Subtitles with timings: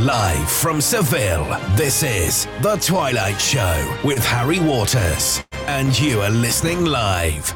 [0.00, 1.44] Live from Seville,
[1.76, 5.44] this is The Twilight Show with Harry Waters.
[5.66, 7.50] And you are listening live.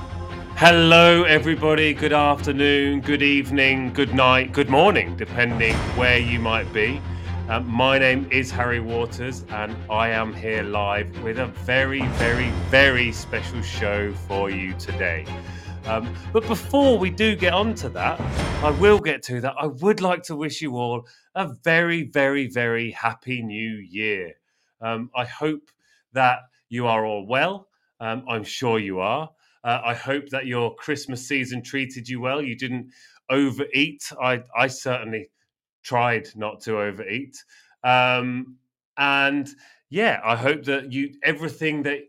[0.55, 1.95] Hello, everybody.
[1.95, 7.01] Good afternoon, good evening, good night, good morning, depending where you might be.
[7.49, 12.51] Um, my name is Harry Waters, and I am here live with a very, very,
[12.69, 15.25] very special show for you today.
[15.87, 18.19] Um, but before we do get on to that,
[18.65, 19.55] I will get to that.
[19.59, 24.33] I would like to wish you all a very, very, very happy new year.
[24.81, 25.71] Um, I hope
[26.13, 26.39] that
[26.71, 27.69] you are all well.
[28.01, 29.31] Um, I'm sure you are.
[29.63, 32.41] Uh, I hope that your Christmas season treated you well.
[32.41, 32.91] You didn't
[33.31, 34.11] overeat.
[34.21, 35.31] I, I certainly
[35.83, 37.37] tried not to overeat.
[37.83, 38.57] Um,
[38.97, 39.49] and
[39.91, 42.01] yeah, I hope that you everything that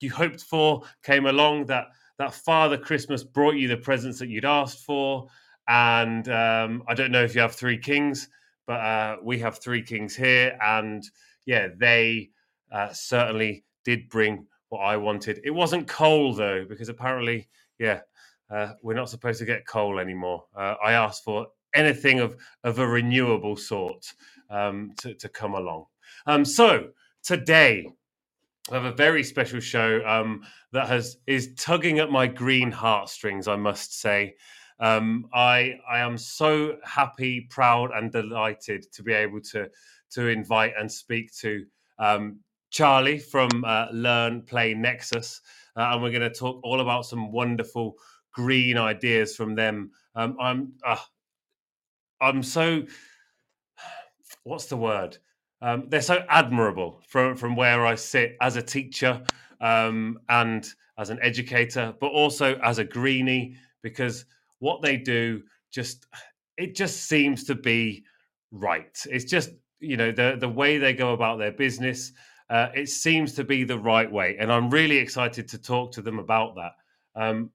[0.00, 1.66] you hoped for came along.
[1.66, 1.86] That
[2.22, 5.26] that Father Christmas brought you the presents that you'd asked for.
[5.66, 8.28] And um, I don't know if you have three kings,
[8.64, 10.56] but uh, we have three kings here.
[10.62, 11.02] And
[11.46, 12.30] yeah, they
[12.70, 15.40] uh, certainly did bring what I wanted.
[15.42, 17.48] It wasn't coal, though, because apparently,
[17.80, 18.02] yeah,
[18.50, 20.44] uh, we're not supposed to get coal anymore.
[20.56, 24.06] Uh, I asked for anything of, of a renewable sort
[24.48, 25.86] um, to, to come along.
[26.26, 26.90] Um, so
[27.24, 27.88] today,
[28.70, 33.48] I have a very special show um, that has is tugging at my green heartstrings.
[33.48, 34.36] I must say,
[34.78, 39.68] um, I I am so happy, proud, and delighted to be able to
[40.10, 41.64] to invite and speak to
[41.98, 42.38] um,
[42.70, 45.40] Charlie from uh, Learn Play Nexus,
[45.76, 47.96] uh, and we're going to talk all about some wonderful
[48.32, 49.90] green ideas from them.
[50.14, 50.96] Um, I'm uh,
[52.20, 52.84] I'm so
[54.44, 55.18] what's the word?
[55.62, 59.22] Um, they're so admirable from from where I sit as a teacher
[59.60, 64.24] um, and as an educator, but also as a greenie because
[64.58, 66.06] what they do just
[66.58, 68.04] it just seems to be
[68.50, 69.00] right.
[69.08, 72.12] It's just you know the the way they go about their business.
[72.50, 76.02] Uh, it seems to be the right way, and I'm really excited to talk to
[76.02, 76.72] them about that.
[77.14, 77.50] Um,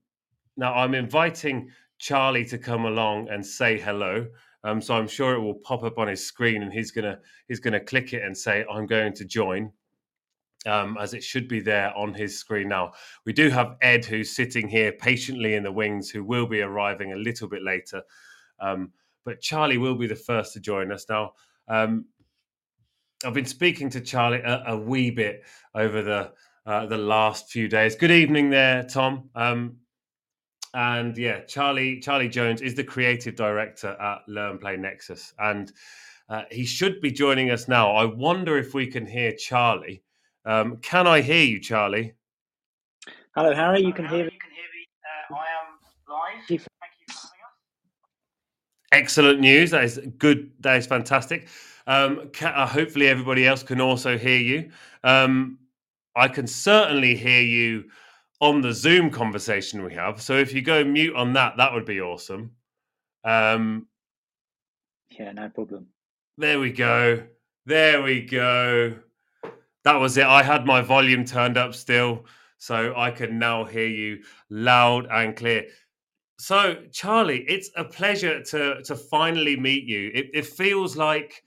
[0.56, 4.28] now I'm inviting Charlie to come along and say hello.
[4.68, 7.62] Um, so I'm sure it will pop up on his screen, and he's gonna he's
[7.62, 9.72] gonna click it and say, "I'm going to join."
[10.66, 12.92] Um, as it should be there on his screen now.
[13.26, 17.14] We do have Ed, who's sitting here patiently in the wings, who will be arriving
[17.14, 18.02] a little bit later.
[18.60, 18.92] Um,
[19.24, 21.34] but Charlie will be the first to join us now.
[21.70, 22.06] Um,
[23.24, 26.34] I've been speaking to Charlie a, a wee bit over the
[26.66, 27.96] uh, the last few days.
[27.96, 29.30] Good evening, there, Tom.
[30.74, 35.72] And yeah, Charlie Charlie Jones is the creative director at Learn Play Nexus, and
[36.30, 37.92] uh, he should be joining us now.
[37.92, 40.04] I wonder if we can hear Charlie.
[40.46, 42.14] Um, can I hear you, Charlie?
[43.36, 43.82] Hello, Harry.
[43.82, 44.32] You can hear me.
[44.32, 44.88] You can hear me.
[45.04, 45.78] Uh, I am
[46.10, 46.38] live.
[46.38, 47.32] Thank you for having us.
[48.92, 49.72] Excellent news.
[49.72, 50.52] That is good.
[50.60, 51.48] That is fantastic.
[51.88, 54.70] Um, ca uh, hopefully, everybody else can also hear you.
[55.04, 55.60] Um,
[56.16, 57.86] I can certainly hear you
[58.40, 60.22] on the Zoom conversation we have.
[60.22, 62.52] So if you go mute on that, that would be awesome.
[63.24, 63.88] Um,
[65.10, 65.88] Yeah, no problem.
[66.38, 67.24] there we go.
[67.66, 68.96] There we go.
[69.84, 70.26] That was it.
[70.26, 72.26] I had my volume turned up still,
[72.58, 75.66] so I can now hear you loud and clear.
[76.40, 80.12] So, Charlie, it's a pleasure to to finally meet you.
[80.14, 81.44] It, it feels like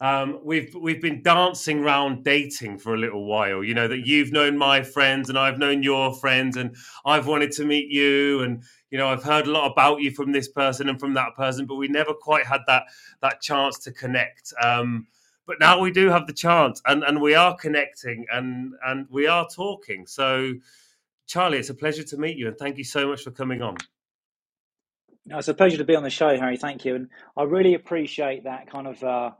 [0.00, 3.64] um, we've we've been dancing around dating for a little while.
[3.64, 6.76] You know that you've known my friends and I've known your friends, and
[7.06, 10.32] I've wanted to meet you, and you know I've heard a lot about you from
[10.32, 12.84] this person and from that person, but we never quite had that
[13.22, 14.52] that chance to connect.
[14.62, 15.06] Um,
[15.46, 19.26] but now we do have the chance, and and we are connecting, and and we
[19.26, 20.06] are talking.
[20.06, 20.52] So,
[21.26, 23.78] Charlie, it's a pleasure to meet you, and thank you so much for coming on.
[25.28, 26.58] It's a pleasure to be on the show, Harry.
[26.58, 29.30] Thank you, and I really appreciate that kind of uh,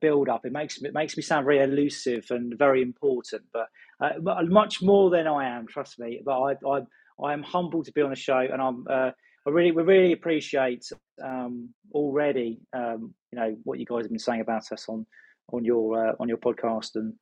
[0.00, 0.44] build up.
[0.44, 3.68] It makes it makes me sound very elusive and very important, but
[4.00, 5.66] uh, much more than I am.
[5.66, 6.20] Trust me.
[6.24, 6.80] But I I,
[7.22, 9.10] I am humbled to be on the show, and I'm uh,
[9.46, 10.84] I really we really appreciate
[11.22, 15.06] um, already um, you know what you guys have been saying about us on
[15.52, 17.14] on your uh, on your podcast, and,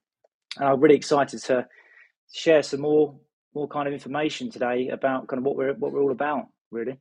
[0.58, 1.66] and I'm really excited to
[2.32, 3.14] share some more
[3.54, 6.98] more kind of information today about kind of what we're what we're all about, really.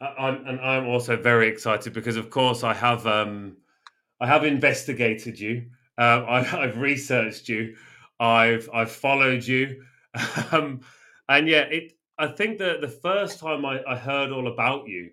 [0.00, 3.56] I'm, and I'm also very excited because, of course, I have um,
[4.22, 5.66] I have investigated you.
[5.98, 7.76] Uh, I, I've researched you.
[8.18, 9.84] I've I've followed you,
[10.50, 10.80] um,
[11.28, 11.92] and yeah, it.
[12.18, 15.10] I think that the first time I, I heard all about you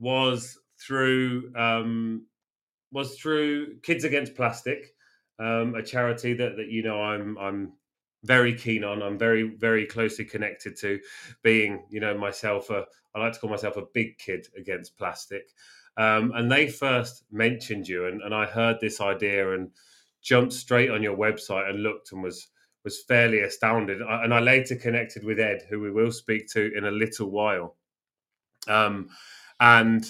[0.00, 2.26] was through um,
[2.92, 4.94] was through Kids Against Plastic,
[5.38, 7.72] um, a charity that that you know I'm I'm
[8.24, 9.02] very keen on.
[9.02, 11.00] I'm very very closely connected to,
[11.42, 15.50] being you know myself a I like to call myself a big kid against plastic.
[15.96, 19.70] Um, and they first mentioned you, and, and I heard this idea and
[20.22, 22.48] jumped straight on your website and looked and was
[22.84, 24.00] was fairly astounded.
[24.00, 27.74] And I later connected with Ed, who we will speak to in a little while.
[28.68, 29.08] Um,
[29.58, 30.04] and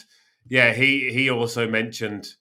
[0.49, 2.35] yeah, he he also mentioned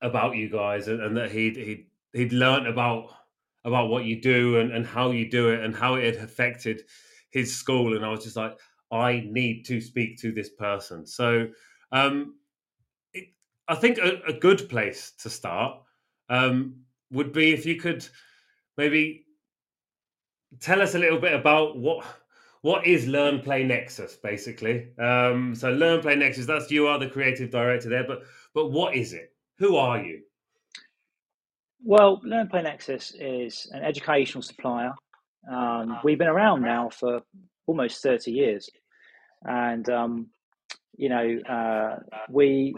[0.00, 3.10] about you guys and, and that he'd he'd he'd learned about
[3.64, 6.82] about what you do and, and how you do it and how it had affected
[7.30, 7.94] his school.
[7.94, 8.58] And I was just like,
[8.90, 11.06] I need to speak to this person.
[11.06, 11.48] So
[11.92, 12.34] um,
[13.12, 13.28] it,
[13.68, 15.80] I think a, a, good place to start
[16.28, 16.76] um,
[17.10, 18.06] would be if you could
[18.76, 19.26] maybe
[20.58, 22.04] tell us a little bit about what
[22.62, 24.88] what is Learn Play Nexus, basically.
[24.98, 28.22] Um, so Learn Play Nexus, that's you are the creative director there, but
[28.54, 29.32] but what is it?
[29.58, 30.20] Who are you?
[31.82, 34.92] Well, Learn Play Nexus is an educational supplier.
[35.50, 37.22] Um, we've been around now for
[37.66, 38.68] almost 30 years.
[39.44, 40.26] And, um,
[40.96, 41.98] you know, uh,
[42.28, 42.74] we,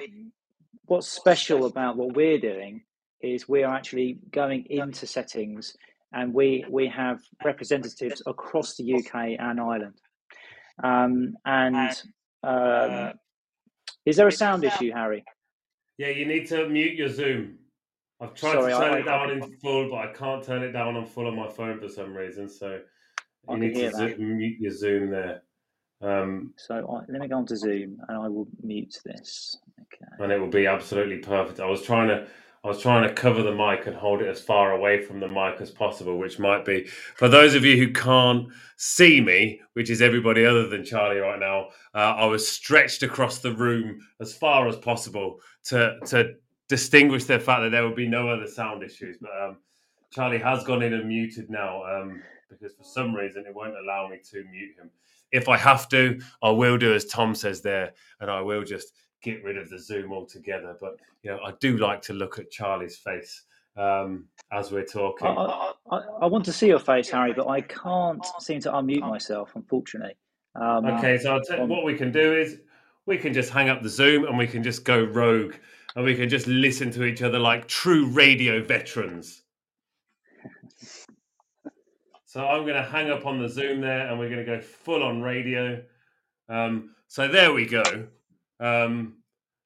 [0.87, 2.83] what's special about what we're doing
[3.21, 5.77] is we are actually going into settings
[6.13, 9.95] and we, we have representatives across the UK and Ireland.
[10.83, 11.91] Um, and
[12.43, 13.13] um,
[14.05, 15.25] is there a sound issue, Harry?
[15.99, 17.59] Yeah, you need to mute your Zoom.
[18.21, 20.63] I've tried Sorry, to turn I, it down I, in full, but I can't turn
[20.63, 22.49] it down on full on my phone for some reason.
[22.49, 22.81] So
[23.49, 25.43] you need to mute your Zoom there.
[26.03, 29.59] Um, so I, let me go on to Zoom, and I will mute this.
[29.81, 30.11] Okay.
[30.19, 31.61] And it will be absolutely perfect.
[31.61, 32.27] I was trying to
[32.65, 35.27] I was trying to cover the mic and hold it as far away from the
[35.27, 36.85] mic as possible, which might be
[37.17, 41.41] for those of you who can't see me, which is everybody other than Charlie right
[41.41, 41.69] now.
[41.93, 46.35] Uh, I was stretched across the room as far as possible to to
[46.69, 49.19] distinguish the fact that there would be no other sound issues.
[49.21, 49.57] But um,
[50.13, 54.09] Charlie has gone in and muted now um, because for some reason it won't allow
[54.09, 54.91] me to mute him.
[55.33, 58.93] If I have to, I will do as Tom says there, and I will just
[59.23, 60.77] get rid of the Zoom altogether.
[60.81, 63.45] But you know, I do like to look at Charlie's face
[63.77, 65.29] um, as we're talking.
[65.29, 69.01] I, I, I, want to see your face, Harry, but I can't seem to unmute
[69.01, 70.15] myself, unfortunately.
[70.55, 72.59] Um, okay, so t- what we can do is
[73.07, 75.55] we can just hang up the Zoom and we can just go rogue
[75.97, 79.43] and we can just listen to each other like true radio veterans.
[82.33, 84.59] so I'm going to hang up on the Zoom there and we're going to go
[84.59, 85.83] full on radio.
[86.49, 87.83] Um, so there we go.
[88.59, 89.19] Um,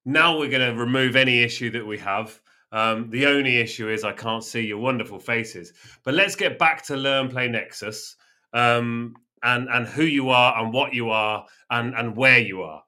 [0.05, 2.41] now we're going to remove any issue that we have.
[2.73, 5.75] Um, the only issue is I can't see your wonderful faces.
[6.03, 8.17] But let's get back to Learn Play Nexus
[8.53, 9.15] um,
[9.45, 12.83] and and who you are and what you are and and where you are.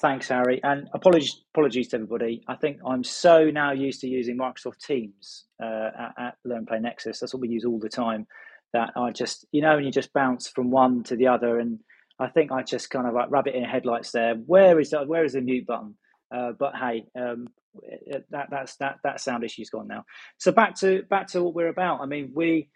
[0.00, 2.42] Thanks, Harry, and apologies apologies to everybody.
[2.48, 6.78] I think I'm so now used to using Microsoft Teams uh, at, at Learn Play
[6.78, 7.20] Nexus.
[7.20, 8.26] That's what we use all the time.
[8.72, 11.80] That I just you know, and you just bounce from one to the other, and
[12.18, 14.34] I think I just kind of like rabbit in headlights there.
[14.34, 15.08] Where is that?
[15.08, 15.96] Where is the mute button?
[16.34, 17.48] Uh, but hey, um,
[18.30, 20.04] that that's that that sound issue's gone now.
[20.38, 22.00] So back to back to what we're about.
[22.00, 22.68] I mean, we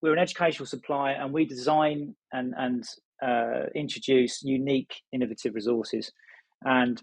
[0.00, 2.84] we're an educational supplier, and we design and and
[3.22, 6.12] uh, introduce unique, innovative resources.
[6.64, 7.02] And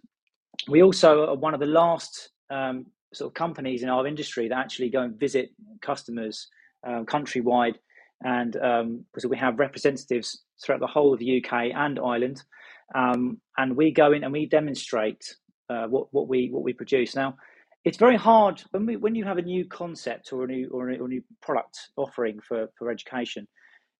[0.69, 4.57] we also are one of the last um, sort of companies in our industry that
[4.57, 5.49] actually go and visit
[5.81, 6.47] customers
[6.85, 7.75] um, countrywide.
[8.23, 12.43] And um, because we have representatives throughout the whole of the UK and Ireland,
[12.93, 15.35] um, and we go in and we demonstrate
[15.69, 17.15] uh, what what we what we produce.
[17.15, 17.35] Now,
[17.83, 20.89] it's very hard when we when you have a new concept or a new or
[20.89, 23.47] a, or a new product offering for for education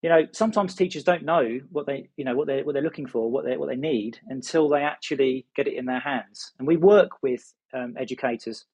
[0.05, 3.07] you know sometimes teachers don't know what they you know what they what they're looking
[3.07, 6.51] for what they what they need until they actually get it in their hands.
[6.59, 7.43] And we work with
[7.73, 8.65] um, educators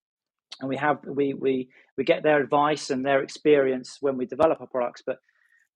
[0.60, 4.60] and we have we we we get their advice and their experience when we develop
[4.60, 5.04] our products.
[5.06, 5.20] But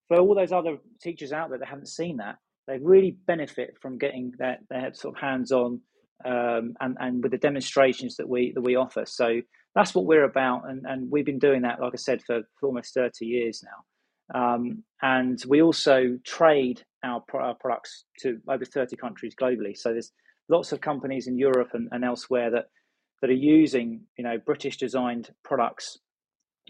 [0.07, 2.35] for all those other teachers out there that haven't seen that
[2.67, 5.81] they really benefit from getting their, their sort of hands on
[6.25, 9.41] um, and and with the demonstrations that we that we offer so
[9.75, 12.67] that's what we're about and and we've been doing that like i said for, for
[12.67, 13.83] almost 30 years now
[14.33, 19.77] um, and we also trade our, our, products to over 30 countries globally.
[19.77, 20.12] So there's
[20.50, 22.65] lots of companies in Europe and, and elsewhere that,
[23.21, 26.00] that are using you know British designed products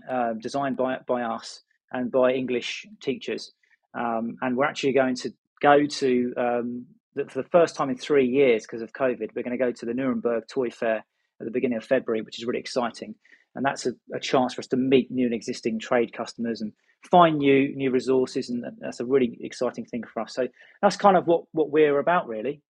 [0.09, 1.61] uh, designed by, by us
[1.91, 3.53] and by English teachers.
[3.97, 7.97] Um, and we're actually going to go to, um, the, for the first time in
[7.97, 11.45] three years because of COVID, we're going to go to the Nuremberg Toy Fair at
[11.45, 13.15] the beginning of February, which is really exciting.
[13.55, 16.73] And that's a, a chance for us to meet new and existing trade customers and
[17.09, 20.33] find new new resources, and that's a really exciting thing for us.
[20.33, 20.47] So
[20.81, 22.61] that's kind of what what we're about, really.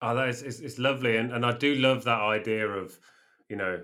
[0.00, 2.98] Oh, that is it's, it's lovely, and and I do love that idea of
[3.48, 3.82] you know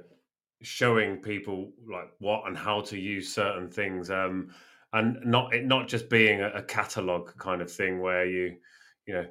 [0.62, 4.48] showing people like what and how to use certain things, um,
[4.92, 8.56] and not it not just being a, a catalog kind of thing where you
[9.06, 9.26] you know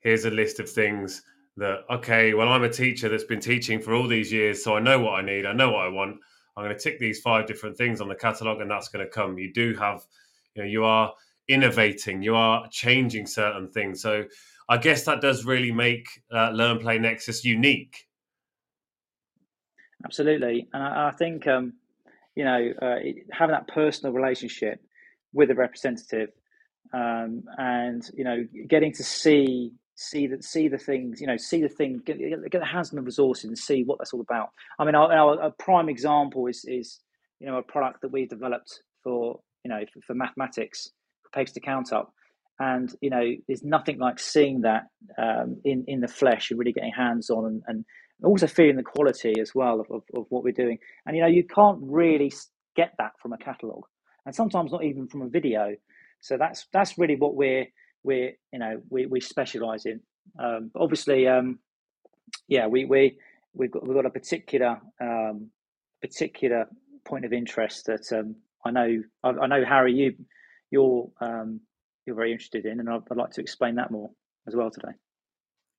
[0.00, 1.22] here's a list of things
[1.56, 4.80] that okay, well, I'm a teacher that's been teaching for all these years, so I
[4.80, 6.16] know what I need, I know what I want.
[6.56, 9.10] I'm going to tick these five different things on the catalog, and that's going to
[9.10, 9.38] come.
[9.38, 10.02] You do have,
[10.54, 11.12] you know, you are
[11.48, 14.00] innovating, you are changing certain things.
[14.00, 14.24] So
[14.68, 18.03] I guess that does really make uh, Learn Play Nexus unique.
[20.04, 21.74] Absolutely, and I, I think um,
[22.36, 22.96] you know uh,
[23.32, 24.80] having that personal relationship
[25.32, 26.30] with a representative,
[26.92, 31.62] um, and you know getting to see see the see the things you know see
[31.62, 34.50] the thing get, get the hands on the resources and see what that's all about.
[34.78, 37.00] I mean, our, our, a prime example is is
[37.40, 40.90] you know a product that we've developed for you know for, for mathematics
[41.22, 42.12] for paper to count up
[42.60, 44.84] and you know there's nothing like seeing that
[45.18, 47.84] um, in in the flesh and really getting hands on and, and
[48.22, 50.78] also feeling the quality as well of, of, of, what we're doing.
[51.06, 52.32] And you know you can't really
[52.76, 53.84] get that from a catalog
[54.26, 55.74] and sometimes not even from a video.
[56.20, 57.66] So that's that's really what we're
[58.02, 60.00] we're you know we, we specialize in.
[60.38, 61.58] Um, obviously um,
[62.48, 63.18] yeah we we
[63.52, 65.50] we've got we've got a particular um,
[66.00, 66.66] particular
[67.04, 70.14] point of interest that um, I know I, I know Harry you
[70.70, 71.60] you're um,
[72.06, 74.10] you're very interested in, and I'd, I'd like to explain that more
[74.46, 74.92] as well today.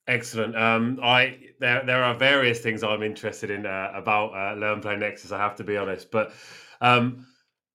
[0.08, 0.56] Excellent.
[0.56, 4.98] Um, I there there are various things I'm interested in uh, about uh, Learn Play
[4.98, 5.32] Nexus.
[5.32, 6.32] I have to be honest, but
[6.82, 7.26] um,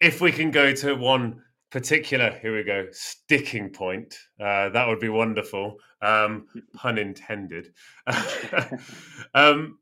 [0.01, 5.01] if we can go to one particular, here we go, sticking point, uh, that would
[5.01, 5.77] be wonderful.
[6.03, 7.73] Um, pun intended.
[9.35, 9.79] um,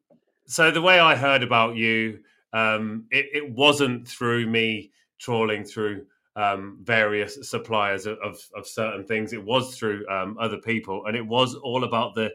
[0.47, 2.21] so the way I heard about you,
[2.53, 6.07] um, it, it wasn't through me trawling through
[6.39, 9.33] um, various suppliers of, of, of, certain things.
[9.33, 12.31] It was through um, other people, and it was all about the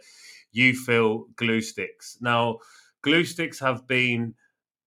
[0.56, 2.18] Eufil glue sticks.
[2.20, 2.60] Now,
[3.02, 4.36] glue sticks have been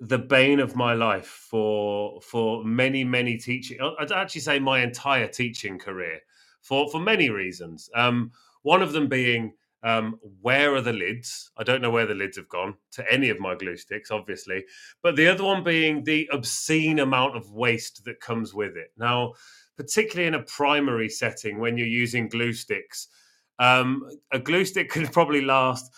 [0.01, 3.79] the bane of my life for for many many teaching.
[3.99, 6.21] I'd actually say my entire teaching career
[6.61, 7.89] for for many reasons.
[7.95, 8.33] Um,
[8.63, 9.55] one of them being
[9.87, 11.53] um, where are the lids?
[11.57, 14.65] I don't know where the lids have gone to any of my glue sticks, obviously.
[15.01, 18.91] But the other one being the obscene amount of waste that comes with it.
[18.99, 19.35] Now,
[19.77, 23.07] particularly in a primary setting when you're using glue sticks,
[23.61, 24.03] um,
[24.33, 25.89] a glue stick could probably last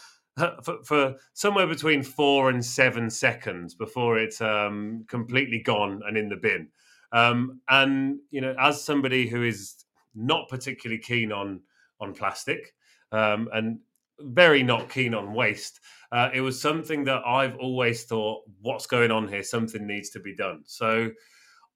[0.63, 6.29] for, for, somewhere between four and seven seconds before it's um, completely gone and in
[6.29, 6.69] the bin.
[7.11, 11.63] Um, and you know, as somebody who is not particularly keen on
[12.01, 12.75] on plastic,
[13.13, 13.79] um, and
[14.21, 15.81] very not keen on waste.
[16.11, 19.43] Uh, it was something that I've always thought, what's going on here?
[19.43, 20.63] Something needs to be done.
[20.65, 21.11] So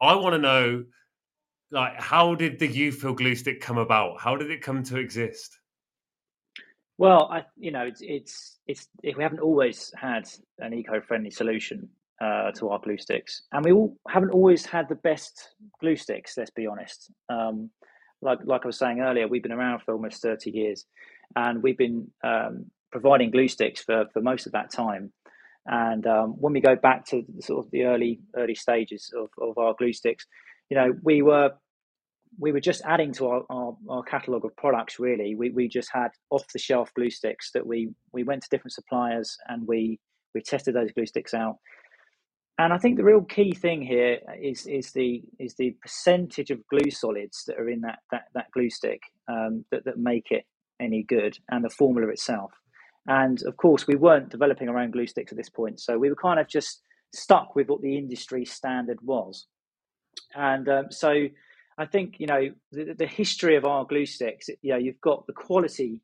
[0.00, 0.84] I want to know,
[1.70, 4.20] like, how did the Eufil glue stick come about?
[4.20, 5.58] How did it come to exist?
[6.98, 11.88] Well, I, you know, it's it's it's we haven't always had an eco-friendly solution
[12.20, 16.36] uh, to our glue sticks, and we all haven't always had the best glue sticks.
[16.36, 17.10] Let's be honest.
[17.28, 17.70] Um,
[18.20, 20.84] like like I was saying earlier, we've been around for almost thirty years,
[21.36, 25.12] and we've been um, providing glue sticks for, for most of that time.
[25.66, 29.58] And um, when we go back to sort of the early early stages of, of
[29.58, 30.26] our glue sticks,
[30.68, 31.52] you know, we were
[32.38, 34.98] we were just adding to our, our, our catalogue of products.
[34.98, 38.48] Really, we, we just had off the shelf glue sticks that we we went to
[38.50, 40.00] different suppliers and we
[40.34, 41.58] we tested those glue sticks out.
[42.58, 46.66] And I think the real key thing here is is the is the percentage of
[46.66, 50.44] glue solids that are in that that, that glue stick um, that that make it
[50.82, 52.52] any good and the formula itself.
[53.06, 55.80] And of course, we weren't developing our own glue sticks at this point.
[55.80, 56.82] So we were kind of just
[57.14, 59.46] stuck with what the industry standard was.
[60.34, 61.26] And um, so
[61.78, 65.26] I think, you know, the, the, history of our glue sticks, you know, you've got
[65.26, 66.00] the quality,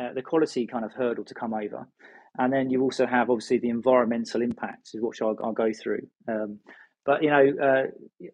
[0.00, 1.86] uh, the quality kind of hurdle to come over.
[2.38, 6.06] And then you also have obviously the environmental impacts, which I'll, I'll go through.
[6.26, 6.60] Um,
[7.04, 7.82] but you know, uh,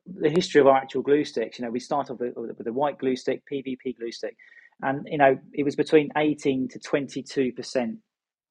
[0.07, 1.59] the history of our actual glue sticks.
[1.59, 4.37] You know, we start off with, with a white glue stick, PVP glue stick,
[4.83, 7.99] and you know it was between 18 to 22 percent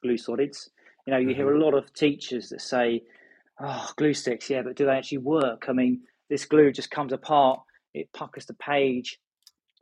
[0.04, 0.70] glue solids.
[1.06, 1.36] You know you mm-hmm.
[1.36, 3.04] hear a lot of teachers that say
[3.60, 5.66] oh glue sticks yeah but do they actually work?
[5.68, 7.62] I mean this glue just comes apart
[7.94, 9.20] it puckers the page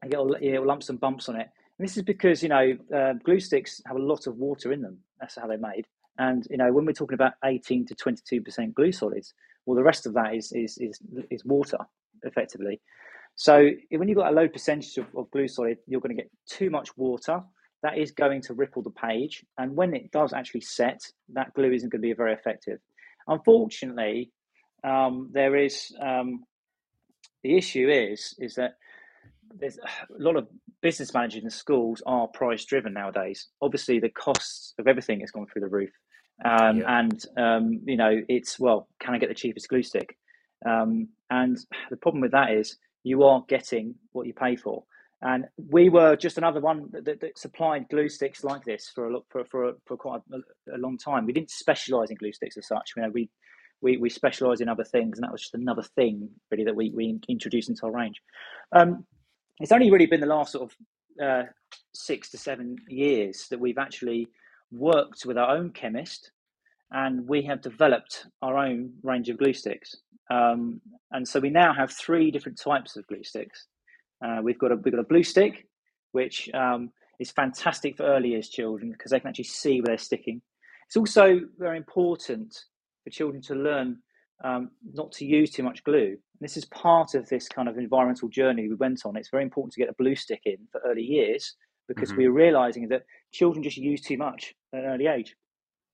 [0.01, 1.49] and get all, you know, lumps and bumps on it.
[1.77, 4.81] And this is because you know uh, glue sticks have a lot of water in
[4.81, 4.99] them.
[5.19, 5.87] That's how they're made.
[6.17, 9.33] And you know when we're talking about 18 to 22 percent glue solids
[9.65, 10.99] well the rest of that is is is,
[11.29, 11.79] is water
[12.23, 12.79] effectively
[13.35, 16.31] so when you've got a low percentage of, of glue solid, you're going to get
[16.49, 17.41] too much water.
[17.83, 19.45] That is going to ripple the page.
[19.57, 21.01] And when it does actually set,
[21.33, 22.79] that glue isn't going to be very effective.
[23.27, 24.31] Unfortunately,
[24.83, 26.45] um, there is um,
[27.43, 28.75] the issue is is that
[29.53, 29.83] there's a
[30.17, 30.47] lot of
[30.81, 33.47] business managers in schools are price driven nowadays.
[33.61, 35.91] Obviously, the costs of everything has gone through the roof,
[36.43, 36.99] um, yeah.
[36.99, 40.17] and um, you know it's well, can I get the cheapest glue stick?
[40.65, 41.57] Um, and
[41.89, 44.83] the problem with that is you are getting what you pay for.
[45.21, 49.19] And we were just another one that, that supplied glue sticks like this for a
[49.29, 51.25] for for, for quite a, a, long time.
[51.25, 52.91] We didn't specialize in glue sticks as such.
[52.97, 53.29] You know, we
[53.81, 56.91] we, we specialize in other things, and that was just another thing really that we,
[56.91, 58.21] we introduced into our range.
[58.71, 59.05] Um,
[59.59, 61.43] it's only really been the last sort of uh,
[61.93, 64.27] six to seven years that we've actually
[64.71, 66.31] worked with our own chemist
[66.91, 69.95] and we have developed our own range of glue sticks.
[70.31, 73.67] Um, and so we now have three different types of glue sticks.
[74.25, 75.67] Uh, we've got a we've got a blue stick,
[76.13, 79.97] which um, is fantastic for early years children because they can actually see where they're
[79.97, 80.41] sticking.
[80.87, 82.55] It's also very important
[83.03, 83.99] for children to learn
[84.43, 86.09] um, not to use too much glue.
[86.09, 89.15] And this is part of this kind of environmental journey we went on.
[89.15, 91.55] It's very important to get a blue stick in for early years
[91.87, 92.21] because mm-hmm.
[92.21, 95.35] we're realizing that children just use too much at an early age.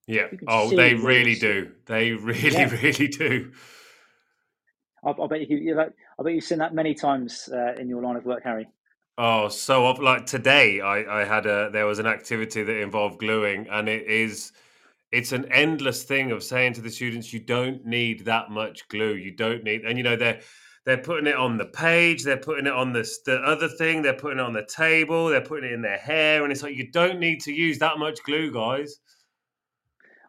[0.06, 0.26] Yeah.
[0.48, 1.70] Oh, they really do.
[1.86, 2.70] They really, yeah.
[2.70, 3.52] really do.
[5.04, 8.02] I, I bet you, you I bet you've seen that many times uh, in your
[8.02, 8.68] line of work, Harry.
[9.18, 13.68] Oh, so like today, I, I had a there was an activity that involved gluing,
[13.68, 14.52] and it is
[15.10, 19.14] it's an endless thing of saying to the students, you don't need that much glue.
[19.14, 20.40] You don't need, and you know they're
[20.84, 24.14] they're putting it on the page, they're putting it on the the other thing, they're
[24.14, 26.90] putting it on the table, they're putting it in their hair, and it's like you
[26.90, 28.98] don't need to use that much glue, guys.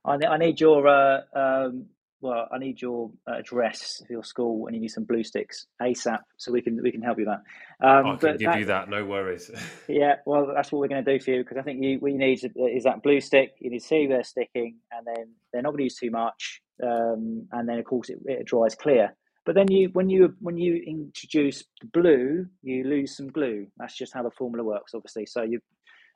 [0.06, 1.86] I, I need your uh, um,
[2.24, 5.68] well, I need your uh, address of your school, and you need some blue sticks
[5.82, 7.86] ASAP, so we can we can help you with that.
[7.86, 9.52] Um, I can give that, you that, no worries.
[9.90, 12.14] yeah, well, that's what we're going to do for you because I think you what
[12.14, 13.52] you need is that blue stick.
[13.60, 16.62] You need to see they're sticking, and then they're not going to use too much,
[16.82, 19.14] um, and then of course it, it dries clear.
[19.46, 23.68] But then you when you when you introduce the blue, you lose some glue.
[23.78, 25.26] That's just how the formula works, obviously.
[25.26, 25.60] So you,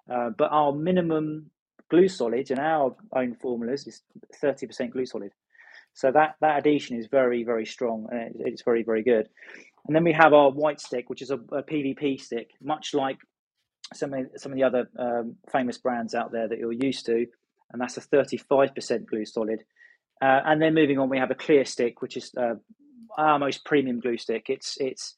[0.09, 1.51] uh, but our minimum
[1.89, 4.01] glue solid in our own formulas is
[4.41, 5.31] 30% glue solid.
[5.97, 9.27] So that, that adhesion is very, very strong and it's very, very good.
[9.87, 13.17] And then we have our white stick, which is a, a PVP stick, much like
[13.95, 17.25] some of, some of the other um, famous brands out there that you're used to.
[17.71, 19.63] And that's a 35% glue solid.
[20.21, 22.53] Uh, and then moving on, we have a clear stick, which is uh,
[23.17, 24.45] our most premium glue stick.
[24.49, 25.15] It's it's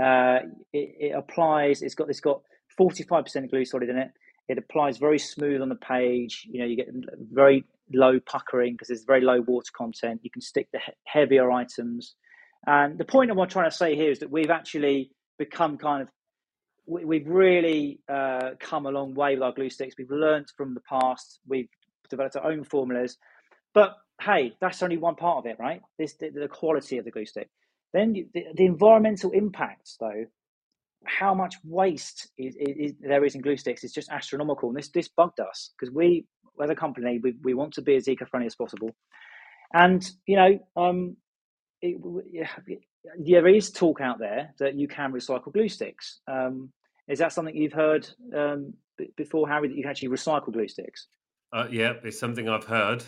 [0.00, 0.38] uh,
[0.72, 1.82] it, it, applies.
[1.82, 2.42] It's got it's got
[2.78, 4.12] 45% glue solid in it.
[4.48, 6.46] It applies very smooth on the page.
[6.50, 6.88] You know, you get
[7.32, 10.20] very low puckering because there's very low water content.
[10.22, 12.14] You can stick the he- heavier items.
[12.66, 16.08] And the point I'm trying to say here is that we've actually become kind of
[16.86, 19.94] we, have really uh, come a long way with our glue sticks.
[19.96, 21.38] We've learned from the past.
[21.46, 21.68] We've
[22.08, 23.16] developed our own formulas.
[23.74, 25.80] But hey, that's only one part of it, right?
[25.98, 27.48] This the, the quality of the glue stick.
[27.92, 30.26] Then the, the environmental impacts, though,
[31.04, 34.68] how much waste is, is, there is in glue sticks is just astronomical.
[34.68, 36.26] And this this bugged us because we,
[36.62, 38.90] as a company, we, we want to be as eco friendly as possible.
[39.72, 41.16] And you know, um,
[41.80, 42.00] it,
[43.18, 46.20] there is talk out there that you can recycle glue sticks.
[46.26, 46.72] Um,
[47.08, 48.74] is that something you've heard um,
[49.16, 49.68] before, Harry?
[49.68, 51.08] That you can actually recycle glue sticks?
[51.52, 53.02] Uh, yeah, it's something I've heard.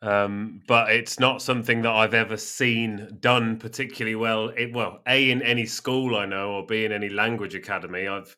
[0.00, 4.50] Um, but it's not something that I've ever seen done particularly well.
[4.50, 8.06] It, well, a in any school I know, or b in any language academy.
[8.06, 8.34] I've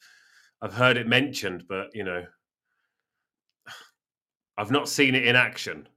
[0.62, 2.24] I've heard it mentioned, but you know,
[4.60, 5.88] I've not seen it in action.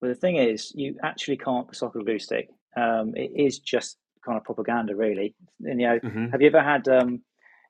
[0.00, 2.50] Well, the thing is, you actually can't recycle glue stick.
[2.76, 5.34] Um, it is just kind of propaganda, really.
[5.64, 6.26] And, you know, mm-hmm.
[6.28, 6.86] have you ever had?
[6.86, 7.20] Um,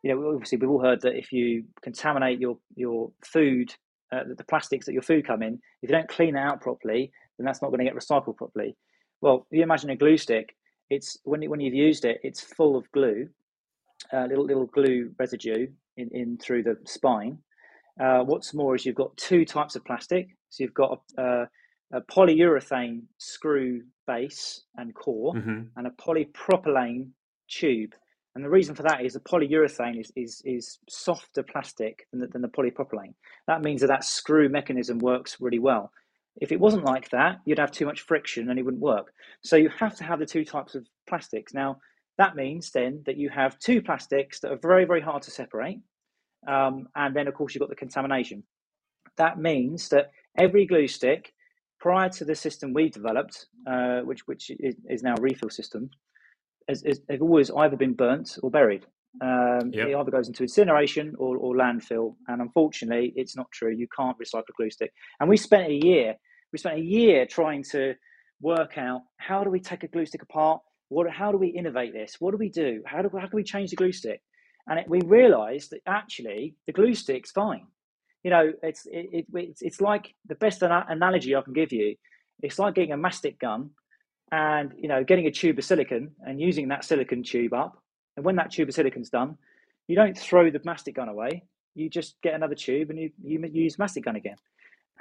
[0.02, 3.72] you know, obviously, we've all heard that if you contaminate your your food
[4.12, 7.10] uh, the plastics that your food come in, if you don't clean it out properly,
[7.38, 8.76] then that's not going to get recycled properly.
[9.22, 10.54] Well, if you imagine a glue stick,
[10.90, 13.28] it's when when you've used it, it's full of glue,
[14.12, 17.38] uh, little little glue residue in, in through the spine.
[18.00, 20.28] Uh, what's more is you've got two types of plastic.
[20.50, 21.48] So you've got a,
[21.92, 25.62] a polyurethane screw base and core, mm-hmm.
[25.76, 27.08] and a polypropylene
[27.48, 27.94] tube.
[28.34, 32.28] And the reason for that is the polyurethane is, is, is softer plastic than the,
[32.28, 33.14] than the polypropylene.
[33.46, 35.90] That means that that screw mechanism works really well.
[36.40, 39.12] If it wasn't like that, you'd have too much friction and it wouldn't work.
[39.42, 41.52] So you have to have the two types of plastics.
[41.52, 41.78] Now,
[42.16, 45.80] that means then that you have two plastics that are very, very hard to separate.
[46.46, 48.42] Um, and then, of course, you've got the contamination.
[49.16, 51.32] That means that every glue stick,
[51.80, 55.90] prior to the system we developed, uh, which, which is, is now a refill system,
[56.68, 58.86] has, has, have always either been burnt or buried.
[59.20, 59.88] Um, yep.
[59.88, 62.14] It either goes into incineration or, or, landfill.
[62.28, 63.74] And unfortunately, it's not true.
[63.74, 64.92] You can't recycle glue stick.
[65.18, 66.14] And we spent a year.
[66.52, 67.94] We spent a year trying to
[68.40, 70.60] work out how do we take a glue stick apart.
[70.88, 71.10] What?
[71.10, 72.16] How do we innovate this?
[72.18, 72.82] What do we do?
[72.86, 74.22] How do how can we change the glue stick?
[74.68, 77.66] And it, we realised that actually the glue stick's fine.
[78.22, 81.94] You know, it's it, it, it's it's like the best analogy I can give you.
[82.42, 83.70] It's like getting a mastic gun
[84.32, 87.82] and you know getting a tube of silicon and using that silicon tube up
[88.16, 89.36] and when that tube of silicon's done
[89.86, 91.42] you don't throw the mastic gun away
[91.74, 94.36] you just get another tube and you, you use mastic gun again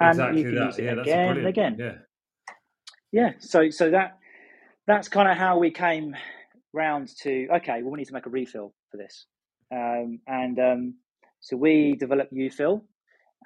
[0.00, 0.66] and exactly you can that.
[0.66, 1.94] use it Yeah, again and again Yeah.
[3.12, 4.18] yeah so so that
[4.86, 6.16] that's kind of how we came
[6.72, 9.26] round to okay well we need to make a refill for this
[9.70, 10.94] um, and um,
[11.40, 12.82] so we developed ufill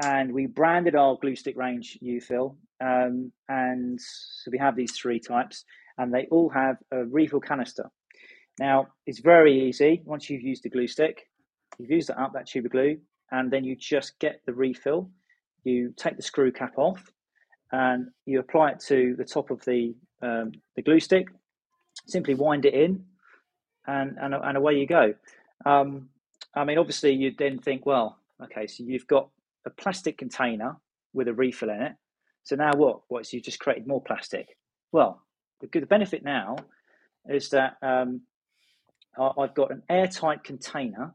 [0.03, 5.21] and we branded our glue stick range ufill um, and so we have these three
[5.21, 5.65] types
[5.99, 7.91] and they all have a refill canister.
[8.59, 10.03] Now it's very easy.
[10.05, 11.29] Once you've used the glue stick
[11.79, 12.99] you've used it up that tube of glue
[13.31, 15.11] and then you just get the refill.
[15.65, 17.11] You take the screw cap off
[17.71, 21.29] and you apply it to the top of the um, the glue stick
[22.07, 23.05] simply wind it in
[23.87, 25.15] and and, and away you go
[25.67, 26.09] um,
[26.55, 29.29] i mean obviously you'd then think well okay so you've got
[29.67, 30.77] a plastic container
[31.13, 31.93] with a refill in it.
[32.45, 33.01] So now what?
[33.09, 34.57] What so you've just created more plastic?
[34.91, 35.23] Well
[35.61, 36.57] the good benefit now
[37.29, 38.23] is that um,
[39.17, 41.15] i've got an airtight container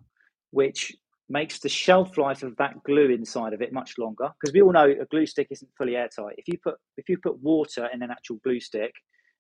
[0.51, 0.95] which
[1.27, 4.29] makes the shelf life of that glue inside of it much longer.
[4.39, 6.35] Because we all know a glue stick isn't fully airtight.
[6.37, 8.93] If you put if you put water in an actual glue stick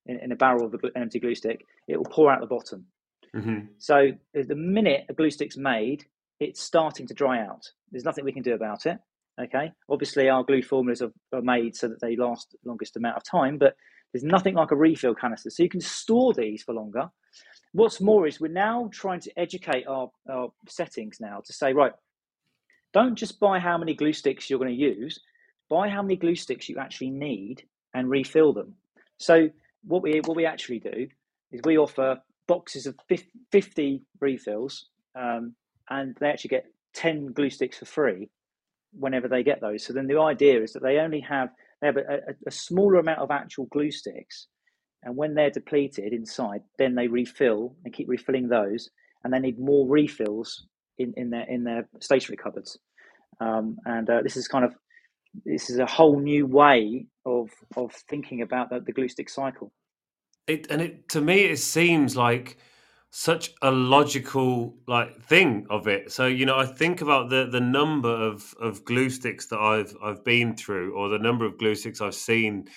[0.07, 2.85] in, in a barrel of an empty glue stick it will pour out the bottom
[3.35, 3.65] Mm-hmm.
[3.77, 6.05] so the minute a glue stick's made
[6.39, 7.71] it's starting to dry out.
[7.91, 8.99] There's nothing we can do about it
[9.39, 9.71] okay?
[9.89, 13.23] Obviously our glue formulas are, are made so that they last the longest amount of
[13.23, 13.75] time but
[14.13, 15.49] there's nothing like a refill canister.
[15.49, 17.09] So you can store these for longer.
[17.73, 21.91] What's more is we're now trying to educate our, our settings now to say, right,
[22.93, 25.19] don't just buy how many glue sticks you're going to use,
[25.69, 27.63] buy how many glue sticks you actually need
[27.93, 28.75] and refill them.
[29.17, 29.49] So
[29.83, 31.07] what we what we actually do
[31.51, 32.95] is we offer boxes of
[33.51, 35.55] 50 refills um,
[35.89, 38.29] and they actually get 10 glue sticks for free
[38.93, 39.85] whenever they get those.
[39.85, 41.49] So then the idea is that they only have
[41.81, 44.47] they have a, a, a smaller amount of actual glue sticks
[45.03, 48.89] and when they're depleted inside, then they refill and keep refilling those,
[49.23, 50.65] and they need more refills
[50.97, 52.77] in, in their in their stationery cupboards.
[53.39, 54.73] Um, and uh, this is kind of
[55.45, 59.71] this is a whole new way of of thinking about the, the glue stick cycle.
[60.47, 62.57] It and it to me it seems like
[63.09, 66.11] such a logical like thing of it.
[66.11, 69.95] So you know, I think about the the number of of glue sticks that I've
[70.01, 72.67] I've been through, or the number of glue sticks I've seen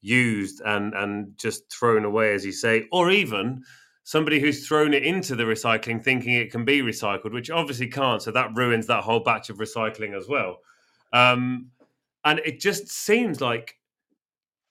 [0.00, 3.62] used and and just thrown away, as you say, or even
[4.04, 8.22] somebody who's thrown it into the recycling thinking it can be recycled, which obviously can't.
[8.22, 10.58] So that ruins that whole batch of recycling as well.
[11.12, 11.70] Um,
[12.24, 13.76] and it just seems like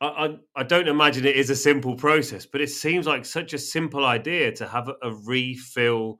[0.02, 3.58] I, I, don't imagine it is a simple process, but it seems like such a
[3.58, 6.20] simple idea to have a, a refill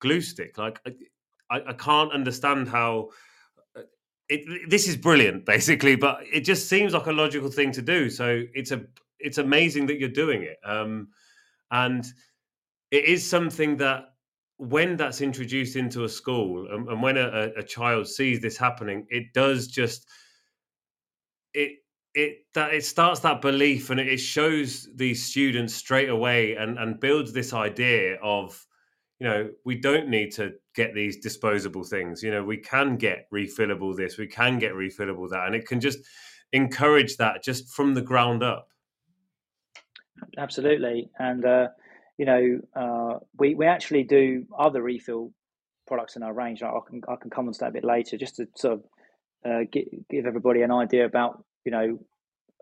[0.00, 0.58] glue stick.
[0.58, 0.80] Like
[1.50, 3.08] I, I can't understand how
[4.28, 8.10] it, this is brilliant, basically, but it just seems like a logical thing to do.
[8.10, 8.82] So it's a
[9.18, 11.08] it's amazing that you're doing it, um,
[11.70, 12.06] and
[12.90, 14.04] it is something that
[14.56, 19.06] when that's introduced into a school and, and when a, a, child sees this happening,
[19.08, 20.06] it does just
[21.54, 21.78] it
[22.14, 27.00] it that it starts that belief and it shows these students straight away and and
[27.00, 28.66] builds this idea of
[29.20, 32.22] you know, we don't need to get these disposable things.
[32.22, 35.78] You know, we can get refillable this, we can get refillable that, and it can
[35.78, 35.98] just
[36.52, 38.68] encourage that just from the ground up.
[40.38, 41.68] Absolutely, and uh,
[42.16, 45.32] you know, uh, we we actually do other refill
[45.86, 46.62] products in our range.
[46.62, 48.84] I can I can come on to that a bit later, just to sort of
[49.44, 51.98] uh, give, give everybody an idea about you know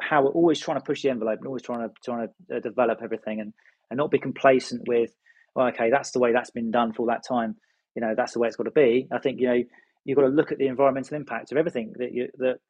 [0.00, 2.60] how we're always trying to push the envelope and always trying to trying to uh,
[2.60, 3.52] develop everything and
[3.90, 5.10] and not be complacent with
[5.58, 7.56] well, okay, that's the way that's been done for all that time.
[7.96, 9.08] You know, that's the way it's got to be.
[9.10, 9.62] I think you know
[10.04, 12.60] you've got to look at the environmental impact of everything that you, that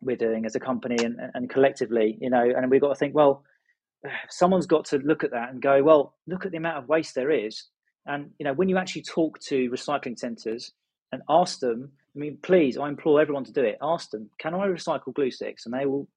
[0.00, 2.16] we're doing as a company and, and collectively.
[2.20, 3.42] You know, and we've got to think, well,
[4.28, 7.16] someone's got to look at that and go, well, look at the amount of waste
[7.16, 7.64] there is.
[8.06, 10.72] And you know, when you actually talk to recycling centres
[11.10, 13.78] and ask them, I mean, please, I implore everyone to do it.
[13.80, 15.64] Ask them, can I recycle glue sticks?
[15.64, 16.08] And they will,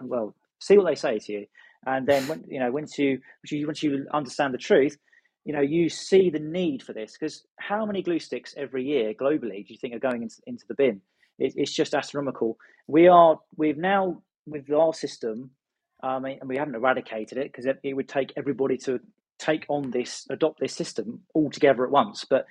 [0.00, 1.46] well, see what they say to you.
[1.84, 4.96] And then when you know, once you once you, once you understand the truth,
[5.44, 9.12] you know you see the need for this because how many glue sticks every year
[9.14, 11.00] globally do you think are going into, into the bin
[11.38, 15.50] it, it's just astronomical we are we've now with our system
[16.02, 18.98] um, and we haven't eradicated it because it, it, would take everybody to
[19.38, 22.46] take on this adopt this system all together at once but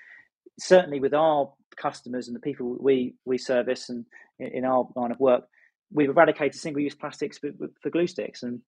[0.60, 4.06] certainly with our customers and the people we we service and
[4.40, 5.44] in our line of work
[5.94, 8.60] we've eradicated single-use plastics for, glue sticks and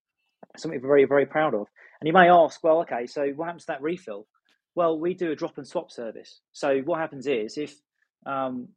[0.58, 1.68] something we're very very proud of
[2.04, 4.28] and you may ask, well, okay, so what happens to that refill?
[4.76, 6.42] Well, we do a drop and swap service.
[6.52, 7.76] So what happens is if
[8.26, 8.68] um,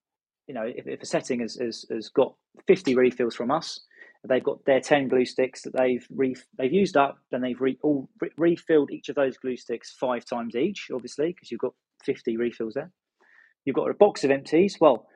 [0.46, 2.36] you know if, if a setting has, has, has got
[2.68, 3.80] 50 refills from us,
[4.28, 7.78] They've got their 10 glue sticks that they've re- they've used up, then they've re-
[7.82, 11.74] all re- refilled each of those glue sticks five times each, obviously, because you've got
[12.04, 12.90] 50 refills there.
[13.66, 14.78] You've got a box of empties.
[14.80, 15.06] Well,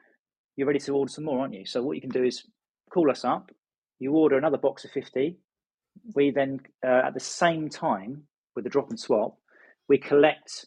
[0.57, 1.65] you're ready to order some more, aren't you?
[1.65, 2.45] So what you can do is
[2.93, 3.51] call us up.
[4.01, 5.39] You order another box of 50.
[6.15, 9.37] We then, uh, at the same time, with the drop and swap,
[9.89, 10.67] we collect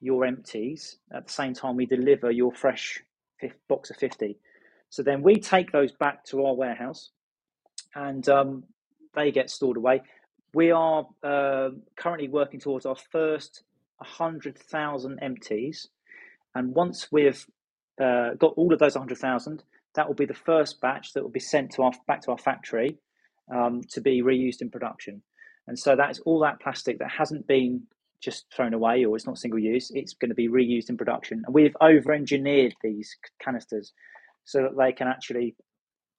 [0.00, 0.96] your empties.
[1.12, 3.02] At the same time, we deliver your fresh
[3.68, 4.38] box of 50.
[4.90, 7.10] So then we take those back to our warehouse
[7.96, 8.64] and um,
[9.14, 10.02] they get stored away.
[10.54, 13.64] We are uh, currently working towards our first
[13.98, 15.88] 100,000 empties.
[16.54, 17.44] And once we've
[18.00, 19.62] uh, got all of those 100,000,
[19.94, 22.38] that will be the first batch that will be sent to our back to our
[22.38, 22.98] factory
[23.54, 25.22] um, to be reused in production.
[25.66, 27.82] And so that's all that plastic that hasn't been
[28.20, 29.90] just thrown away or it's not single use.
[29.94, 31.42] It's going to be reused in production.
[31.44, 33.92] And we've over engineered these canisters
[34.44, 35.56] so that they can actually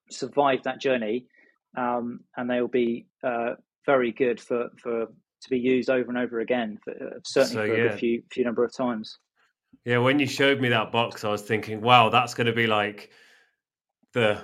[0.09, 1.25] survive that journey
[1.77, 6.39] um, and they'll be uh, very good for, for to be used over and over
[6.39, 7.93] again, for, uh, certainly so, for yeah.
[7.93, 9.19] a few few number of times.
[9.83, 12.67] Yeah, when you showed me that box, I was thinking, wow, that's going to be
[12.67, 13.11] like
[14.13, 14.43] the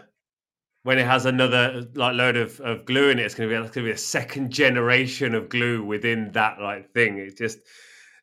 [0.84, 3.60] when it has another like load of, of glue in it, it's going to be
[3.60, 7.18] going to be a second generation of glue within that like thing.
[7.20, 7.60] It just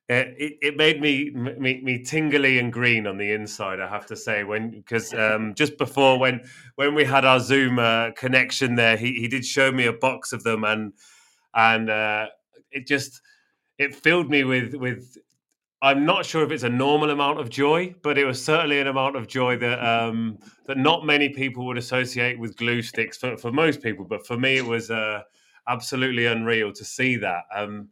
[0.09, 3.79] it, it made me, me me tingly and green on the inside.
[3.79, 6.43] I have to say when because um, just before when
[6.77, 10.33] when we had our Zoom uh, connection there, he, he did show me a box
[10.33, 10.93] of them and
[11.55, 12.27] and uh,
[12.71, 13.21] it just
[13.79, 15.17] it filled me with with
[15.81, 18.89] I'm not sure if it's a normal amount of joy, but it was certainly an
[18.89, 23.37] amount of joy that um, that not many people would associate with glue sticks for,
[23.37, 24.05] for most people.
[24.05, 25.23] But for me, it was uh,
[25.69, 27.45] absolutely unreal to see that.
[27.55, 27.91] Um,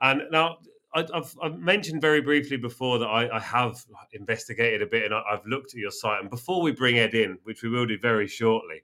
[0.00, 0.58] and now
[0.94, 5.14] I, have I've mentioned very briefly before that I, I have investigated a bit and
[5.14, 6.20] I, have looked at your site.
[6.22, 8.82] And before we bring Ed in, which we will do very shortly,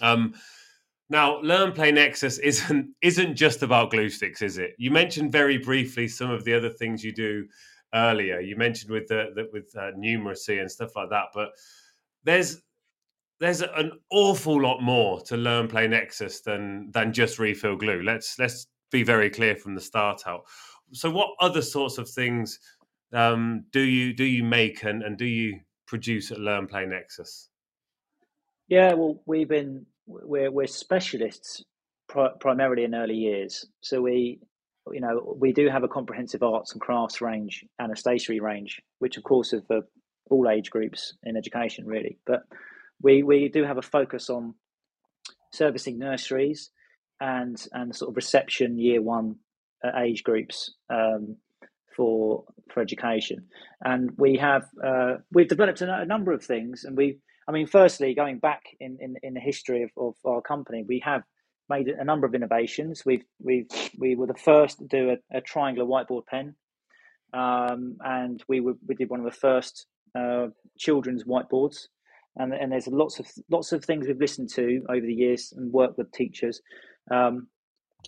[0.00, 0.34] um,
[1.12, 4.74] now, Learn Play Nexus isn't isn't just about glue sticks, is it?
[4.78, 7.46] You mentioned very briefly some of the other things you do
[7.94, 8.40] earlier.
[8.40, 11.50] You mentioned with the, the with uh, numeracy and stuff like that, but
[12.24, 12.62] there's
[13.40, 18.02] there's an awful lot more to Learn Play Nexus than than just refill glue.
[18.02, 20.44] Let's let's be very clear from the start out.
[20.92, 22.58] So, what other sorts of things
[23.12, 27.50] um, do you do you make and, and do you produce at Learn Play Nexus?
[28.68, 29.84] Yeah, well, we've been
[30.22, 31.62] we're we're specialists
[32.40, 33.66] primarily in early years.
[33.80, 34.40] So we,
[34.92, 38.82] you know, we do have a comprehensive arts and crafts range and a stationery range,
[38.98, 39.82] which of course are for
[40.30, 42.18] all age groups in education, really.
[42.26, 42.42] But
[43.00, 44.54] we we do have a focus on
[45.52, 46.70] servicing nurseries
[47.20, 49.36] and and sort of reception year one
[49.84, 51.36] uh, age groups um,
[51.96, 53.46] for for education.
[53.84, 57.18] And we have uh, we've developed a number of things, and we
[57.52, 61.00] I mean, firstly, going back in, in, in the history of, of our company, we
[61.04, 61.22] have
[61.68, 63.02] made a number of innovations.
[63.04, 63.66] We've we've
[63.98, 66.54] we were the first to do a, a triangular whiteboard pen,
[67.34, 69.84] um, and we were we did one of the first
[70.18, 70.46] uh,
[70.78, 71.88] children's whiteboards.
[72.36, 75.70] And, and there's lots of lots of things we've listened to over the years and
[75.70, 76.62] worked with teachers.
[77.10, 77.48] Um,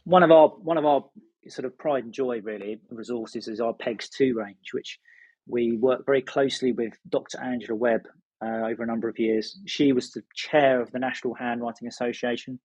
[0.05, 1.05] one of our one of our
[1.49, 4.99] sort of pride and joy really resources is our Pegs Two range, which
[5.47, 7.39] we work very closely with Dr.
[7.43, 8.05] Angela Webb
[8.43, 9.59] uh, over a number of years.
[9.67, 12.59] She was the chair of the National Handwriting Association.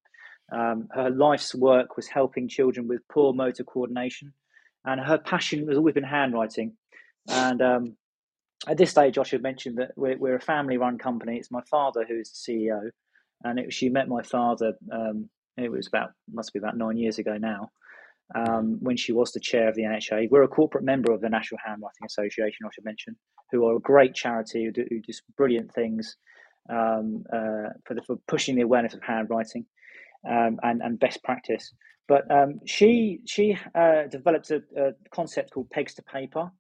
[0.52, 4.34] Um, her life's work was helping children with poor motor coordination,
[4.86, 6.74] and her passion has always been handwriting.
[7.28, 7.98] And um,
[8.68, 11.38] at this stage, I should mention that we're, we're a family-run company.
[11.38, 12.90] It's my father who is the CEO,
[13.44, 14.74] and it, she met my father.
[14.92, 17.72] Um, it was about must be about nine years ago now,
[18.36, 20.30] um, when she was the chair of the NHA.
[20.30, 23.16] We're a corporate member of the National Handwriting Association, I should mention,
[23.52, 26.16] who are a great charity who do, who do brilliant things
[26.70, 29.66] um, uh, for, the, for pushing the awareness of handwriting
[30.30, 31.74] um, and, and best practice.
[32.08, 36.52] But um, she she uh, developed a, a, concept called Pegs to Paper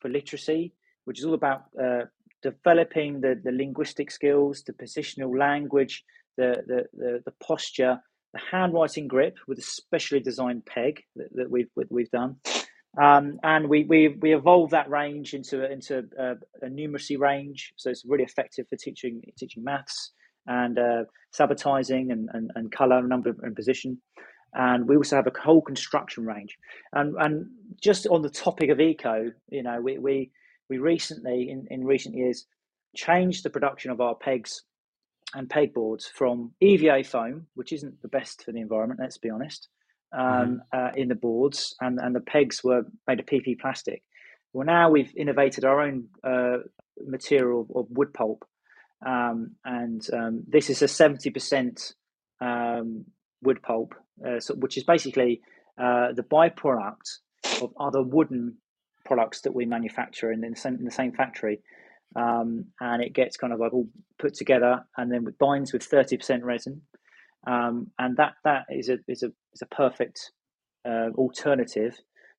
[0.00, 0.72] for literacy,
[1.04, 2.04] which is all about uh,
[2.42, 6.02] developing the, the linguistic skills, the positional language,
[6.38, 8.00] the, the, the, the posture,
[8.50, 12.36] handwriting grip with a specially designed peg that, that we've we've done,
[13.00, 16.32] um, and we, we we evolved that range into into a,
[16.64, 20.12] a, numeracy range, so it's really effective for teaching teaching maths
[20.46, 21.04] and uh,
[21.38, 24.00] and, and, and color, number and position.
[24.54, 26.56] And we also have a whole construction range.
[26.94, 27.46] And and
[27.82, 30.30] just on the topic of eco, you know, we we,
[30.70, 32.46] we recently in, in recent years
[32.94, 34.62] changed the production of our pegs
[35.34, 39.68] and pegboards from EVA foam, which isn't the best for the environment, let's be honest,
[40.16, 40.56] um, mm-hmm.
[40.72, 44.02] uh, in the boards, and, and the pegs were made of PP plastic.
[44.52, 46.58] Well, now we've innovated our own uh,
[47.06, 48.44] material of wood pulp,
[49.04, 51.92] um, and um, this is a 70%
[52.40, 53.04] um,
[53.42, 53.94] wood pulp,
[54.26, 55.40] uh, so, which is basically
[55.78, 57.18] uh, the byproduct
[57.60, 58.56] of other wooden
[59.04, 61.60] products that we manufacture in, in, the, same, in the same factory.
[62.14, 63.88] Um, and it gets kind of like all
[64.18, 66.80] put together and then it binds with 30% resin.
[67.46, 70.30] Um, and that, that is, a, is, a, is a perfect
[70.88, 71.98] uh, alternative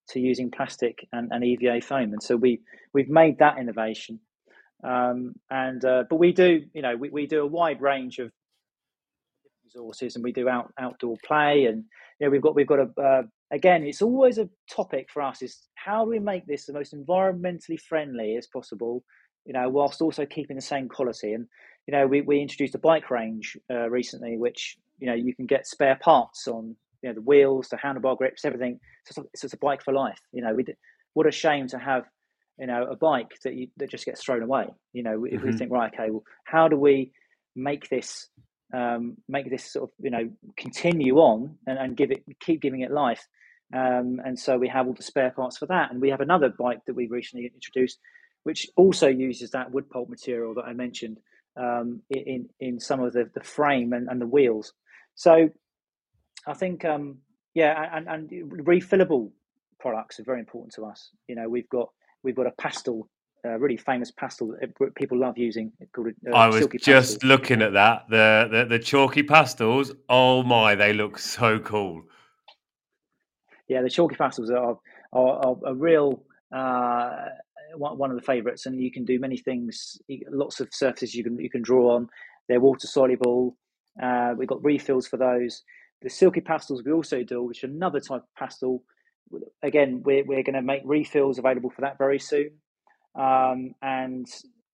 [0.09, 2.13] to using plastic and, and EVA foam.
[2.13, 2.61] And so we,
[2.93, 4.19] we've made that innovation.
[4.83, 8.31] Um, and uh, but we do, you know, we, we do a wide range of
[9.65, 11.83] resources, and we do out, outdoor play, and
[12.19, 15.41] you know, we've got we've got a uh, again, it's always a topic for us
[15.41, 19.03] is how do we make this the most environmentally friendly as possible,
[19.47, 21.33] you know, whilst also keeping the same quality.
[21.33, 21.47] And
[21.87, 25.45] you know, we, we introduced a bike range uh, recently, which you know you can
[25.45, 28.79] get spare parts on, you know, the wheels, the handlebar grips, everything.
[29.05, 30.19] So it's, it's a bike for life.
[30.31, 30.75] You know, we did,
[31.13, 32.03] what a shame to have
[32.59, 34.67] you know a bike that you, that just gets thrown away.
[34.93, 35.47] You know, if mm-hmm.
[35.47, 37.13] we think right, okay, well, how do we
[37.55, 38.27] make this
[38.73, 42.81] um, make this sort of you know continue on and, and give it keep giving
[42.81, 43.25] it life
[43.73, 45.91] um, and so we have all the spare parts for that.
[45.91, 47.99] And we have another bike that we recently introduced,
[48.43, 51.17] which also uses that wood pulp material that I mentioned
[51.55, 54.73] um, in in some of the, the frame and, and the wheels.
[55.15, 55.49] So
[56.45, 57.17] I think um,
[57.53, 58.29] yeah, and, and
[58.65, 59.31] refillable
[59.79, 61.11] products are very important to us.
[61.27, 61.89] You know, we've got
[62.23, 63.09] we've got a pastel
[63.43, 65.71] a really famous pastel that people love using.
[65.93, 67.29] Called, uh, I was just pastel.
[67.29, 69.91] looking at that the, the the chalky pastels.
[70.09, 72.03] Oh my, they look so cool
[73.67, 74.77] yeah, the chalky pastels are
[75.13, 77.25] are, are a real uh,
[77.75, 79.97] one of the favourites, and you can do many things.
[80.29, 82.09] Lots of surfaces you can you can draw on.
[82.47, 83.57] They're water soluble.
[84.01, 85.63] Uh, we've got refills for those.
[86.01, 88.83] The silky pastels we also do, which is another type of pastel.
[89.63, 92.51] Again, we're we're going to make refills available for that very soon.
[93.15, 94.27] Um, and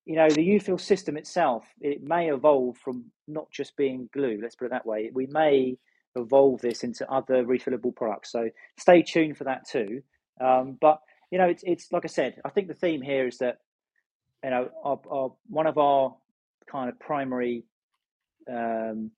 [0.06, 4.39] you know the UFill system itself, it may evolve from not just being glue.
[4.41, 5.10] Let's put it that way.
[5.13, 5.77] We may
[6.15, 8.32] evolve this into other refillable products.
[8.32, 10.01] So stay tuned for that too.
[10.39, 10.99] Um, but
[11.34, 12.39] you know, it's it's like I said.
[12.46, 13.58] I think the theme here is that
[14.43, 16.15] you know, our, our one of our
[16.72, 17.63] kind of primary
[18.48, 19.10] um,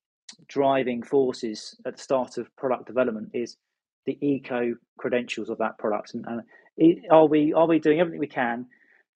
[0.48, 3.58] driving forces at the start of product development is
[4.06, 6.42] the eco credentials of that product, and, and
[6.78, 8.66] it, are we are we doing everything we can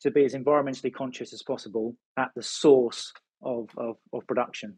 [0.02, 4.76] to be as environmentally conscious as possible at the source of, of, of production?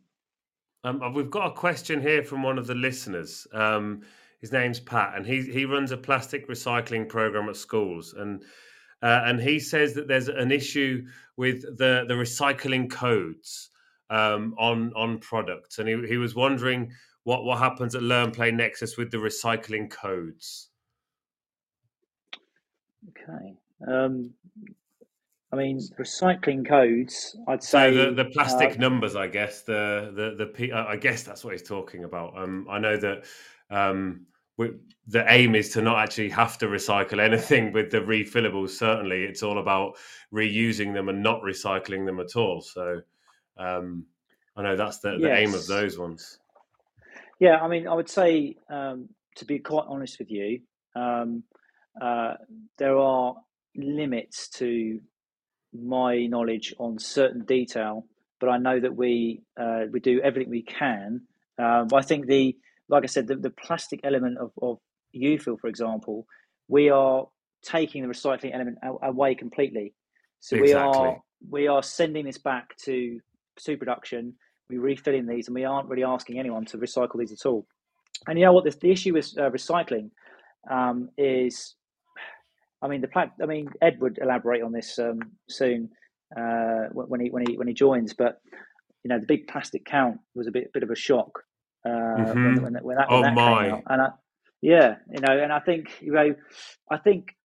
[0.83, 3.47] Um, we've got a question here from one of the listeners.
[3.51, 4.03] Um,
[4.41, 8.43] his name's Pat, and he he runs a plastic recycling program at schools, and
[9.01, 11.05] uh, and he says that there's an issue
[11.37, 13.69] with the the recycling codes
[14.09, 16.91] um, on on products, and he he was wondering
[17.23, 20.69] what what happens at Learn Play Nexus with the recycling codes.
[23.09, 23.55] Okay.
[23.87, 24.31] Um,
[25.53, 27.35] I mean, recycling codes.
[27.47, 29.15] I'd say so the, the plastic uh, numbers.
[29.15, 32.37] I guess the the the I guess that's what he's talking about.
[32.37, 33.25] Um, I know that
[33.69, 34.25] um,
[35.07, 38.71] the aim is to not actually have to recycle anything with the refillables.
[38.71, 39.97] Certainly, it's all about
[40.33, 42.61] reusing them and not recycling them at all.
[42.61, 43.01] So,
[43.57, 44.05] um,
[44.55, 45.39] I know that's the, the yes.
[45.39, 46.39] aim of those ones.
[47.39, 50.61] Yeah, I mean, I would say um, to be quite honest with you,
[50.95, 51.43] um,
[51.99, 52.35] uh,
[52.77, 53.35] there are
[53.75, 54.99] limits to
[55.73, 58.05] my knowledge on certain detail,
[58.39, 61.21] but I know that we uh, we do everything we can.
[61.57, 62.55] Um, I think the
[62.91, 64.77] like I said, the, the plastic element of, of
[65.15, 66.27] UFill, for example,
[66.67, 67.25] we are
[67.63, 69.93] taking the recycling element away completely.
[70.41, 70.67] So exactly.
[70.69, 73.19] we are we are sending this back to
[73.61, 74.33] to production.
[74.69, 77.65] We're refilling these, and we aren't really asking anyone to recycle these at all.
[78.27, 78.65] And you know what?
[78.65, 80.11] The, the issue with uh, recycling
[80.69, 81.75] um, is
[82.81, 83.31] I mean, the plant.
[83.41, 85.89] I mean, Ed would elaborate on this um, soon
[86.37, 88.13] uh, when he when he when he joins.
[88.13, 88.41] But
[89.03, 91.43] you know, the big plastic count was a bit bit of a shock
[91.85, 92.25] uh, mm-hmm.
[92.25, 93.63] when, when, when, that, when oh that my.
[93.63, 93.83] came out.
[93.87, 94.07] And I,
[94.61, 96.35] yeah, you know, and I think you know,
[96.89, 97.35] I think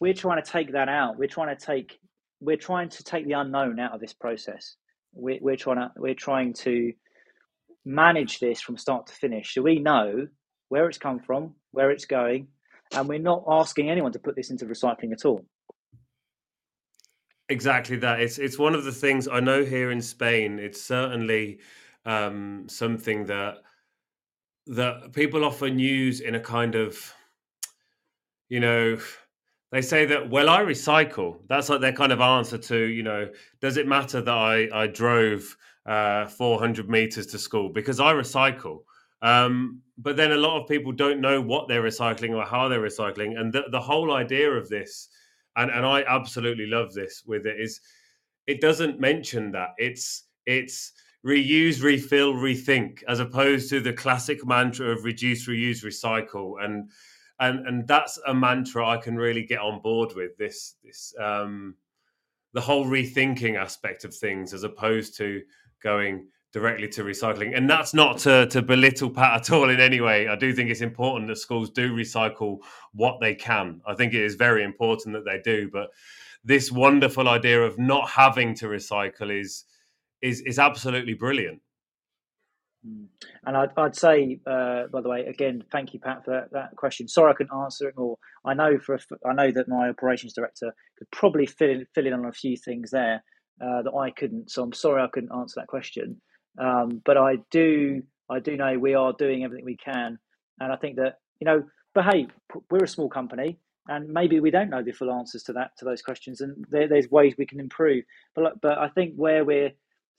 [0.00, 1.16] we're trying to take that out.
[1.16, 1.98] We're trying to take
[2.40, 4.76] we're trying to take the unknown out of this process.
[5.12, 6.92] We're, we're trying to we're trying to
[7.84, 10.26] manage this from start to finish, so we know
[10.68, 12.48] where it's come from, where it's going,
[12.94, 15.44] and we're not asking anyone to put this into recycling at all.
[17.48, 18.20] Exactly that.
[18.20, 20.58] It's it's one of the things I know here in Spain.
[20.58, 21.58] It's certainly
[22.04, 23.56] um, something that
[24.66, 27.12] that people often use in a kind of,
[28.48, 28.98] you know,
[29.72, 31.38] they say that well I recycle.
[31.48, 33.30] That's like their kind of answer to you know,
[33.60, 38.80] does it matter that I I drove uh, 400 meters to school because I recycle.
[39.22, 42.80] Um, but then a lot of people don't know what they're recycling or how they're
[42.80, 43.38] recycling.
[43.38, 45.08] And the, the whole idea of this,
[45.56, 47.80] and, and I absolutely love this with it, is
[48.46, 49.70] it doesn't mention that.
[49.78, 50.92] It's it's
[51.24, 56.62] reuse, refill, rethink, as opposed to the classic mantra of reduce, reuse, recycle.
[56.62, 56.90] And
[57.38, 60.36] and and that's a mantra I can really get on board with.
[60.36, 61.74] This this um,
[62.52, 65.42] the whole rethinking aspect of things, as opposed to
[65.82, 67.56] going directly to recycling.
[67.56, 70.26] And that's not to, to belittle Pat at all in any way.
[70.26, 72.58] I do think it's important that schools do recycle
[72.92, 73.80] what they can.
[73.86, 75.70] I think it is very important that they do.
[75.72, 75.90] But
[76.44, 79.64] this wonderful idea of not having to recycle is
[80.22, 81.60] is is absolutely brilliant.
[82.84, 83.04] Hmm.
[83.44, 86.76] And I'd, I'd say, uh, by the way, again, thank you, Pat, for that, that,
[86.76, 87.08] question.
[87.08, 88.16] Sorry, I couldn't answer it more.
[88.44, 92.14] I know for I know that my operations director could probably fill in, fill in
[92.14, 93.22] on a few things there
[93.60, 94.50] uh, that I couldn't.
[94.50, 96.20] So I'm sorry I couldn't answer that question.
[96.58, 100.18] Um, but I do I do know we are doing everything we can,
[100.58, 101.64] and I think that you know,
[101.94, 102.28] but hey,
[102.70, 103.58] we're a small company
[103.88, 106.88] and maybe we don't know the full answers to that to those questions and there,
[106.88, 108.04] there's ways we can improve
[108.34, 109.70] but but i think where we're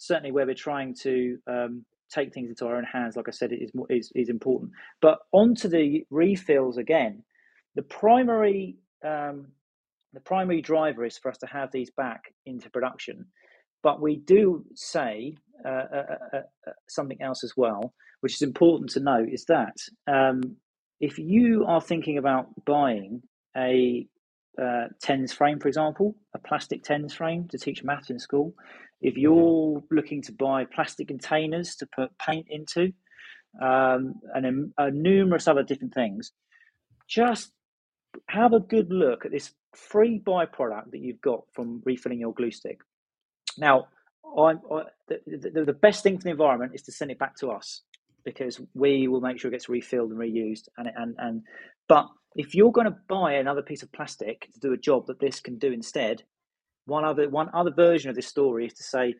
[0.01, 3.51] certainly where we're trying to um, take things into our own hands like i said
[3.53, 4.71] is, is is important.
[5.01, 7.23] But onto the refills again.
[7.75, 9.47] The primary um,
[10.13, 13.25] the primary driver is for us to have these back into production.
[13.81, 16.37] But we do say uh, uh, uh,
[16.67, 19.75] uh something else as well which is important to note is that
[20.07, 20.41] um,
[20.99, 23.21] if you are thinking about buying
[23.57, 24.07] a
[24.61, 28.53] uh, tens frame, for example, a plastic tens frame to teach maths in school,
[29.01, 32.93] if you're looking to buy plastic containers to put paint into,
[33.61, 36.31] um, and a, a numerous other different things,
[37.07, 37.51] just
[38.27, 42.51] have a good look at this free byproduct that you've got from refilling your glue
[42.51, 42.79] stick.
[43.57, 43.87] Now,
[44.37, 47.35] I, I, the, the, the, best thing for the environment is to send it back
[47.37, 47.81] to us
[48.23, 50.69] because we will make sure it gets refilled and reused.
[50.77, 51.41] And and and
[51.89, 55.19] but if you're going to buy another piece of plastic to do a job that
[55.19, 56.23] this can do instead,
[56.91, 59.15] one other one other version of this story is to say,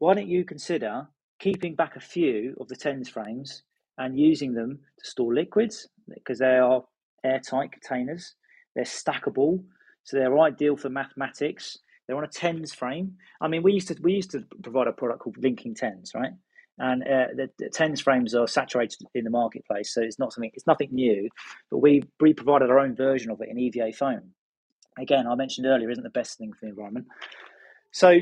[0.00, 1.06] why don't you consider
[1.38, 3.62] keeping back a few of the tens frames
[3.98, 6.82] and using them to store liquids because they are
[7.24, 8.34] airtight containers,
[8.74, 9.62] they're stackable,
[10.02, 11.78] so they're ideal for mathematics.
[12.06, 13.16] They're on a tens frame.
[13.40, 16.32] I mean, we used to we used to provide a product called Linking Tens, right?
[16.78, 20.50] and uh, the, the tens frames are saturated in the marketplace, so it's not something
[20.54, 21.28] it's nothing new.
[21.70, 24.32] But we we provided our own version of it in EVA foam.
[24.98, 27.06] Again, I mentioned earlier, isn't the best thing for the environment.
[27.92, 28.18] So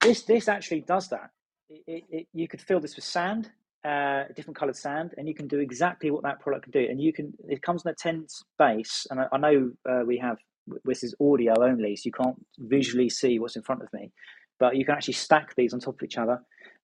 [0.00, 1.30] this this actually does that.
[1.68, 3.50] It, it, it, you could fill this with sand,
[3.84, 6.86] uh, different coloured sand, and you can do exactly what that product can do.
[6.88, 10.18] And you can it comes in a tens base, and I, I know uh, we
[10.18, 10.38] have
[10.84, 14.12] this is audio only, so you can't visually see what's in front of me,
[14.58, 16.40] but you can actually stack these on top of each other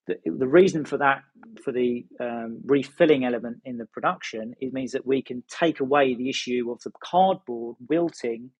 [0.06, 1.22] the, the reason for that,
[1.62, 6.14] for the um, refilling element in the production, it means that we can take away
[6.14, 8.50] the issue of the cardboard wilting,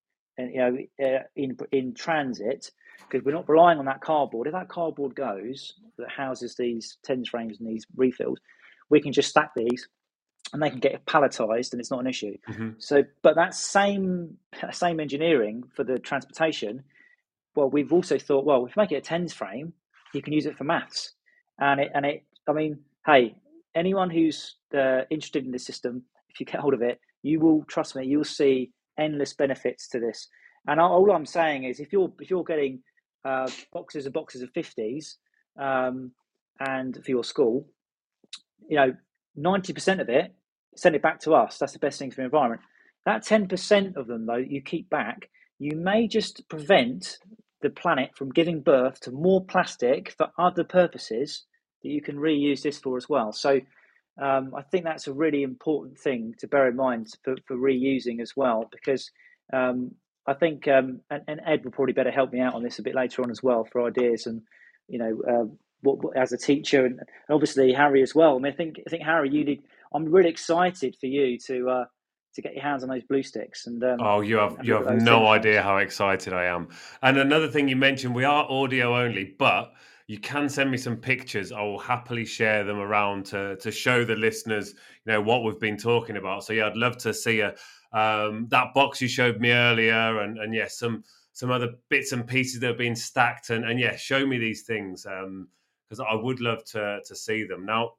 [0.40, 2.70] and you know, uh, in in transit,
[3.08, 4.46] because we're not relying on that cardboard.
[4.46, 8.38] If that cardboard goes that houses these tens frames and these refills,
[8.88, 9.88] we can just stack these
[10.52, 12.36] and they can get palletized and it's not an issue.
[12.48, 12.70] Mm-hmm.
[12.78, 14.36] So, but that same
[14.72, 16.82] same engineering for the transportation,
[17.54, 19.72] well, we've also thought, well, if you make it a tens frame,
[20.12, 21.12] you can use it for maths
[21.58, 22.24] and it and it.
[22.48, 23.36] I mean, hey,
[23.74, 27.64] anyone who's uh, interested in this system, if you get hold of it, you will
[27.64, 28.06] trust me.
[28.06, 30.28] You'll see endless benefits to this.
[30.66, 32.80] And all I'm saying is, if you're if you're getting
[33.24, 35.16] uh, boxes and boxes of fifties,
[35.58, 36.12] um,
[36.58, 37.66] and for your school,
[38.68, 38.94] you know,
[39.36, 40.34] ninety percent of it,
[40.76, 41.58] send it back to us.
[41.58, 42.62] That's the best thing for the environment.
[43.06, 47.18] That ten percent of them, though, you keep back, you may just prevent
[47.62, 51.44] the planet from giving birth to more plastic for other purposes
[51.82, 53.32] that you can reuse this for as well.
[53.32, 53.60] So
[54.20, 58.20] um, I think that's a really important thing to bear in mind for, for reusing
[58.20, 59.10] as well, because
[59.52, 59.92] um,
[60.26, 62.82] I think, um, and, and, Ed will probably better help me out on this a
[62.82, 64.42] bit later on as well for ideas and,
[64.88, 65.46] you know, uh,
[65.80, 67.00] what, what, as a teacher and,
[67.30, 68.36] obviously Harry as well.
[68.36, 69.62] I mean, I think, I think Harry, you did,
[69.94, 71.84] I'm really excited for you to, uh,
[72.34, 75.02] to get your hands on those blue sticks and um, oh you have you have
[75.02, 76.68] no idea how excited i am
[77.02, 79.72] and another thing you mentioned we are audio only but
[80.10, 81.52] you can send me some pictures.
[81.52, 85.60] I will happily share them around to to show the listeners, you know, what we've
[85.60, 86.42] been talking about.
[86.42, 87.54] So yeah, I'd love to see a
[87.92, 92.10] um, that box you showed me earlier, and and yes, yeah, some some other bits
[92.10, 96.06] and pieces that have been stacked, and and yeah, show me these things because um,
[96.10, 97.64] I would love to to see them.
[97.64, 97.92] Now,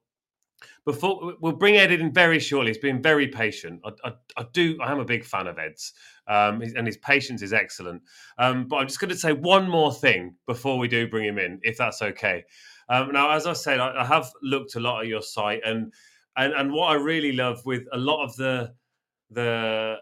[0.86, 2.72] before we'll bring Ed in very shortly.
[2.72, 3.82] He's been very patient.
[3.86, 4.78] I, I, I do.
[4.82, 5.94] I am a big fan of Ed's,
[6.28, 8.02] um, and his patience is excellent.
[8.38, 11.38] Um, but I'm just going to say one more thing before we do bring him
[11.38, 12.44] in, if that's okay.
[12.90, 15.94] Um, now, as I said, I, I, have looked a lot at your site, and
[16.36, 18.74] and and what I really love with a lot of the
[19.30, 19.98] the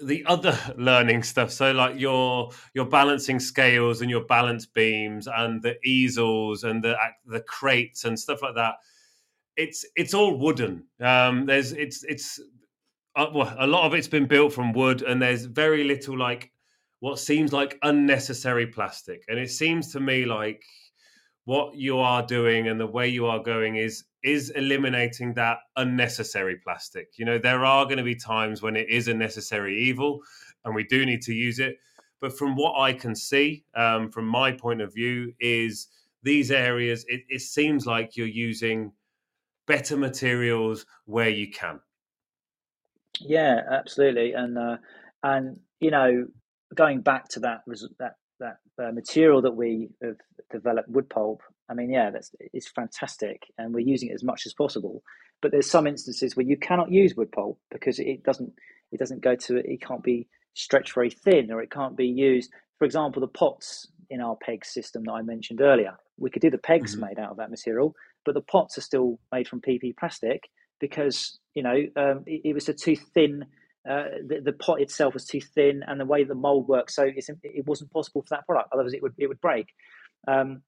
[0.00, 5.62] the other learning stuff so like your your balancing scales and your balance beams and
[5.62, 6.96] the easels and the
[7.26, 8.74] the crates and stuff like that
[9.58, 12.40] it's it's all wooden um there's it's it's
[13.16, 16.50] uh, well, a lot of it's been built from wood and there's very little like
[17.00, 20.62] what seems like unnecessary plastic and it seems to me like
[21.44, 26.56] what you are doing and the way you are going is is eliminating that unnecessary
[26.56, 27.08] plastic.
[27.16, 30.20] You know, there are going to be times when it is a necessary evil
[30.64, 31.78] and we do need to use it.
[32.20, 35.86] But from what I can see, um, from my point of view, is
[36.22, 38.92] these areas, it, it seems like you're using
[39.68, 41.78] better materials where you can.
[43.20, 44.32] Yeah, absolutely.
[44.32, 44.76] And, uh,
[45.22, 46.26] and you know,
[46.74, 47.60] going back to that,
[48.00, 50.16] that, that uh, material that we have
[50.50, 54.46] developed, wood pulp, I mean, yeah, that's it's fantastic, and we're using it as much
[54.46, 55.02] as possible.
[55.42, 58.52] But there's some instances where you cannot use wood pulp because it doesn't
[58.90, 62.50] it doesn't go to it can't be stretched very thin, or it can't be used.
[62.78, 66.50] For example, the pots in our peg system that I mentioned earlier, we could do
[66.50, 67.06] the pegs mm-hmm.
[67.06, 67.94] made out of that material,
[68.24, 70.48] but the pots are still made from PP plastic
[70.80, 73.44] because you know um, it, it, was a too thin.
[73.88, 77.04] Uh, the, the, pot itself was too thin, and the way the mold works, so
[77.04, 78.68] it wasn't possible for that product.
[78.72, 79.68] Otherwise, it would it would break.
[80.26, 80.62] Um,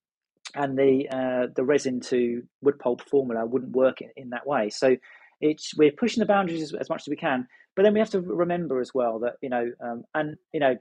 [0.55, 4.71] and the uh, the resin to wood pulp formula wouldn't work in, in that way.
[4.71, 4.97] So
[5.41, 7.47] it's we're pushing the boundaries as, as, much as we can,
[7.77, 10.77] but then we have to remember as well that you know, um, and you know,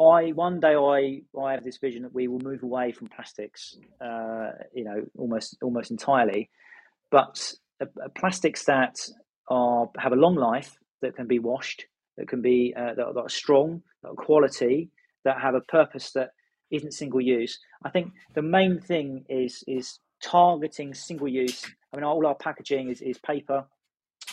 [0.00, 3.76] I one day I I have this vision that we will move away from plastics,
[4.00, 6.50] uh, you know, almost almost entirely,
[7.10, 7.52] but
[8.16, 8.96] plastics that
[9.48, 11.84] are have a long life that can be washed,
[12.16, 14.90] that can be uh, that, that, are strong, that are quality,
[15.24, 16.30] that have a purpose that
[16.70, 17.58] isn't single use.
[17.84, 21.64] I think the main thing is is targeting single use.
[21.92, 23.64] I mean, all our packaging is, is paper,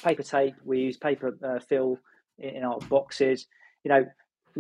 [0.04, 0.54] paper tape.
[0.64, 1.98] We use paper uh, fill
[2.38, 3.48] in, our boxes.
[3.84, 4.06] You know,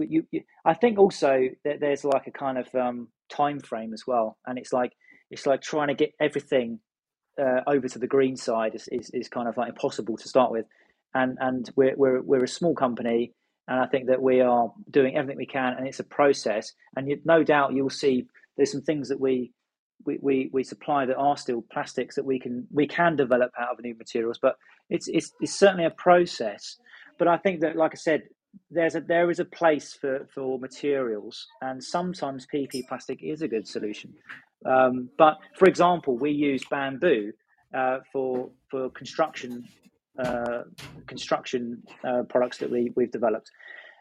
[0.03, 4.05] you, you, I think also that there's like a kind of um, time frame as
[4.07, 4.93] well, and it's like
[5.31, 6.79] it's like trying to get everything
[7.41, 10.51] uh, over to the green side is, is, is kind of like impossible to start
[10.51, 10.65] with,
[11.13, 13.33] and and we're we're we're a small company
[13.67, 16.73] and I think that we are doing everything we can, and it's a process.
[16.95, 18.25] And you, no doubt you'll see
[18.55, 19.51] there's some things that we,
[20.05, 23.71] we we we supply that are still plastics that we can we can develop out
[23.71, 24.39] of new materials.
[24.41, 24.55] But
[24.89, 26.77] it's it's, it's certainly a process.
[27.19, 28.23] But I think that, like I said,
[28.69, 33.47] there's a there is a place for for materials, and sometimes PP plastic is a
[33.47, 34.13] good solution.
[34.65, 37.31] Um, but for example, we use bamboo
[37.73, 39.67] uh, for for construction
[40.19, 40.63] uh,
[41.05, 43.51] construction uh, products that we, we've developed.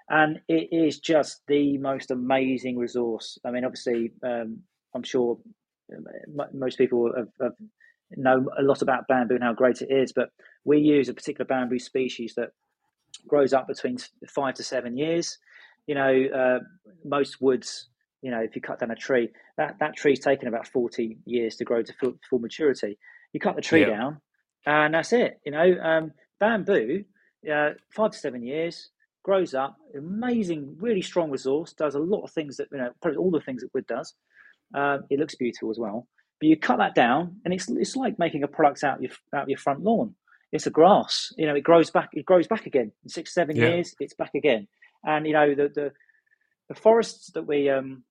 [0.09, 3.39] And it is just the most amazing resource.
[3.45, 4.61] I mean, obviously, um,
[4.95, 5.37] I'm sure
[5.93, 7.53] uh, most people have, have
[8.17, 10.31] know a lot about bamboo and how great it is, but
[10.65, 12.51] we use a particular bamboo species that
[13.27, 13.99] grows up between
[14.29, 15.39] five to seven years.
[15.87, 16.59] You know, uh,
[17.05, 17.89] most woods,
[18.23, 21.57] you know, if you cut down a tree, that, that tree's taken about 40 years
[21.57, 22.99] to grow to full, full maturity.
[23.33, 23.91] You cut the tree yeah.
[23.91, 24.21] down,
[24.67, 25.41] and that's it.
[25.45, 27.05] You know, um, bamboo,
[27.51, 28.91] uh, five to seven years,
[29.23, 33.19] grows up, amazing, really strong resource, does a lot of things that you know, probably
[33.19, 34.15] all the things that wood does.
[34.75, 36.07] Um, it looks beautiful as well.
[36.41, 39.13] But you cut that down, and it's it's like making a product out of your
[39.35, 40.15] out of your front lawn.
[40.57, 41.55] It's a grass, you know.
[41.55, 42.11] It grows back.
[42.13, 43.69] It grows back again in six, seven yeah.
[43.69, 43.95] years.
[44.01, 44.69] It's back again,
[45.05, 45.93] and you know the the,
[46.69, 48.03] the forests that we um,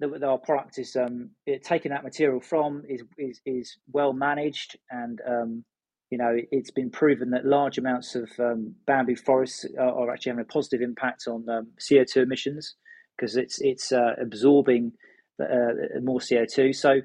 [0.00, 1.30] that our product is um,
[1.62, 5.64] taking that material from is is, is well managed and um,
[6.10, 10.30] you know it's been proven that large amounts of um, bamboo forests are, are, actually
[10.30, 12.74] having a positive impact on um, CO2 emissions
[13.16, 14.92] because it's it's uh, absorbing
[15.40, 17.00] uh, more CO2 so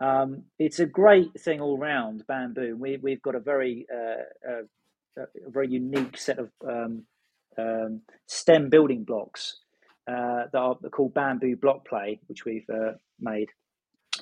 [0.00, 4.62] um, it's a great thing all round bamboo we, we've got a very uh, uh
[5.18, 7.04] a very unique set of um,
[7.58, 9.56] um, stem building blocks
[10.08, 13.48] uh, that are called bamboo block play, which we've uh, made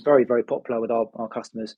[0.04, 1.76] very very popular with our, our customers.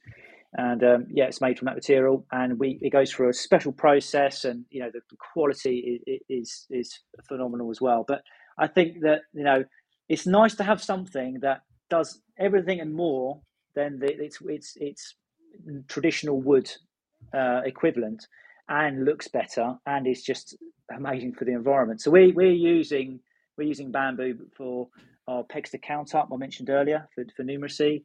[0.54, 3.72] And um, yeah, it's made from that material, and we it goes through a special
[3.72, 8.04] process, and you know the, the quality is, is is phenomenal as well.
[8.06, 8.22] But
[8.58, 9.64] I think that you know
[10.08, 13.40] it's nice to have something that does everything and more
[13.76, 15.14] than the, it's it's it's
[15.86, 16.68] traditional wood
[17.32, 18.26] uh, equivalent
[18.68, 20.56] and looks better and is just
[20.96, 22.00] amazing for the environment.
[22.00, 23.20] So we we're using
[23.56, 24.88] we're using bamboo for
[25.28, 28.04] our pegs to count up, I mentioned earlier, for, for numeracy.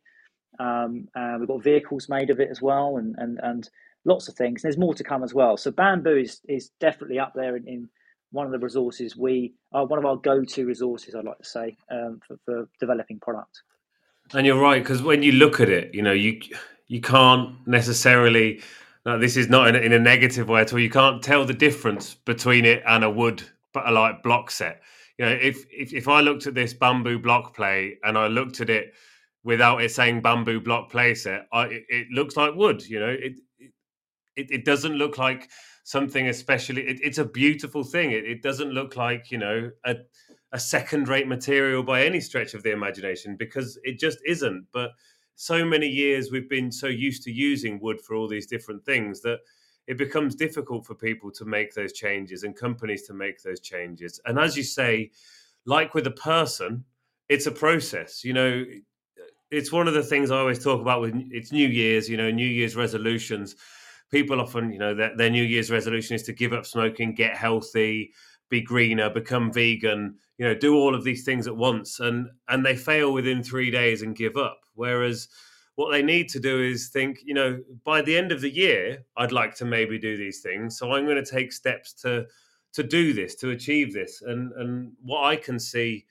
[0.59, 3.69] Um, uh, we've got vehicles made of it as well, and, and, and
[4.05, 4.61] lots of things.
[4.61, 5.57] There's more to come as well.
[5.57, 7.89] So bamboo is, is definitely up there in, in
[8.31, 11.15] one of the resources we are one of our go-to resources.
[11.15, 13.61] I'd like to say um, for, for developing product.
[14.33, 16.41] And you're right because when you look at it, you know you
[16.87, 18.61] you can't necessarily.
[19.03, 20.79] No, this is not in a, in a negative way at all.
[20.79, 23.41] You can't tell the difference between it and a wood
[23.73, 24.81] but a like block set.
[25.17, 28.61] You know, if, if if I looked at this bamboo block play and I looked
[28.61, 28.93] at it
[29.43, 32.87] without it saying bamboo block play set, I, it, it looks like wood.
[32.87, 33.33] You know, it,
[34.35, 35.49] it it doesn't look like
[35.83, 36.83] something especially.
[36.83, 38.11] It, it's a beautiful thing.
[38.11, 39.95] It, it doesn't look like you know a
[40.53, 44.65] a second rate material by any stretch of the imagination because it just isn't.
[44.73, 44.91] But
[45.35, 49.21] so many years we've been so used to using wood for all these different things
[49.21, 49.39] that
[49.87, 54.19] it becomes difficult for people to make those changes and companies to make those changes.
[54.25, 55.11] And as you say,
[55.65, 56.83] like with a person,
[57.29, 58.23] it's a process.
[58.23, 58.65] You know,
[59.49, 62.29] it's one of the things I always talk about with it's New Year's, you know,
[62.29, 63.55] New Year's resolutions.
[64.11, 67.35] People often, you know, their, their New Year's resolution is to give up smoking, get
[67.35, 68.11] healthy,
[68.49, 72.65] be greener, become vegan, you know, do all of these things at once, and and
[72.65, 74.61] they fail within three days and give up.
[74.73, 75.27] Whereas
[75.75, 79.05] what they need to do is think, you know, by the end of the year,
[79.15, 82.25] I'd like to maybe do these things, so I'm going to take steps to
[82.73, 86.07] to do this, to achieve this, and and what I can see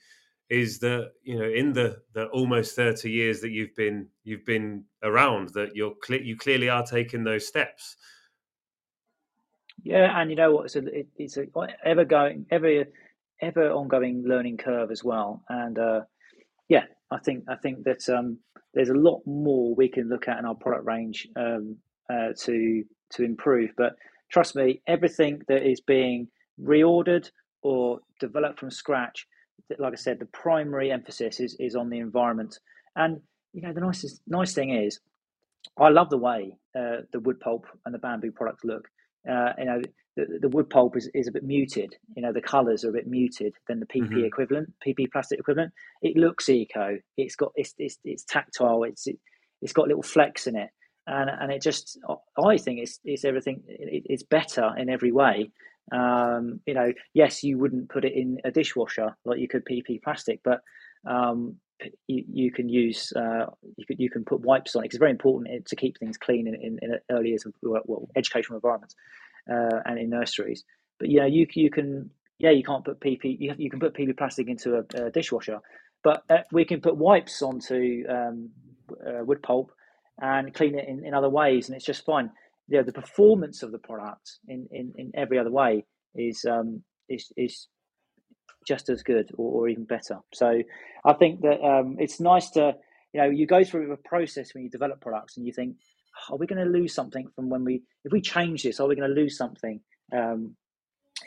[0.47, 4.85] is that you know in the the almost 30 years that you've been you've been
[5.03, 7.97] around that you're cle- you clearly are taking those steps
[9.83, 10.65] yeah, and you know what?
[10.65, 10.83] It's a
[11.17, 11.47] it's a
[11.83, 12.85] ever going, ever
[13.41, 15.43] ever ongoing learning curve as well.
[15.49, 16.01] And uh,
[16.69, 18.39] yeah, I think I think that um,
[18.73, 21.77] there's a lot more we can look at in our product range um,
[22.09, 22.83] uh, to
[23.13, 23.71] to improve.
[23.77, 23.93] But
[24.31, 26.27] trust me, everything that is being
[26.61, 27.29] reordered
[27.63, 29.27] or developed from scratch,
[29.79, 32.57] like I said, the primary emphasis is is on the environment.
[32.95, 33.21] And
[33.53, 34.99] you know, the nicest nice thing is,
[35.77, 38.87] I love the way uh, the wood pulp and the bamboo products look
[39.29, 39.81] uh, you know,
[40.15, 41.95] the, the wood pulp is, is a bit muted.
[42.15, 44.25] You know, the colours are a bit muted than the PP mm-hmm.
[44.25, 45.73] equivalent, PP plastic equivalent.
[46.01, 46.97] It looks eco.
[47.17, 48.83] It's got it's it's, it's tactile.
[48.83, 49.17] It's it,
[49.61, 50.69] has got little flecks in it,
[51.07, 51.97] and and it just
[52.37, 53.63] I think it's it's everything.
[53.67, 55.51] It, it's better in every way.
[55.91, 60.01] Um, you know, yes, you wouldn't put it in a dishwasher like you could PP
[60.03, 60.61] plastic, but
[61.09, 61.55] um,
[62.07, 63.45] you, you can use uh,
[63.77, 64.87] you can you can put wipes on it.
[64.87, 68.57] It's very important to keep things clean in, in, in early years of well, educational
[68.57, 68.95] environments
[69.51, 70.63] uh, and in nurseries.
[70.99, 74.17] But yeah, you you can yeah you can't put PP you, you can put PP
[74.17, 75.59] plastic into a, a dishwasher,
[76.03, 78.49] but uh, we can put wipes onto um,
[79.05, 79.71] uh, wood pulp
[80.21, 82.31] and clean it in, in other ways, and it's just fine.
[82.67, 85.85] Yeah, the performance of the product in, in, in every other way
[86.15, 87.67] is um, is is
[88.67, 90.19] just as good or, or even better.
[90.33, 90.61] So
[91.05, 92.73] I think that um, it's nice to,
[93.13, 95.77] you know, you go through a process when you develop products and you think,
[96.29, 98.95] are we going to lose something from when we, if we change this, are we
[98.95, 99.79] going to lose something?
[100.15, 100.55] Um,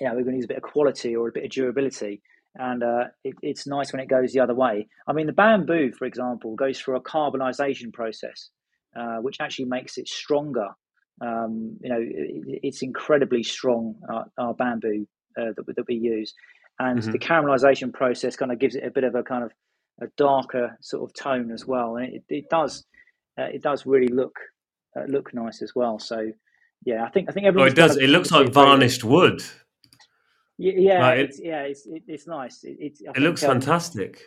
[0.01, 2.23] you know, we're going to lose a bit of quality or a bit of durability.
[2.57, 4.87] And uh, it, it's nice when it goes the other way.
[5.09, 8.51] I mean, the bamboo, for example, goes through a carbonization process,
[8.97, 10.69] uh, which actually makes it stronger.
[11.21, 15.07] Um, you know, it, it's incredibly strong, uh, our bamboo
[15.39, 16.33] uh, that, that we use
[16.79, 17.13] and mm-hmm.
[17.13, 19.53] the caramelization process kind of gives it a bit of a kind of
[20.03, 22.85] a darker sort of tone as well, and it, it does
[23.39, 24.35] uh, it does really look
[24.97, 25.99] uh, look nice as well.
[25.99, 26.33] So
[26.85, 27.69] yeah, I think I think everyone.
[27.69, 27.97] Oh, it does.
[27.97, 29.43] It looks like varnished wood.
[30.57, 32.63] Yeah, yeah, like it's, it, yeah, it's it, it's nice.
[32.63, 34.21] It, it, it looks um, fantastic.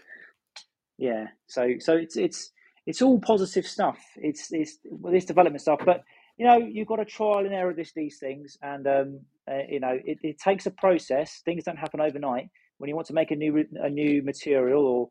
[0.98, 2.52] Yeah, so so it's it's
[2.86, 4.00] it's all positive stuff.
[4.16, 6.04] It's it's well, this development stuff, but
[6.38, 9.80] you know, you've got to trial and error this these things, and um, uh, you
[9.80, 11.42] know, it, it takes a process.
[11.46, 12.50] Things don't happen overnight.
[12.78, 15.10] When you want to make a new a new material, or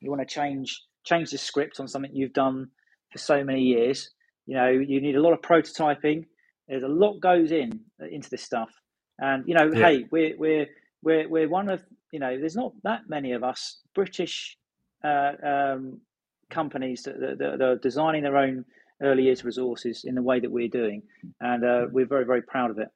[0.00, 2.68] you want to change change the script on something you've done
[3.12, 4.10] for so many years,
[4.48, 6.24] you know, you need a lot of prototyping.
[6.66, 8.70] There's a lot goes in uh, into this stuff,
[9.18, 9.86] and you know, yeah.
[9.86, 10.66] hey, we're we're
[11.02, 14.56] we're we're one of you know, there's not that many of us British
[15.04, 16.00] uh, um,
[16.48, 18.64] companies that, that, that are designing their own
[19.02, 21.02] early years resources in the way that we're doing,
[21.42, 22.88] and uh, we're very very proud of it.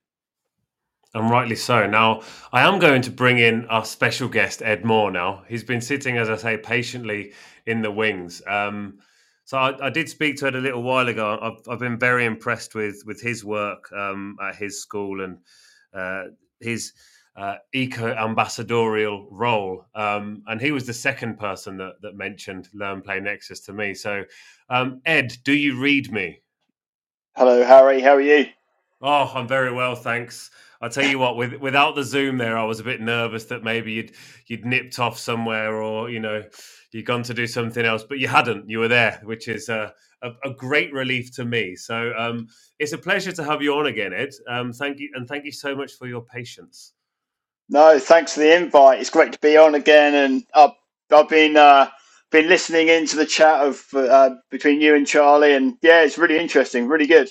[1.14, 1.86] And rightly so.
[1.86, 5.10] Now, I am going to bring in our special guest, Ed Moore.
[5.10, 7.34] Now, he's been sitting, as I say, patiently
[7.66, 8.40] in the wings.
[8.46, 9.00] Um,
[9.52, 11.38] so I, I, did speak to Ed a little while ago.
[11.42, 15.36] I've, I've been very impressed with with his work um, at his school and
[15.92, 16.94] uh, his
[17.36, 19.84] uh, eco ambassadorial role.
[19.94, 23.92] Um, and he was the second person that, that mentioned Learn Play Nexus to me.
[23.92, 24.24] So,
[24.70, 26.40] um, Ed, do you read me?
[27.36, 28.00] Hello, Harry.
[28.00, 28.46] How are you?
[29.02, 30.50] Oh, I'm very well, thanks.
[30.82, 33.64] I'll tell you what, with, without the Zoom there, I was a bit nervous that
[33.64, 34.12] maybe you'd
[34.48, 36.42] you'd nipped off somewhere or you know
[36.92, 38.68] you'd gone to do something else, but you hadn't.
[38.68, 41.76] You were there, which is a, a, a great relief to me.
[41.76, 42.48] So um,
[42.80, 44.30] it's a pleasure to have you on again, Ed.
[44.48, 46.94] Um, thank you, and thank you so much for your patience.
[47.68, 49.00] No, thanks for the invite.
[49.00, 50.72] It's great to be on again, and I've,
[51.12, 51.90] I've been uh,
[52.32, 56.38] been listening into the chat of uh, between you and Charlie, and yeah, it's really
[56.38, 57.30] interesting, really good.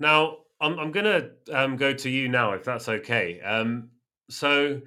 [0.00, 3.40] Now, I'm, I'm to um, go to you now, if that's okay.
[3.40, 3.90] Um,
[4.30, 4.80] so,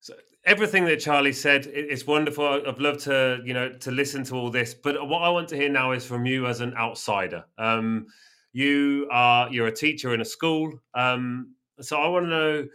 [0.00, 2.44] so everything that Charlie said, it's wonderful.
[2.66, 4.74] I'd love to, you know, to listen to all this.
[4.74, 7.44] But what I want to hear now is from you as an outsider.
[7.56, 8.06] Um,
[8.52, 10.72] you are you're a teacher in a school.
[10.94, 12.68] Um, so I want to know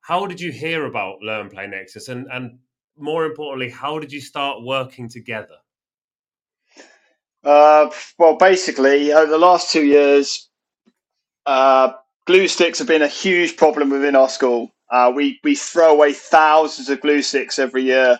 [0.00, 2.58] how did you hear about Learn Play Nexus, and and
[2.96, 5.56] more importantly, how did you start working together?
[7.44, 10.47] Uh, well, basically, over the last two years,
[11.48, 11.94] uh,
[12.26, 14.70] glue sticks have been a huge problem within our school.
[14.90, 18.18] Uh, we we throw away thousands of glue sticks every year,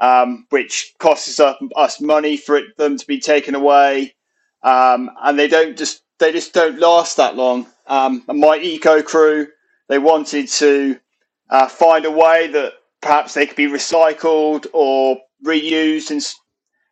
[0.00, 4.14] um, which costs us, us money for it, them to be taken away,
[4.62, 7.66] um, and they don't just they just don't last that long.
[7.86, 9.46] Um, my eco crew
[9.88, 11.00] they wanted to
[11.48, 15.16] uh, find a way that perhaps they could be recycled or
[15.46, 16.22] reused, and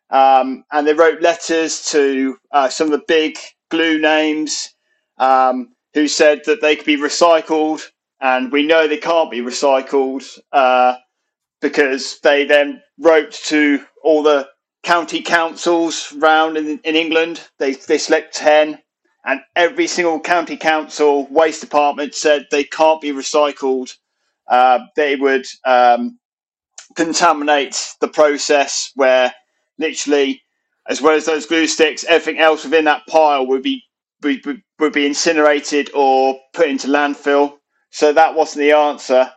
[0.09, 3.37] um, and they wrote letters to uh, some of the big
[3.69, 4.73] glue names
[5.19, 7.83] um, who said that they could be recycled,
[8.21, 10.95] and we know they can't be recycled uh,
[11.61, 14.47] because they then wrote to all the
[14.83, 17.41] county councils round in, in England.
[17.59, 18.79] They they select ten,
[19.25, 23.95] and every single county council waste department said they can't be recycled.
[24.49, 26.19] Uh, they would um,
[26.95, 29.33] contaminate the process where
[29.77, 30.41] literally,
[30.89, 33.83] as well as those glue sticks, everything else within that pile would be
[34.23, 37.57] would, would be incinerated or put into landfill.
[37.91, 39.31] So that wasn't the answer,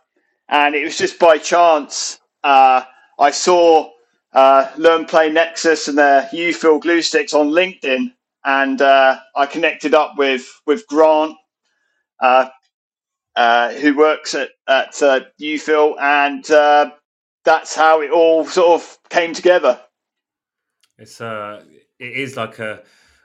[0.48, 2.82] and it was just by chance uh,
[3.18, 3.90] I saw
[4.32, 8.12] uh, Learn Play Nexus and their UFill glue sticks on LinkedIn,
[8.44, 11.36] and uh, I connected up with with Grant,
[12.20, 12.48] uh,
[13.36, 16.44] uh, who works at at uh, UFill, and
[17.44, 19.80] that's how it all sort of came together.
[20.98, 21.64] It's uh,
[21.98, 22.82] it is like a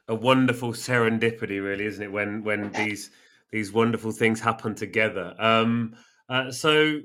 [0.08, 2.12] a wonderful serendipity, really, isn't it?
[2.12, 3.12] When when these
[3.52, 5.36] these wonderful things happen together.
[5.40, 5.96] Um,
[6.28, 7.00] uh, so,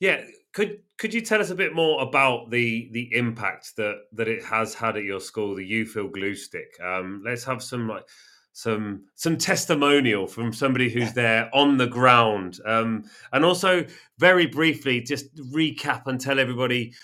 [0.00, 4.28] yeah, could could you tell us a bit more about the the impact that that
[4.28, 6.78] it has had at your school, the UFill glue stick?
[6.82, 8.04] Um, let's have some like
[8.52, 13.84] some some testimonial from somebody who's there on the ground, um, and also
[14.18, 16.94] very briefly, just recap and tell everybody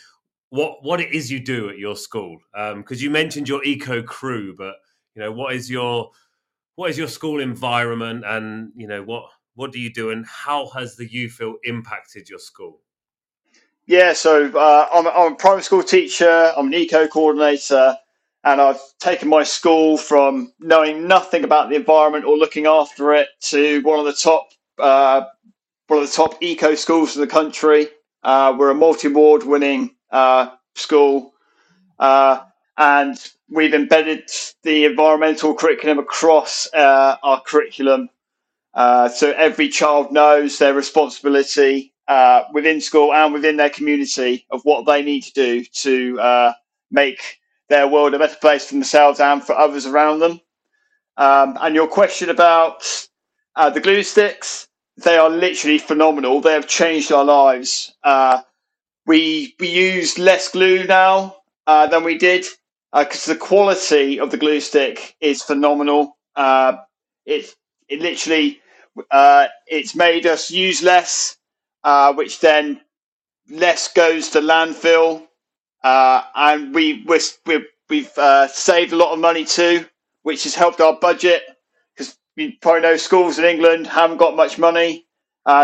[0.53, 4.03] what what it is you do at your school because um, you mentioned your eco
[4.03, 4.74] crew but
[5.15, 6.11] you know what is your
[6.77, 10.69] what is your school environment and you know what what do you do and how
[10.71, 12.81] has the UFill impacted your school?
[13.87, 17.97] Yeah so uh, I'm, I'm, a primary school teacher i'm an eco coordinator
[18.45, 23.29] and i've taken my school from knowing nothing about the environment or looking after it
[23.41, 24.49] to one of the top
[24.79, 25.25] uh,
[25.93, 27.89] one of the top eco schools in the country.
[28.23, 31.35] Uh, we're a multi-award winning uh, school,
[31.99, 32.41] uh,
[32.77, 33.16] and
[33.51, 34.31] we've embedded
[34.62, 38.09] the environmental curriculum across uh, our curriculum.
[38.75, 44.62] Uh, so every child knows their responsibility uh, within school and within their community of
[44.64, 46.53] what they need to do to uh,
[46.91, 50.41] make their world a better place for themselves and for others around them.
[51.16, 53.07] Um, and your question about
[53.57, 56.41] the glue sticks, they are literally phenomenal.
[56.41, 57.93] They have changed our lives.
[58.03, 58.43] Uh,
[59.07, 62.47] we we use less glue now uh, than we did
[62.95, 66.16] because uh, the quality of the glue stick is phenomenal.
[66.36, 66.76] Uh,
[67.26, 67.55] it
[67.88, 68.61] it literally
[69.11, 71.36] uh, it's made us use less,
[71.84, 72.80] uh, which then
[73.51, 75.26] less goes to landfill,
[75.84, 77.20] uh, and we we
[77.88, 78.12] we've
[78.51, 79.86] saved a lot of money too,
[80.22, 81.43] which has helped our budget
[81.97, 85.07] because you probably know schools in England haven't got much money.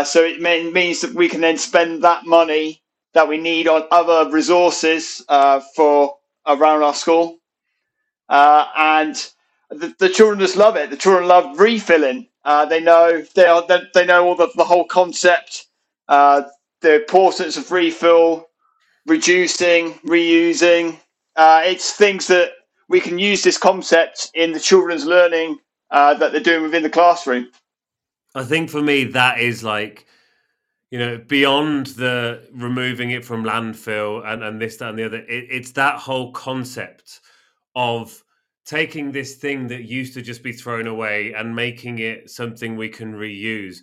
[0.05, 2.81] so it means that we can then spend that money
[3.13, 6.15] that we need on other resources uh, for
[6.47, 7.39] around our school.
[8.27, 9.15] Uh, and
[9.71, 10.89] the, the, children just love it.
[10.89, 12.27] The children love refilling.
[12.45, 15.67] Uh, they know they are they, they know all the, the whole concept,
[16.07, 16.43] uh,
[16.81, 18.47] the importance of refill,
[19.05, 20.99] reducing, reusing.
[21.35, 22.51] Uh, it's things that
[22.87, 25.57] we can use this concept in the children's learning
[25.91, 27.47] uh, that they're doing within the classroom.
[28.35, 30.05] I think for me that is like
[30.91, 35.17] you know, beyond the removing it from landfill and, and this, that, and the other,
[35.17, 37.21] it, it's that whole concept
[37.75, 38.23] of
[38.65, 42.89] taking this thing that used to just be thrown away and making it something we
[42.89, 43.77] can reuse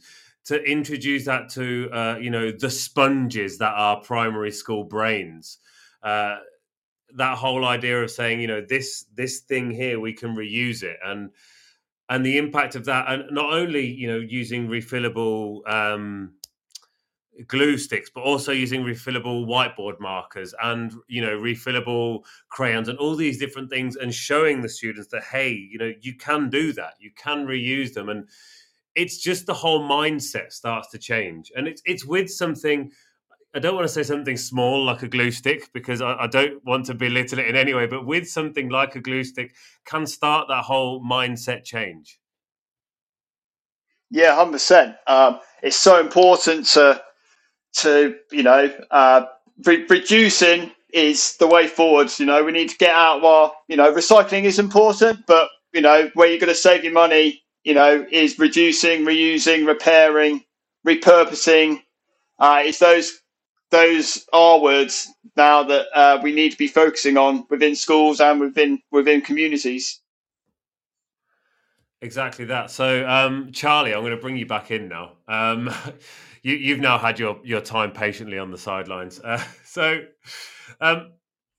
[0.45, 5.59] to introduce that to uh, you know the sponges that are primary school brains
[6.05, 6.37] uh,
[7.15, 10.99] that whole idea of saying you know this this thing here we can reuse it.
[11.05, 11.31] And
[12.09, 16.35] and the impact of that and not only you know using refillable um,
[17.47, 23.17] glue sticks, but also using refillable whiteboard markers and you know refillable crayons and all
[23.17, 26.95] these different things, and showing the students that hey, you know you can do that,
[26.99, 28.29] you can reuse them, and
[28.95, 32.91] it's just the whole mindset starts to change, and it's it's with something.
[33.55, 36.63] I don't want to say something small like a glue stick because I, I, don't
[36.67, 39.55] want to belittle it in any way, but with something like a glue stick
[39.87, 42.19] can start that whole mindset change.
[44.11, 44.97] Yeah, hundred um, percent.
[45.63, 47.03] It's so important to
[47.77, 49.27] to you know uh,
[49.65, 52.11] re- reducing is the way forward.
[52.19, 55.81] You know, we need to get out while you know recycling is important, but you
[55.81, 60.45] know where you're going to save your money, you know, is reducing, reusing, repairing,
[60.87, 61.83] repurposing.
[62.39, 63.21] Uh, it's those
[63.71, 68.41] those R words now that uh, we need to be focusing on within schools and
[68.41, 70.01] within within communities.
[72.03, 72.71] Exactly that.
[72.71, 75.13] So, um, Charlie, I'm going to bring you back in now.
[75.27, 75.71] Um,
[76.55, 79.21] you, have now had your, your time patiently on the sidelines.
[79.21, 80.03] Uh, so,
[80.81, 81.13] um,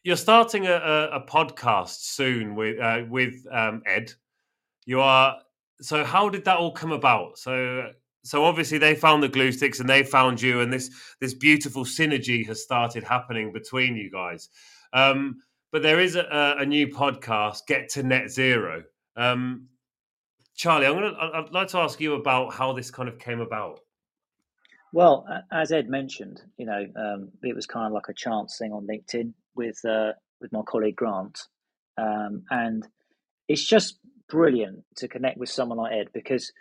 [0.04, 4.14] you're starting a, a, a, podcast soon with uh, with um, Ed.
[4.86, 5.38] You are.
[5.82, 7.38] So, how did that all come about?
[7.38, 7.92] So,
[8.24, 11.84] so obviously they found the glue sticks and they found you, and this this beautiful
[11.84, 14.48] synergy has started happening between you guys.
[14.94, 15.42] Um,
[15.74, 18.84] but there is a, a, new podcast, Get to Net Zero.
[19.18, 19.68] Um,
[20.56, 21.18] Charlie, I'm gonna.
[21.20, 23.82] I'd like to ask you about how this kind of came about.
[24.94, 28.72] Well, as Ed mentioned, you know, um, it was kind of like a chance thing
[28.72, 31.40] on LinkedIn with uh, with my colleague Grant,
[31.98, 32.88] um, and
[33.48, 36.52] it's just brilliant to connect with someone like Ed because,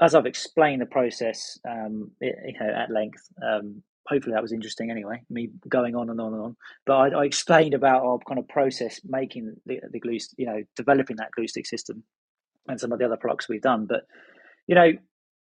[0.00, 3.22] as I've explained the process, um, it, you know, at length.
[3.42, 4.90] Um, hopefully, that was interesting.
[4.90, 8.38] Anyway, me going on and on and on, but I, I explained about our kind
[8.38, 12.04] of process making the, the glue, you know, developing that glue stick system
[12.68, 13.86] and some of the other products we've done.
[13.86, 14.04] But
[14.66, 14.92] you know,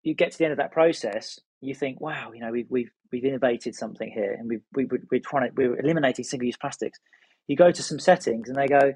[0.04, 2.92] you get to the end of that process, you think, wow, you know, we've we've
[3.12, 7.00] we've innovated something here, and we've we, we're trying to we're eliminating single-use plastics.
[7.48, 8.94] You go to some settings, and they go,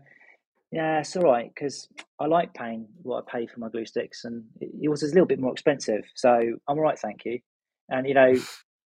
[0.72, 1.88] yeah, it's all right because
[2.20, 5.28] I like paying what I pay for my glue sticks, and yours is a little
[5.28, 6.30] bit more expensive, so
[6.68, 7.40] I'm all right, thank you.
[7.90, 8.34] And you know,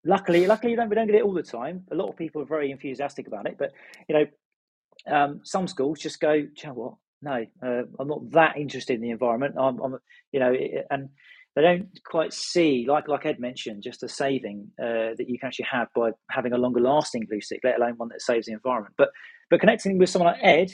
[0.05, 1.83] luckily, luckily, don't, we don't get it all the time.
[1.91, 3.71] A lot of people are very enthusiastic about it, but
[4.07, 8.57] you know, um, some schools just go, you know what, no, uh, I'm not that
[8.57, 9.55] interested in the environment.
[9.59, 9.97] I'm, I'm
[10.31, 10.53] you know,
[10.89, 11.09] and
[11.55, 15.47] they don't quite see, like like Ed mentioned, just a saving uh, that you can
[15.47, 18.53] actually have by having a longer lasting glue stick, let alone one that saves the
[18.53, 18.93] environment.
[18.97, 19.09] But
[19.49, 20.71] but connecting with someone like Ed,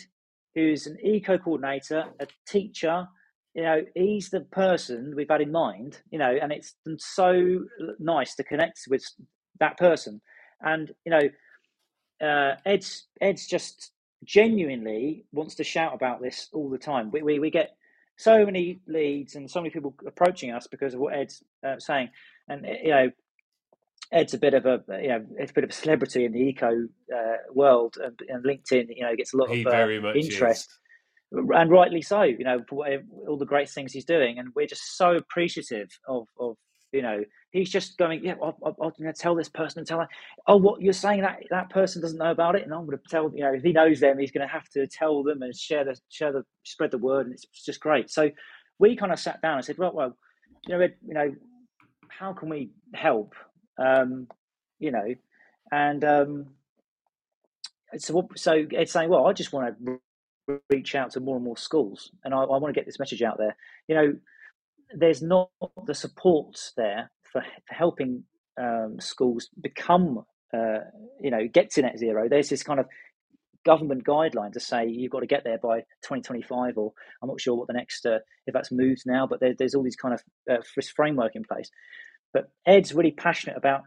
[0.56, 3.08] who's an eco coordinator, a teacher,
[3.54, 7.60] you know, he's the person we've had in mind, you know, and it's so
[8.00, 9.04] nice to connect with
[9.60, 10.20] that person.
[10.62, 13.92] And you know, uh, Ed's Ed's just
[14.24, 17.12] genuinely wants to shout about this all the time.
[17.12, 17.76] We, we, we get
[18.18, 22.10] so many leads and so many people approaching us because of what Ed's uh, saying.
[22.48, 23.10] And, you know,
[24.12, 26.40] Ed's a bit of a you know it's a bit of a celebrity in the
[26.40, 26.68] eco
[27.16, 30.70] uh, world, and, and, LinkedIn you know gets a lot he of uh, interest,
[31.32, 31.46] is.
[31.50, 32.24] and rightly so.
[32.24, 32.86] You know for
[33.26, 36.58] all the great things he's doing, and we're just so appreciative of of
[36.92, 40.00] you know, he's just going, yeah, I'll, I'm going to tell this person and tell
[40.00, 40.10] her,
[40.48, 43.04] oh, what you're saying that that person doesn't know about it, and I'm going to
[43.10, 45.56] tell, you know, if he knows them, he's going to have to tell them and
[45.56, 48.10] share the share the spread the word, and it's just great.
[48.12, 48.32] So
[48.80, 50.18] we kind of sat down and said, well, well,
[50.68, 51.36] you know, Ed, you know,
[52.10, 53.36] how can we help?
[53.78, 54.28] Um,
[54.80, 55.16] you know,
[55.72, 56.48] and um,
[57.98, 60.00] so so it's saying, well, I just want to
[60.70, 63.24] reach out to more and more schools, and I, I want to get this message
[63.24, 63.56] out there.
[63.88, 64.14] You know,
[64.96, 65.50] there's not
[65.86, 68.24] the support there for, for helping
[68.60, 70.24] um, schools become,
[70.54, 70.80] uh,
[71.22, 72.28] you know, get to net zero.
[72.30, 72.88] There's this kind of
[73.66, 77.56] government guideline to say you've got to get there by 2025, or I'm not sure
[77.56, 80.22] what the next, uh, if that's moved now, but there, there's all these kind of
[80.50, 80.62] uh,
[80.96, 81.70] framework in place.
[82.34, 83.84] But Ed's really passionate about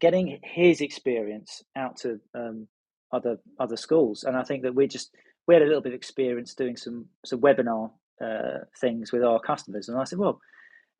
[0.00, 2.66] getting his experience out to um,
[3.12, 5.14] other other schools, and I think that we just
[5.46, 7.90] we had a little bit of experience doing some some webinar
[8.20, 9.88] uh, things with our customers.
[9.88, 10.40] And I said, well,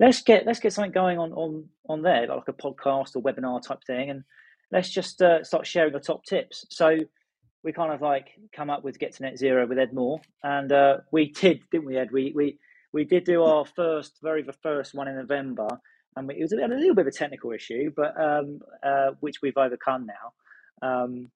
[0.01, 3.63] let's get let's get something going on on on there, like a podcast or webinar
[3.63, 4.25] type thing, and
[4.73, 6.65] let's just uh, start sharing the top tips.
[6.71, 6.99] So
[7.63, 10.73] we kind of like come up with get to net zero with Ed Moore, and
[10.73, 12.09] uh, we did, didn't we, Ed?
[12.11, 12.59] We we
[12.93, 15.69] we did do our first, very the first one in November,
[16.17, 19.11] and we, it was a, a, little bit of a technical issue, but um, uh,
[19.21, 20.89] which we've overcome now.
[20.89, 21.31] Um,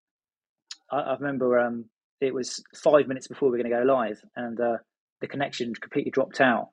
[0.91, 1.85] I, I, remember um,
[2.21, 4.79] it was five minutes before we were going to go live, and uh,
[5.21, 6.71] the connection completely dropped out.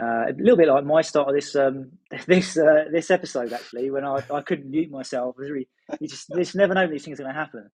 [0.00, 1.90] Uh, a little bit like my start of this um,
[2.26, 5.34] this uh, this episode actually, when I, I couldn't mute myself.
[5.38, 5.68] Really
[6.00, 7.70] you just never know these things are going to happen.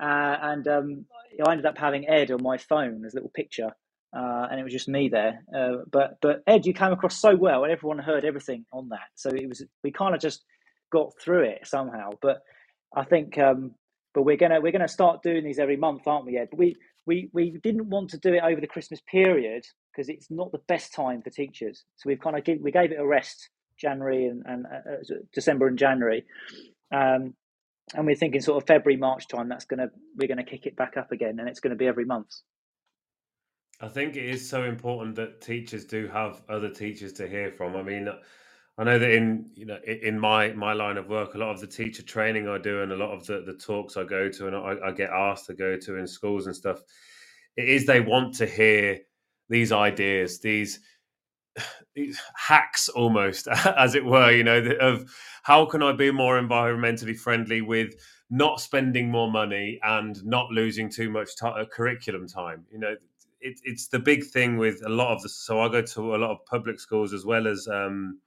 [0.00, 1.06] Uh, and um,
[1.44, 3.70] I ended up having Ed on my phone as a little picture,
[4.16, 5.42] uh, and it was just me there.
[5.54, 9.08] Uh, but but Ed, you came across so well, and everyone heard everything on that.
[9.14, 10.44] So it was we kind of just
[10.92, 12.10] got through it somehow.
[12.22, 12.42] But
[12.94, 13.74] I think um,
[14.14, 16.48] but we're gonna we're gonna start doing these every month, aren't we, Ed?
[16.50, 19.64] But we we we didn't want to do it over the Christmas period
[19.96, 21.84] because it's not the best time for teachers.
[21.96, 23.48] So we've kind of give, we gave it a rest
[23.80, 26.24] January and, and uh, uh December and January,
[26.92, 27.34] um,
[27.94, 29.48] and we're thinking sort of February March time.
[29.48, 32.28] That's gonna we're gonna kick it back up again, and it's to be every month.
[33.80, 37.76] I think it is so important that teachers do have other teachers to hear from.
[37.76, 38.08] I mean,
[38.78, 41.60] I know that in you know in my my line of work, a lot of
[41.60, 44.46] the teacher training I do and a lot of the, the talks I go to
[44.46, 46.80] and I, I get asked to go to in schools and stuff,
[47.56, 49.00] it is they want to hear
[49.48, 50.80] these ideas, these
[51.94, 55.10] these hacks almost, as it were, you know, of
[55.42, 57.94] how can I be more environmentally friendly with
[58.28, 62.64] not spending more money and not losing too much t- uh, curriculum time.
[62.70, 62.96] You know,
[63.40, 65.28] it, it's the big thing with a lot of the.
[65.28, 68.20] So I go to a lot of public schools as well as um,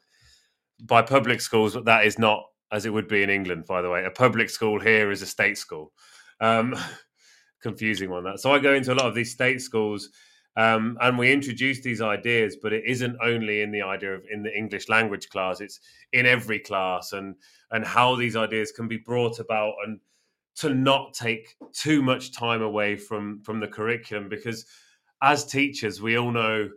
[0.82, 3.90] by public schools, but that is not as it would be in England, by the
[3.90, 4.06] way.
[4.06, 5.92] A public school here is a state school.
[6.40, 6.76] Um,
[7.62, 8.40] confusing one that.
[8.40, 10.10] So I go into a lot of these state schools,
[10.60, 14.44] um, and we introduce these ideas, but it isn't only in the idea of in
[14.44, 15.80] the English language class; it's
[16.14, 17.36] in every class, and
[17.72, 20.00] and how these ideas can be brought about, and
[20.58, 24.66] to not take too much time away from from the curriculum, because
[25.22, 26.70] as teachers, we all know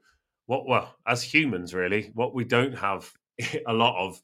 [0.46, 3.12] what well as humans really what we don't have
[3.66, 4.20] a lot of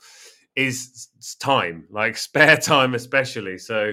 [0.56, 1.08] is
[1.40, 3.58] time like spare time especially.
[3.58, 3.92] So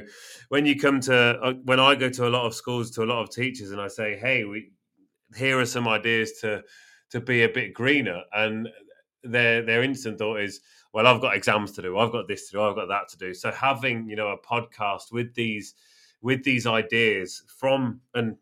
[0.50, 3.06] when you come to uh, when i go to a lot of schools to a
[3.06, 4.72] lot of teachers and i say hey we
[5.36, 6.64] here are some ideas to
[7.12, 8.22] to be a bit greener.
[8.34, 8.70] And
[9.24, 10.62] their their instant thought is
[10.94, 11.98] well i've got exams to do.
[11.98, 12.62] I've got this to do.
[12.62, 13.34] I've got that to do.
[13.34, 15.76] So having you know a podcast with these
[16.22, 18.36] with these ideas from and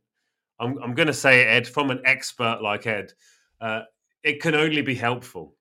[0.60, 3.14] i'm, I'm going to say ed from an expert like ed
[3.64, 3.84] uh,
[4.24, 5.56] it can only be helpful.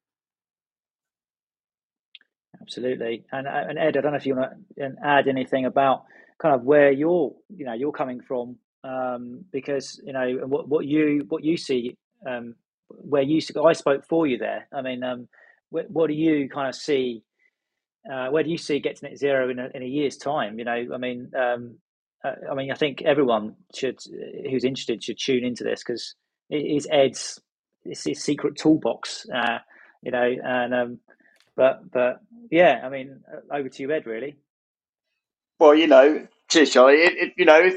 [2.60, 6.04] Absolutely, and uh, and Ed, I don't know if you want to add anything about
[6.38, 10.86] kind of where you're, you know, you're coming from, um, because you know what what
[10.86, 12.54] you what you see, um,
[12.88, 14.66] where you I spoke for you there.
[14.72, 15.28] I mean, um,
[15.70, 17.22] what, what do you kind of see?
[18.10, 20.58] Uh, where do you see get to net zero in a, in a year's time?
[20.58, 21.76] You know, I mean, um,
[22.24, 23.98] uh, I mean, I think everyone should
[24.50, 26.14] who's interested should tune into this because
[26.50, 27.40] it is Ed's
[27.84, 29.26] it's his secret toolbox.
[29.32, 29.58] Uh,
[30.02, 30.98] you know, and um,
[31.56, 32.20] but but
[32.50, 34.06] yeah, I mean, uh, over to you, Ed.
[34.06, 34.36] Really.
[35.58, 36.96] Well, you know, Charlie.
[36.96, 37.70] It, it, you know,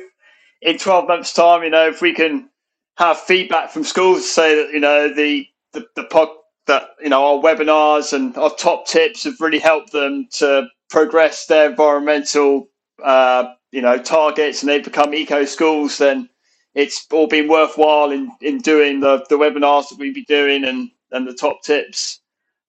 [0.61, 2.49] in twelve months' time, you know, if we can
[2.97, 6.29] have feedback from schools to say that you know the the, the pod
[6.67, 11.47] that you know our webinars and our top tips have really helped them to progress
[11.47, 12.69] their environmental
[13.03, 16.29] uh, you know targets and they've become eco schools, then
[16.75, 20.89] it's all been worthwhile in, in doing the, the webinars that we be doing and,
[21.11, 22.21] and the top tips.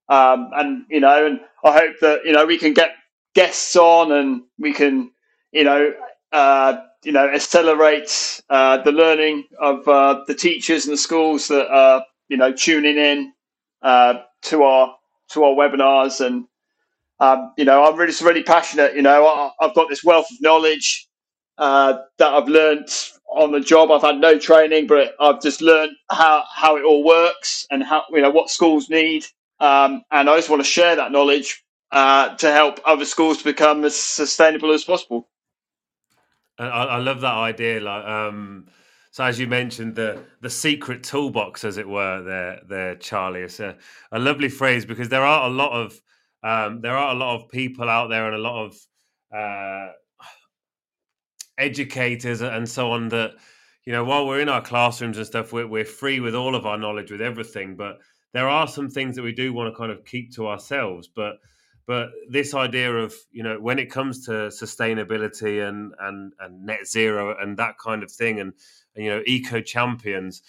[0.09, 2.93] Um, and you know, and I hope that you know we can get
[3.35, 5.13] guests on and we can
[5.53, 5.95] you know
[6.33, 11.69] uh, you know accelerate uh, the learning of uh, the teachers and the schools that
[11.71, 13.33] are you know tuning in
[13.83, 14.97] uh, to our
[15.31, 16.47] to our webinars and
[17.21, 18.97] um, you know I'm really really passionate.
[18.97, 21.09] You know I, have got this wealth of knowledge
[21.59, 22.89] uh, that I've learned
[23.31, 23.91] on the job.
[23.91, 28.05] I've had no training, but I've just learned how how it all works and how
[28.11, 29.25] you know what schools need
[29.61, 33.85] um, and I just want to share that knowledge uh, to help other schools become
[33.85, 35.29] as sustainable as possible.
[36.59, 37.81] I, I love that idea.
[37.81, 38.67] Like, um,
[39.11, 43.43] so as you mentioned, the the secret toolbox, as it were, there, there, Charlie.
[43.43, 43.77] It's a,
[44.13, 46.01] a lovely phrase because there are a lot of
[46.43, 48.77] um, there are a lot of people out there and a lot of
[49.35, 49.93] uh,
[51.59, 53.33] educators and so on that
[53.85, 56.67] you know while we're in our classrooms and stuff, we're, we're free with all of
[56.67, 57.99] our knowledge with everything, but
[58.33, 61.37] there are some things that we do want to kind of keep to ourselves, but
[61.87, 66.87] but this idea of you know when it comes to sustainability and and and net
[66.87, 68.53] zero and that kind of thing and,
[68.95, 70.43] and you know eco champions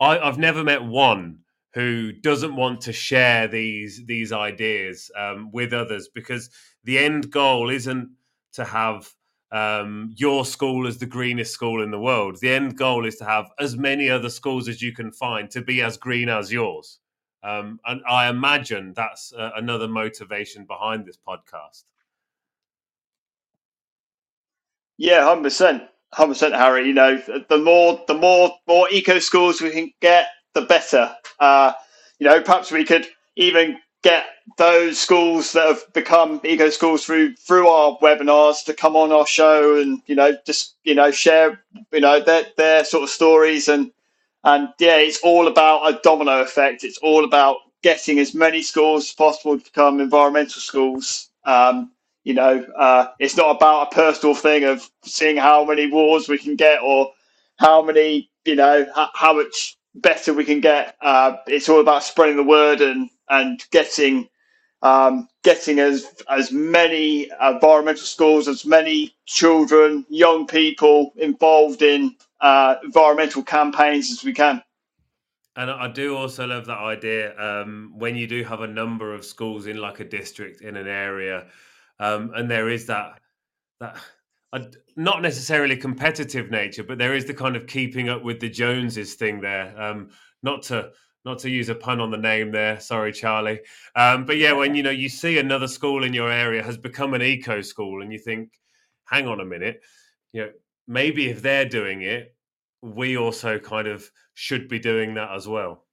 [0.00, 1.40] I, i've never met one
[1.74, 6.50] who doesn't want to share these these ideas um, with others because
[6.84, 8.10] the end goal isn't
[8.54, 9.08] to have
[9.52, 12.38] um, your school as the greenest school in the world.
[12.40, 15.60] The end goal is to have as many other schools as you can find to
[15.60, 17.00] be as green as yours
[17.42, 21.84] um, and I imagine that's uh, another motivation behind this podcast.
[24.98, 25.82] Yeah, hundred percent,
[26.12, 26.86] hundred percent, Harry.
[26.86, 31.16] You know, the more the more more eco schools we can get, the better.
[31.38, 31.72] Uh,
[32.18, 34.26] you know, perhaps we could even get
[34.56, 39.26] those schools that have become eco schools through through our webinars to come on our
[39.26, 41.62] show and you know just you know share
[41.92, 43.90] you know their their sort of stories and
[44.44, 46.84] and yeah, it's all about a domino effect.
[46.84, 51.30] It's all about getting as many schools as possible to become environmental schools.
[51.44, 51.92] Um,
[52.24, 56.38] you know, uh, it's not about a personal thing of seeing how many wars we
[56.38, 57.12] can get or
[57.58, 60.96] how many, you know, how, how much better we can get.
[61.02, 64.28] Uh, it's all about spreading the word and and getting
[64.82, 72.76] um, getting as as many environmental schools, as many children, young people involved in uh,
[72.82, 74.62] environmental campaigns as we can.
[75.56, 79.24] And I do also love that idea um, when you do have a number of
[79.24, 81.46] schools in like a district in an area,
[81.98, 83.20] um, and there is that
[83.80, 83.96] that
[84.96, 89.14] not necessarily competitive nature, but there is the kind of keeping up with the Joneses
[89.14, 89.74] thing there.
[89.80, 90.10] Um,
[90.42, 90.90] not to
[91.24, 93.60] not to use a pun on the name there, sorry, Charlie.
[93.94, 97.14] Um, but yeah, when you know you see another school in your area has become
[97.14, 98.52] an eco school, and you think,
[99.04, 99.82] hang on a minute,
[100.32, 100.50] you know,
[100.90, 102.34] maybe if they're doing it,
[102.82, 105.84] we also kind of should be doing that as well.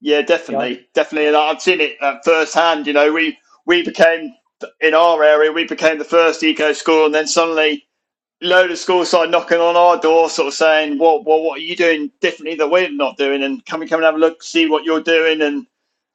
[0.00, 0.84] Yeah, definitely, yeah.
[0.94, 2.86] definitely, I've seen it at firsthand.
[2.86, 4.34] You know, we we became
[4.80, 7.86] in our area, we became the first eco school, and then suddenly,
[8.42, 11.62] load of schools started knocking on our door, sort of saying, "Well, well, what are
[11.62, 14.42] you doing differently that we're not doing?" And can we come and have a look,
[14.42, 15.66] see what you're doing, and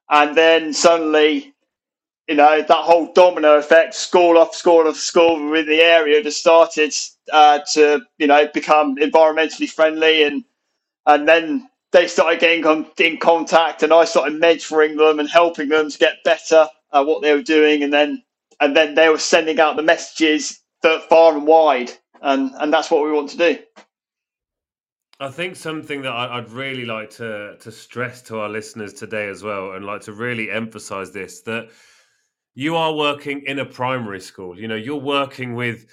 [0.09, 1.54] and then suddenly,
[2.27, 6.39] you know, that whole domino effect, school off school off school within the area, just
[6.39, 6.93] started
[7.31, 10.43] uh, to you know become environmentally friendly, and
[11.05, 15.89] and then they started getting in contact, and I started mentoring them and helping them
[15.89, 18.23] to get better at what they were doing, and then
[18.59, 23.03] and then they were sending out the messages far and wide, and and that's what
[23.03, 23.59] we want to do.
[25.19, 29.43] I think something that I'd really like to to stress to our listeners today as
[29.43, 31.69] well, and like to really emphasize this that
[32.55, 34.59] you are working in a primary school.
[34.59, 35.85] You know, you're working with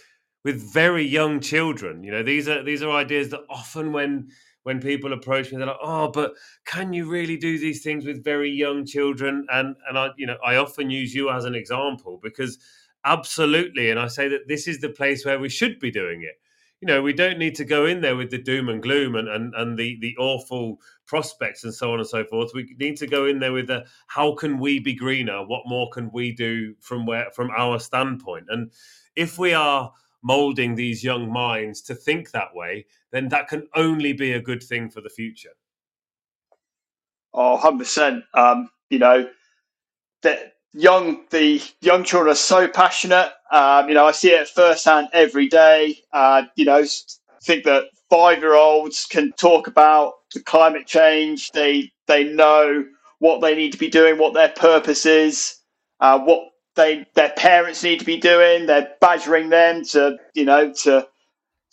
[0.44, 2.02] with very young children.
[2.04, 4.28] You know, these are these are ideas that often when
[4.64, 6.34] when people approach me, they're like, "Oh, but
[6.66, 10.38] can you really do these things with very young children?" And and I, you know,
[10.44, 12.58] I often use you as an example because
[13.04, 16.40] absolutely, and I say that this is the place where we should be doing it.
[16.80, 19.28] You know, we don't need to go in there with the doom and gloom and
[19.28, 20.78] and, and the the awful
[21.12, 22.52] prospects and so on and so forth.
[22.54, 25.46] We need to go in there with the how can we be greener?
[25.46, 28.46] What more can we do from where from our standpoint?
[28.48, 28.70] And
[29.14, 29.92] if we are
[30.22, 34.62] molding these young minds to think that way, then that can only be a good
[34.62, 35.52] thing for the future.
[37.34, 38.22] Oh, 100%.
[38.32, 39.28] Um, you know,
[40.22, 43.32] that young the young children are so passionate.
[43.50, 45.98] Um, you know, I see it firsthand every day.
[46.10, 46.82] Uh, you know,
[47.42, 51.50] think that five year olds can talk about the climate change.
[51.52, 52.84] They they know
[53.20, 55.56] what they need to be doing, what their purpose is,
[56.00, 56.42] uh, what
[56.76, 58.66] they their parents need to be doing.
[58.66, 61.08] They're badgering them to you know to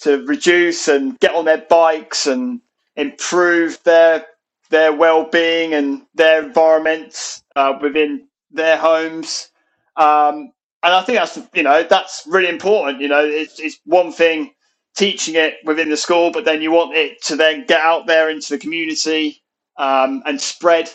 [0.02, 2.62] to reduce and get on their bikes and
[2.96, 4.26] improve their
[4.70, 9.52] their well-being and their environments uh, within their homes.
[9.98, 13.02] Um, and I think that's you know that's really important.
[13.02, 14.54] You know, it's, it's one thing
[14.96, 18.30] teaching it within the school, but then you want it to then get out there
[18.30, 19.42] into the community
[19.78, 20.90] um, and spread.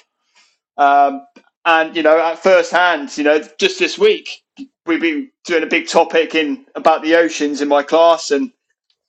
[0.78, 1.26] Um,
[1.64, 4.42] and you know, at first hand, you know, just this week
[4.86, 8.52] we've been doing a big topic in about the oceans in my class, and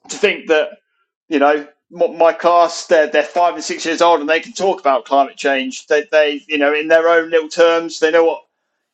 [0.09, 0.69] to think that
[1.29, 4.79] you know my class they're they're five and six years old and they can talk
[4.79, 5.87] about climate change.
[5.87, 8.43] They they you know in their own little terms they know what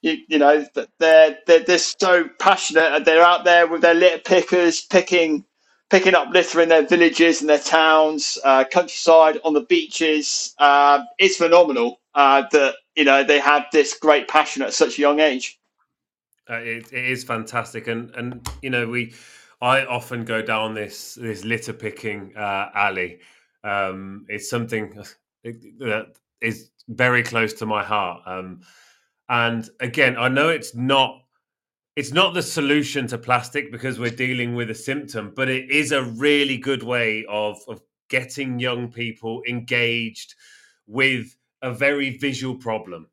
[0.02, 0.66] you, you know
[1.00, 5.46] they're, they're they're so passionate and they're out there with their litter pickers picking
[5.92, 10.56] picking up litter in their villages and their towns, uh, countryside, on the beaches.
[10.58, 15.02] Uh, it's phenomenal uh, that you know they have this great passion at such a
[15.02, 15.60] young age.
[16.50, 19.14] Uh, it, it is fantastic, and and you know we,
[19.62, 23.20] I often go down this this litter picking uh, alley.
[23.64, 25.04] Um, it's something
[25.44, 26.08] that
[26.40, 28.22] is very close to my heart.
[28.26, 28.62] Um,
[29.30, 31.22] and again, I know it's not
[31.96, 35.92] it's not the solution to plastic because we're dealing with a symptom, but it is
[35.92, 40.36] a really good way of, of getting young people engaged
[40.88, 43.08] with a very visual problem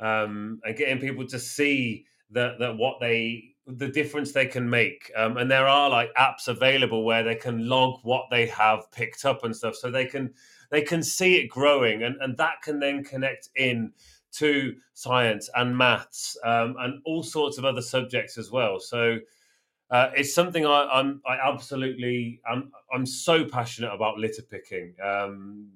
[0.00, 5.12] um, and getting people to see that, that what they the difference they can make.
[5.14, 9.26] Um, and there are like apps available where they can log what they have picked
[9.26, 10.32] up and stuff so they can
[10.70, 13.92] they can see it growing and, and that can then connect in
[14.38, 18.80] to science and maths um, and all sorts of other subjects as well.
[18.80, 19.18] So
[19.90, 24.94] uh, it's something I, I'm I absolutely I'm I'm so passionate about litter picking.
[25.02, 25.72] Um,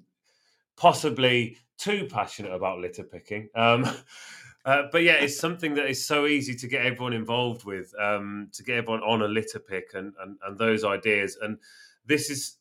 [0.75, 3.49] possibly too passionate about litter picking.
[3.55, 3.85] Um,
[4.65, 8.49] uh, but yeah, it's something that is so easy to get everyone involved with, um,
[8.53, 11.37] to get everyone on a litter pick and, and, and those ideas.
[11.41, 11.57] And
[12.05, 12.57] this is,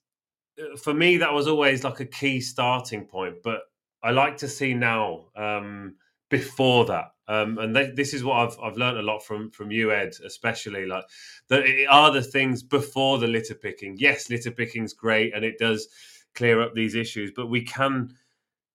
[0.59, 3.37] uh, for me, that was always like a key starting point.
[3.43, 3.63] But
[4.03, 5.95] I like to see now um,
[6.29, 7.13] before that.
[7.29, 10.13] Um, and th- this is what I've I've learned a lot from from you, Ed,
[10.27, 11.05] especially like
[11.49, 13.97] that are the things before the litter picking.
[13.99, 15.89] Yes, litter picking's great, and it does
[16.35, 18.15] clear up these issues, but we can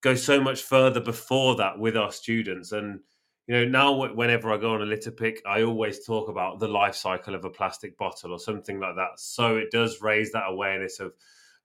[0.01, 2.71] go so much further before that with our students.
[2.71, 2.99] And
[3.47, 6.67] you know, now whenever I go on a litter pick, I always talk about the
[6.67, 9.19] life cycle of a plastic bottle or something like that.
[9.19, 11.13] So it does raise that awareness of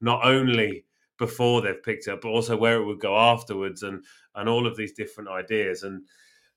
[0.00, 0.84] not only
[1.22, 4.04] before they've picked up, but also where it would go afterwards, and
[4.34, 5.84] and all of these different ideas.
[5.84, 6.02] And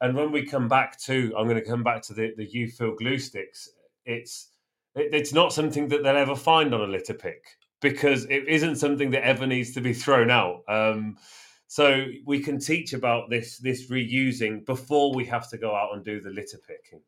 [0.01, 2.95] and when we come back to, I'm going to come back to the the U-fill
[2.95, 3.69] glue sticks.
[4.05, 4.49] It's
[4.95, 7.43] it, it's not something that they'll ever find on a litter pick
[7.79, 10.63] because it isn't something that ever needs to be thrown out.
[10.67, 11.17] Um,
[11.67, 16.03] so we can teach about this this reusing before we have to go out and
[16.03, 17.01] do the litter picking.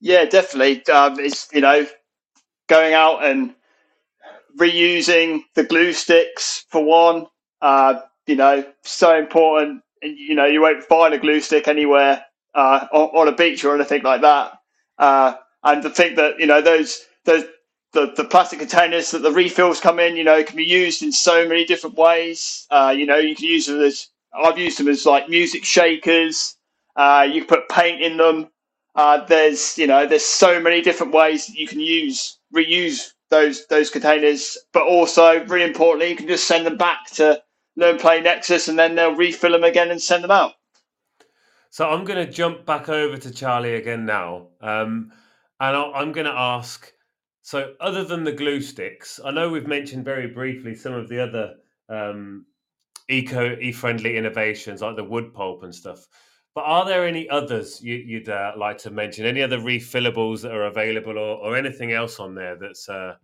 [0.00, 0.86] Yeah, definitely.
[0.86, 1.86] Um, it's you know
[2.70, 3.54] going out and
[4.58, 7.26] reusing the glue sticks for one.
[7.60, 9.82] Uh, you know, so important.
[10.02, 12.24] You know, you won't find a glue stick anywhere
[12.54, 14.52] uh, on, on, a beach or anything like that.
[14.98, 17.44] Uh, and to think that you know those those
[17.92, 21.10] the, the plastic containers that the refills come in, you know, can be used in
[21.10, 22.66] so many different ways.
[22.70, 26.56] Uh, you know, you can use them as I've used them as like music shakers.
[26.96, 28.48] Uh, you can put paint in them.
[28.94, 33.66] Uh, there's you know there's so many different ways that you can use reuse those
[33.66, 37.42] those containers, but also really importantly, you can just send them back to
[37.76, 40.52] Learn Play Nexus, and then they'll refill them again and send them out.
[41.70, 45.12] So I'm going to jump back over to Charlie again now, um,
[45.60, 46.92] and I'm going to ask
[47.50, 51.20] so, other than the glue sticks, I know we've mentioned very briefly some of the
[51.20, 51.54] other
[51.88, 52.46] um,
[53.08, 56.06] eco e-friendly innovations like the wood pulp and stuff.
[56.54, 59.24] But are there any others you, would uh, like to mention?
[59.24, 63.14] Any other refillables that are available, or, or anything else on there that's uh,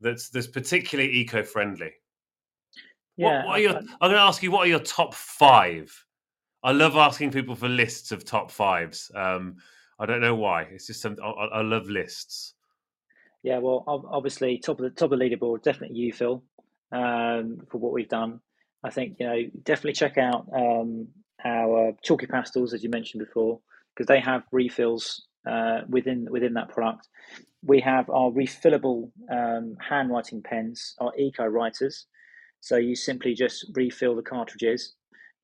[0.00, 1.92] that's that's particularly eco-friendly?
[3.16, 4.50] Yeah, what, what are your, I'm going to ask you.
[4.50, 5.92] What are your top five?
[6.62, 9.10] I love asking people for lists of top fives.
[9.14, 9.56] Um,
[9.98, 10.62] I don't know why.
[10.62, 11.16] It's just some.
[11.22, 12.54] I, I love lists.
[13.42, 16.42] Yeah, well, obviously, top of the top of the leaderboard, definitely UFill,
[16.92, 18.40] um, for what we've done.
[18.82, 21.08] I think you know definitely check out um,
[21.44, 23.60] our chalky pastels as you mentioned before
[23.94, 27.08] because they have refills uh, within within that product.
[27.62, 32.06] We have our refillable um, handwriting pens, our eco writers.
[32.60, 34.94] So you simply just refill the cartridges,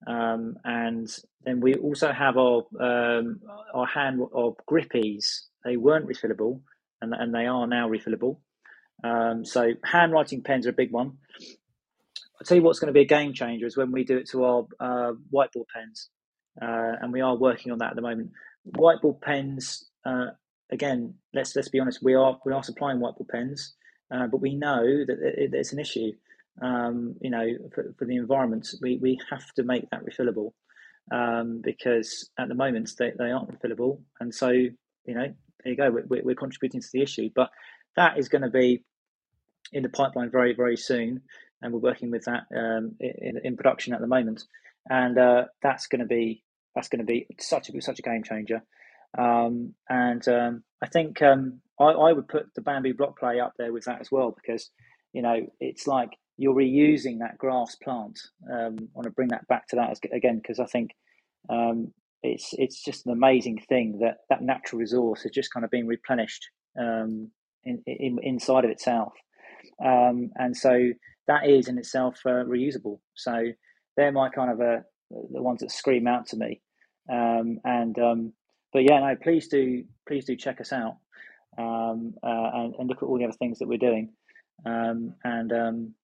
[0.06, 1.08] um, and
[1.44, 3.40] then we also have our um,
[3.74, 5.24] our hand our grippies.
[5.64, 6.60] They weren't refillable,
[7.02, 8.38] and, and they are now refillable.
[9.04, 11.18] Um, so handwriting pens are a big one.
[12.40, 14.28] I'll tell you what's going to be a game changer is when we do it
[14.30, 16.08] to our uh, whiteboard pens,
[16.60, 18.30] uh, and we are working on that at the moment.
[18.66, 20.28] Whiteboard pens, uh,
[20.70, 23.74] again, let's let's be honest, we are we are supplying whiteboard pens,
[24.10, 26.12] uh, but we know that it, it's an issue.
[26.62, 30.52] Um, you know, for, for, the environment, we, we have to make that refillable
[31.10, 34.72] um, because at the moment they, they aren't refillable, and so you
[35.06, 35.90] know there you go.
[35.90, 37.50] We're, we're contributing to the issue, but
[37.96, 38.82] that is going to be
[39.72, 41.22] in the pipeline very, very soon,
[41.62, 44.44] and we're working with that um, in, in, production at the moment,
[44.88, 46.42] and uh, that's going to be
[46.74, 48.62] that's going to be such a such a game changer.
[49.18, 53.54] Um, and um, I think um, I, I, would put the bamboo block play up
[53.58, 54.70] there with that as well because
[55.12, 58.18] you know it's like you're reusing that grass plant.
[58.50, 60.92] Um, I want to bring that back to that again because I think
[61.48, 61.92] um,
[62.22, 65.86] it's it's just an amazing thing that that natural resource is just kind of being
[65.86, 67.30] replenished um,
[67.64, 69.12] in, in, inside of itself,
[69.84, 70.90] um, and so
[71.30, 72.98] that is in itself uh, reusable.
[73.14, 73.44] So
[73.96, 74.80] they're my kind of uh,
[75.32, 76.60] the ones that scream out to me.
[77.10, 78.32] Um, and um,
[78.72, 80.96] but yeah, no, please do please do check us out
[81.56, 84.12] um, uh, and, and, look at all the other things that we're doing.
[84.66, 85.94] Um, and um,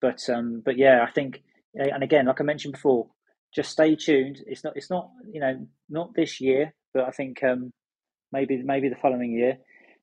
[0.00, 1.42] but um, but yeah, I think
[1.74, 3.08] and again, like I mentioned before,
[3.52, 4.38] just stay tuned.
[4.46, 7.72] It's not it's not you know not this year, but I think um,
[8.32, 9.58] maybe maybe the following year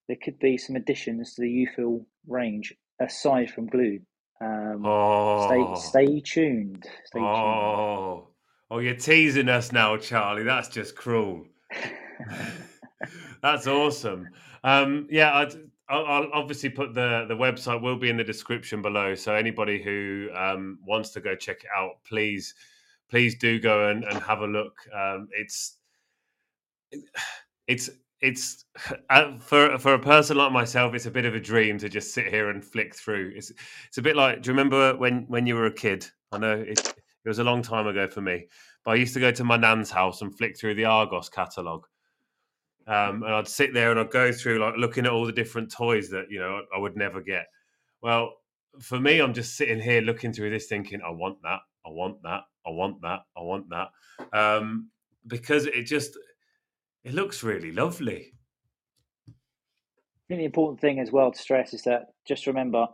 [0.08, 4.00] there could be some additions to the U-fill range aside from glue.
[4.42, 5.76] Um, oh.
[5.78, 6.86] Stay stay tuned.
[7.06, 8.16] Stay oh.
[8.16, 8.28] Tuned.
[8.72, 10.44] Oh, you're teasing us now, Charlie.
[10.44, 11.46] That's just cruel.
[13.42, 14.30] That's awesome.
[14.64, 15.54] Um, yeah, I'd,
[15.90, 19.14] I'll, I'll, obviously put the the website will be in the description below.
[19.14, 22.56] So anybody who um, wants to go check it out, please
[23.10, 24.78] please do go and, and have a look.
[24.96, 25.78] Um, it's
[27.68, 27.90] it's
[28.22, 28.66] it's
[29.10, 32.14] uh, for for a person like myself, it's a bit of a dream to just
[32.14, 33.34] sit here and flick through.
[33.36, 33.52] It's
[33.88, 34.42] it's a bit like.
[34.42, 36.08] Do you remember when when you were a kid?
[36.32, 38.48] I know it, it was a long time ago for me,
[38.86, 41.88] but I used to go to my nan's house and flick through the Argos catalogue.
[42.88, 45.72] Um, and I'd sit there and I'd go through like looking at all the different
[45.72, 47.48] toys that you know I would never get.
[48.02, 48.34] Well,
[48.80, 52.22] for me, I'm just sitting here looking through this, thinking, I want that, I want
[52.24, 53.90] that, I want that, I want that,
[54.34, 54.90] um,
[55.28, 56.18] because it just
[57.04, 58.34] it looks really lovely.
[60.28, 62.88] think the important thing as well to stress is that just remember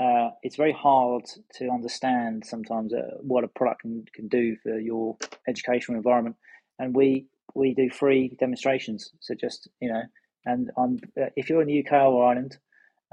[0.00, 1.22] uh, it's very hard
[1.54, 5.16] to understand sometimes uh, what a product can, can do for your
[5.46, 6.36] educational environment.
[6.78, 9.10] And we we do free demonstrations.
[9.20, 10.02] So just you know,
[10.46, 12.56] and on uh, if you're in the UK or Ireland,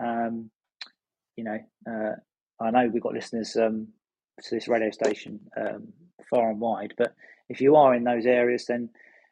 [0.02, 0.50] um,
[1.36, 2.16] you know, uh,
[2.64, 3.90] I know we've got listeners um,
[4.44, 5.90] to this radio station um,
[6.30, 7.14] far and wide, but
[7.50, 8.90] if you are in those areas, then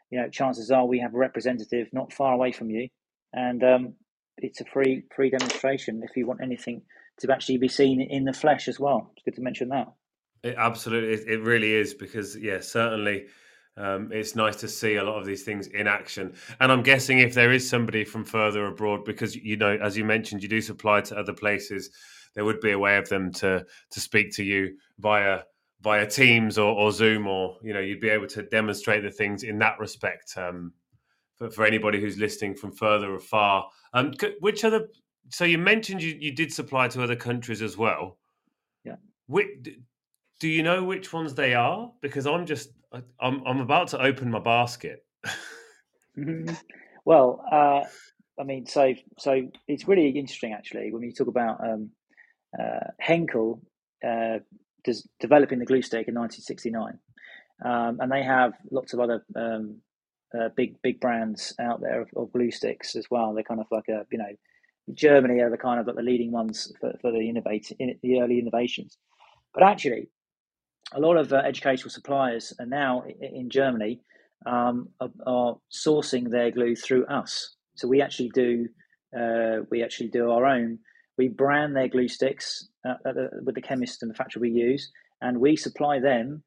[0.09, 2.89] you know chances are we have a representative not far away from you,
[3.33, 3.93] and um,
[4.37, 6.81] it's a free free demonstration if you want anything
[7.19, 9.11] to actually be seen in the flesh as well.
[9.15, 9.87] It's good to mention that.
[10.43, 13.25] It, absolutely, it, really is because yeah, certainly.
[13.79, 16.33] Um, it's nice to see a lot of these things in action.
[16.59, 20.03] And I'm guessing if there is somebody from further abroad, because you know, as you
[20.03, 21.91] mentioned, you do supply to other places,
[22.33, 25.41] there would be a way of them to to speak to you via
[25.81, 29.43] via Teams or, or Zoom, or you know, you'd be able to demonstrate the things
[29.43, 30.37] in that respect.
[30.37, 30.73] Um,
[31.35, 34.87] for, for anybody who's listening from further afar, um, which other
[35.29, 38.17] so you mentioned you, you did supply to other countries as well.
[38.83, 38.95] Yeah.
[39.27, 39.47] Which,
[40.39, 41.91] do you know which ones they are?
[42.01, 42.69] Because I'm just
[43.19, 45.05] I'm I'm about to open my basket.
[46.17, 46.53] mm-hmm.
[47.05, 47.83] Well, uh,
[48.39, 51.89] I mean, so so it's really interesting actually when you talk about um,
[52.57, 53.61] uh, Henkel
[54.05, 54.39] uh,
[55.19, 56.99] developing the glue stick in 1969,
[57.65, 59.77] um, and they have lots of other um,
[60.37, 63.33] uh, big big brands out there of, of glue sticks as well.
[63.33, 64.31] They're kind of like a you know
[64.93, 68.21] Germany are the kind of like the leading ones for, for the innovate in the
[68.21, 68.97] early innovations.
[69.53, 70.09] But actually,
[70.93, 74.01] a lot of uh, educational suppliers are now in Germany
[74.45, 77.55] um, are, are, sourcing their glue through us.
[77.75, 78.67] So we actually do
[79.17, 80.79] uh, we actually do our own.
[81.17, 84.91] We brand their glue sticks uh, the, with the chemist and the factory we use,
[85.21, 86.43] and we supply them.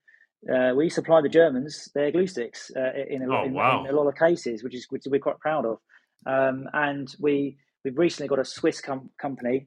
[0.51, 3.85] Uh, we supply the Germans their glue sticks uh, in, a, oh, in, wow.
[3.85, 5.79] in, a lot of cases, which is which we're quite proud of.
[6.27, 9.67] Um, and we We've recently got a Swiss com- company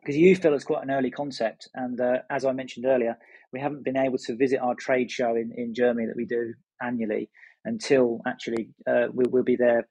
[0.00, 1.68] because UFill is quite an early concept.
[1.74, 3.16] And uh, as I mentioned earlier,
[3.52, 6.52] we haven't been able to visit our trade show in, in Germany that we do
[6.82, 7.30] annually
[7.64, 9.88] until actually uh, we, will be there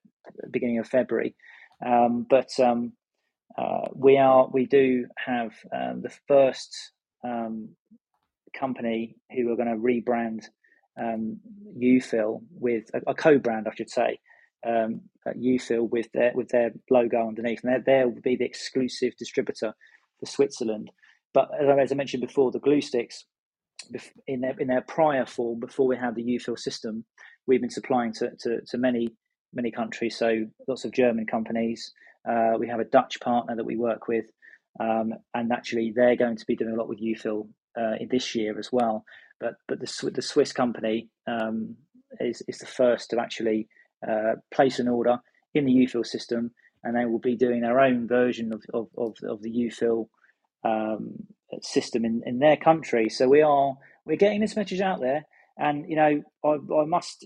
[0.51, 1.35] beginning of February.
[1.85, 2.93] Um, but um,
[3.57, 6.75] uh, we are we do have um, the first
[7.23, 7.69] um,
[8.57, 10.45] company who are going to rebrand
[11.01, 11.39] um,
[11.77, 14.19] UFill with a, a co-brand, I should say,
[14.65, 19.73] um, UFill with their with their logo underneath, and they'll be the exclusive distributor
[20.19, 20.89] for Switzerland.
[21.33, 23.25] But as I mentioned before, the glue sticks
[24.27, 27.05] in their in their prior form before we had the UFill system,
[27.47, 29.09] we've been supplying to, to, to many
[29.53, 30.17] many countries.
[30.17, 31.93] So lots of German companies.
[32.27, 34.25] Uh, we have a Dutch partner that we work with,
[34.79, 37.47] um, and actually they're going to be doing a lot with UFill
[37.77, 39.03] uh, this year as well.
[39.39, 41.75] But but the the Swiss company um,
[42.19, 43.67] is is the first to actually
[44.07, 45.17] uh, place an order
[45.53, 46.51] in the UFill system,
[46.83, 50.07] and they will be doing their own version of, of, of, of the UFill
[50.63, 51.15] um,
[51.61, 53.09] system in, in their country.
[53.09, 53.75] So we are
[54.05, 55.25] we're getting this message out there,
[55.57, 57.25] and you know I, I must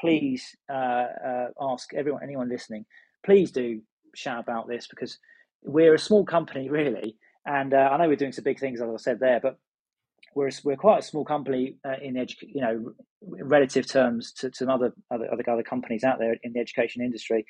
[0.00, 2.84] please uh, uh, ask everyone anyone listening,
[3.24, 3.80] please do
[4.14, 5.18] shout about this because
[5.62, 7.16] we're a small company really,
[7.46, 9.58] and uh, I know we're doing some big things as I said there, but
[10.34, 12.92] we're we're quite a small company uh, in edu- you know
[13.22, 17.46] relative terms to, to other, other other companies out there in the education industry,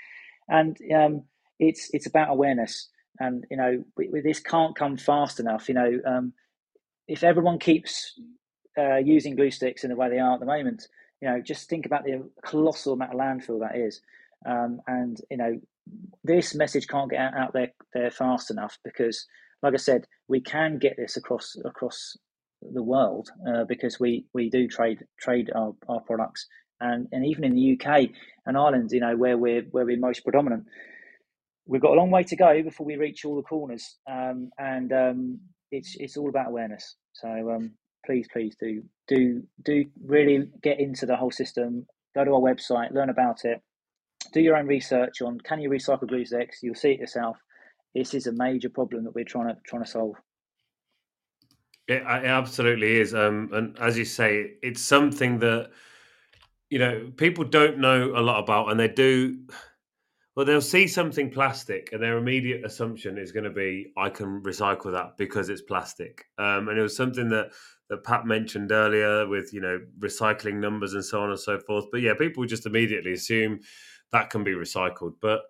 [0.48, 1.22] and um,
[1.58, 2.88] it's it's about awareness.
[3.20, 5.68] And you know we, we, this can't come fast enough.
[5.68, 6.32] You know um,
[7.06, 8.18] if everyone keeps
[8.78, 10.88] uh, using glue sticks in the way they are at the moment,
[11.20, 14.00] you know just think about the colossal amount of landfill that is.
[14.46, 15.60] Um, and you know
[16.22, 19.26] this message can't get out, there there fast enough because
[19.62, 22.16] like I said, we can get this across across
[22.72, 26.46] the world uh, because we, we do trade trade our, our products
[26.80, 28.10] and, and even in the UK
[28.46, 30.64] and Ireland, you know, where we're where we're most predominant,
[31.66, 33.96] we've got a long way to go before we reach all the corners.
[34.10, 35.40] Um, and um,
[35.70, 36.96] it's it's all about awareness.
[37.12, 37.72] So um,
[38.04, 41.86] please, please do do do really get into the whole system.
[42.14, 43.60] Go to our website, learn about it,
[44.34, 46.62] do your own research on can you recycle glue sticks.
[46.62, 47.38] You'll see it yourself.
[47.94, 50.16] This is a major problem that we're trying to trying to solve.
[51.86, 55.70] It, it absolutely is, um, and as you say, it's something that
[56.68, 59.38] you know people don't know a lot about, and they do.
[60.34, 64.42] Well, they'll see something plastic, and their immediate assumption is going to be, "I can
[64.42, 67.50] recycle that because it's plastic." Um, and it was something that
[67.90, 71.84] that Pat mentioned earlier with you know recycling numbers and so on and so forth.
[71.92, 73.60] But yeah, people just immediately assume
[74.14, 75.42] that can be recycled, but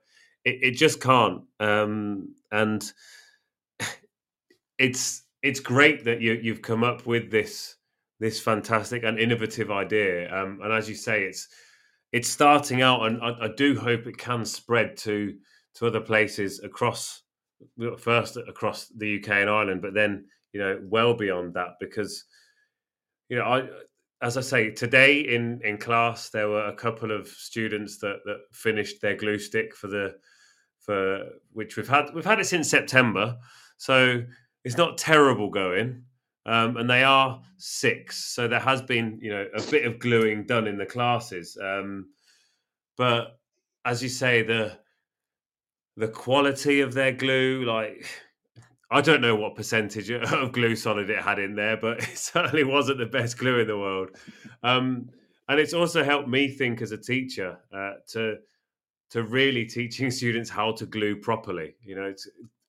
[0.44, 1.42] it, it just can't.
[1.60, 2.92] Um, and
[4.78, 7.76] it's it's great that you you've come up with this
[8.20, 10.34] this fantastic and innovative idea.
[10.34, 11.48] Um, and as you say, it's
[12.12, 15.34] it's starting out, and I, I, do hope it can spread to
[15.74, 17.22] to other places across
[17.98, 20.24] first across the UK and Ireland, but then
[20.54, 22.24] you know well beyond that because
[23.28, 23.68] you know I
[24.24, 28.38] as I say today in in class there were a couple of students that that
[28.52, 30.14] finished their glue stick for the
[30.80, 33.36] for which we've had we've had it since September,
[33.76, 34.22] so
[34.64, 36.04] it's not terrible going.
[36.46, 40.44] Um, and they are six, so there has been you know a bit of gluing
[40.44, 41.56] done in the classes.
[41.62, 42.08] Um,
[42.96, 43.38] but
[43.84, 44.78] as you say, the
[45.96, 48.06] the quality of their glue, like
[48.90, 52.64] I don't know what percentage of glue solid it had in there, but it certainly
[52.64, 54.10] wasn't the best glue in the world.
[54.62, 55.10] Um,
[55.48, 58.36] and it's also helped me think as a teacher uh, to
[59.10, 61.76] to really teaching students how to glue properly.
[61.82, 62.14] You know,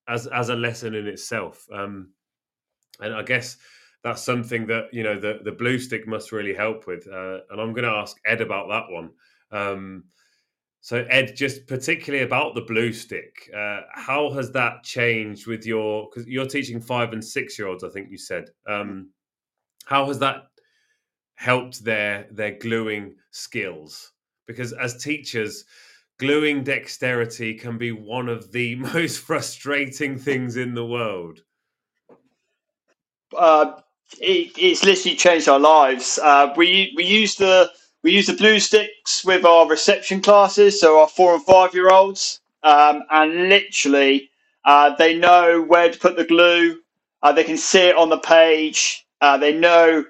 [0.07, 1.65] as as a lesson in itself.
[1.73, 2.09] Um,
[2.99, 3.57] and I guess
[4.03, 7.07] that's something that you know the the blue stick must really help with.
[7.07, 9.09] Uh, and I'm going to ask Ed about that one.
[9.51, 10.03] Um,
[10.85, 16.07] so, Ed, just particularly about the blue stick, uh, how has that changed with your?
[16.07, 18.51] Because you're teaching five and six year olds, I think you said.
[18.69, 19.09] Um,
[19.85, 20.43] how has that
[21.33, 24.11] helped their their gluing skills?
[24.45, 25.65] Because as teachers,
[26.19, 31.39] gluing dexterity can be one of the most frustrating things in the world.
[33.35, 33.79] Uh,
[34.21, 36.19] it, it's literally changed our lives.
[36.21, 37.71] Uh, we we use the
[38.06, 41.91] we use the blue sticks with our reception classes, so our four and five year
[41.91, 44.32] olds, um, and literally
[44.65, 46.80] uh, they know where to put the glue.
[47.23, 49.06] Uh, they can see it on the page.
[49.22, 50.06] Uh, they know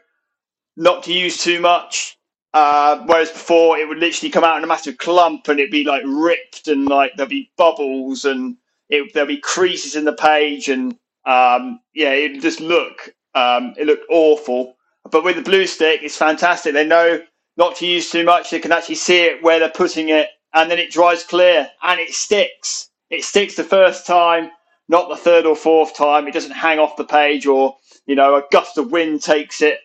[0.76, 2.18] not to use too much.
[2.54, 5.84] Uh, whereas before, it would literally come out in a massive clump and it'd be
[5.84, 8.58] like ripped and like there'd be bubbles and
[8.90, 10.94] it, there'd be creases in the page and
[11.26, 14.76] um, yeah, it just look um, it looked awful.
[15.10, 16.74] But with the blue stick, it's fantastic.
[16.74, 17.22] They know
[17.58, 18.52] not to use too much.
[18.52, 22.00] They can actually see it where they're putting it, and then it dries clear and
[22.00, 22.90] it sticks.
[23.10, 24.52] It sticks the first time,
[24.90, 26.28] not the third or fourth time.
[26.28, 29.80] It doesn't hang off the page, or you know, a gust of wind takes it,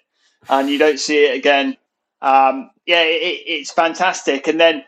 [0.48, 1.76] and you don't see it again.
[2.22, 4.48] Um, yeah, it, it's fantastic.
[4.48, 4.84] And then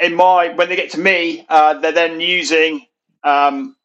[0.00, 2.86] in my when they get to me, uh, they're then using
[3.24, 3.76] um,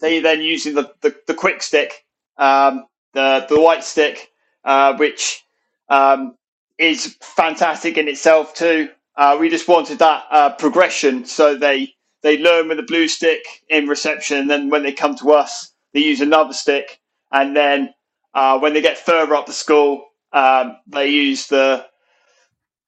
[0.00, 2.06] they then using the, the, the quick stick,
[2.38, 4.30] um, the the white stick,
[4.64, 5.44] uh, which
[5.90, 6.37] um,
[6.78, 8.90] is fantastic in itself too.
[9.16, 13.42] Uh, we just wanted that uh, progression, so they they learn with the blue stick
[13.70, 17.00] in reception, and then when they come to us, they use another stick,
[17.32, 17.94] and then
[18.34, 21.86] uh, when they get further up the school, um, they use the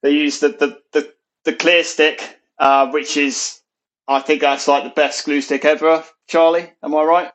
[0.03, 1.15] they use the the, the,
[1.45, 3.61] the clear stick, uh, which is
[4.09, 6.05] I think that's like the best glue stick ever.
[6.29, 7.33] Charlie, am I right?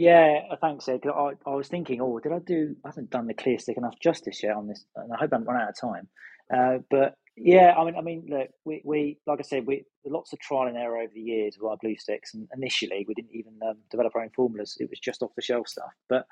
[0.00, 1.02] Yeah, thanks, Ed.
[1.06, 2.76] I, I was thinking, oh, did I do?
[2.84, 5.36] I haven't done the clear stick enough justice yet on this, and I hope I
[5.36, 6.08] haven't run out of time.
[6.54, 10.34] Uh, but yeah, I mean, I mean, look, we, we like I said, we lots
[10.34, 13.34] of trial and error over the years with our blue sticks, and initially we didn't
[13.36, 15.92] even um, develop our own formulas; it was just off the shelf stuff.
[16.10, 16.26] But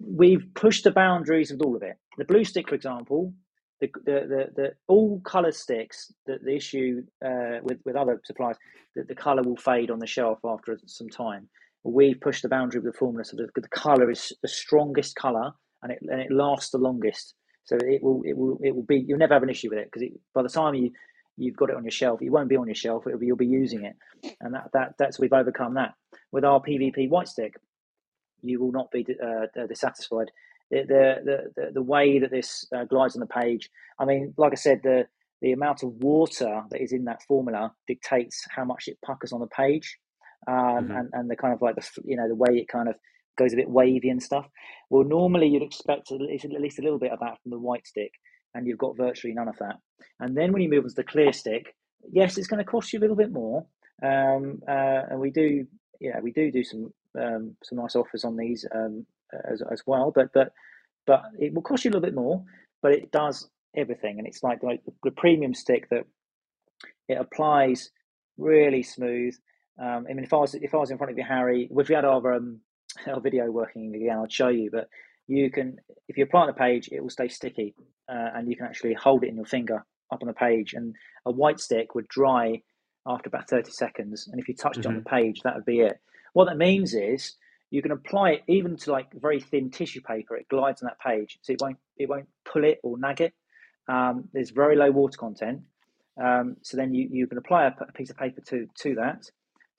[0.00, 1.98] we've pushed the boundaries with all of it.
[2.18, 3.34] The blue stick, for example,
[3.82, 6.12] the the the, the all color sticks.
[6.26, 8.58] The, the issue uh, with with other suppliers
[8.96, 11.48] that the color will fade on the shelf after some time
[11.84, 15.52] we push the boundary with the formula so the, the color is the strongest color
[15.82, 17.34] and it, and it lasts the longest.
[17.64, 19.90] So it will it will it will be you'll never have an issue with it
[19.92, 20.90] because by the time you
[21.36, 23.36] you've got it on your shelf it won't be on your shelf it'll be you'll
[23.36, 23.94] be using it.
[24.40, 25.94] And that, that that's we've overcome that.
[26.32, 27.54] With our pvp white stick
[28.42, 30.30] you will not be uh, dissatisfied.
[30.70, 33.68] The, the the the way that this uh, glides on the page
[33.98, 35.06] i mean like i said the
[35.42, 39.40] the amount of water that is in that formula dictates how much it puckers on
[39.40, 39.98] the page
[40.46, 40.90] um, mm-hmm.
[40.96, 42.94] and and the kind of like the you know the way it kind of
[43.38, 44.46] goes a bit wavy and stuff.
[44.90, 47.58] Well, normally you'd expect at least, at least a little bit of that from the
[47.58, 48.12] white stick,
[48.54, 49.76] and you've got virtually none of that.
[50.20, 51.74] And then when you move on to the clear stick,
[52.12, 53.66] yes, it's going to cost you a little bit more,
[54.02, 55.66] um, uh, and we do
[56.00, 59.06] yeah we do do some um, some nice offers on these um,
[59.50, 60.52] as as well, but but
[61.06, 62.44] but it will cost you a little bit more,
[62.80, 66.04] but it does everything, and it's like, like the premium stick that
[67.08, 67.90] it applies
[68.38, 69.34] really smooth
[69.82, 71.88] um, I mean, if I was if I was in front of you, Harry, if
[71.88, 72.60] we had our um,
[73.06, 74.70] our video working again, I'd show you.
[74.70, 74.88] But
[75.26, 75.78] you can,
[76.08, 77.74] if you apply on the page, it will stay sticky,
[78.08, 80.74] uh, and you can actually hold it in your finger up on the page.
[80.74, 80.94] And
[81.26, 82.62] a white stick would dry
[83.06, 84.88] after about thirty seconds, and if you touched mm-hmm.
[84.88, 85.16] it on the mm-hmm.
[85.16, 85.98] page, that would be it.
[86.32, 87.34] What that means is
[87.70, 90.36] you can apply it even to like very thin tissue paper.
[90.36, 93.34] It glides on that page, so it won't it won't pull it or nag it.
[93.88, 95.62] Um, there's very low water content,
[96.22, 99.28] um, so then you, you can apply a, a piece of paper to to that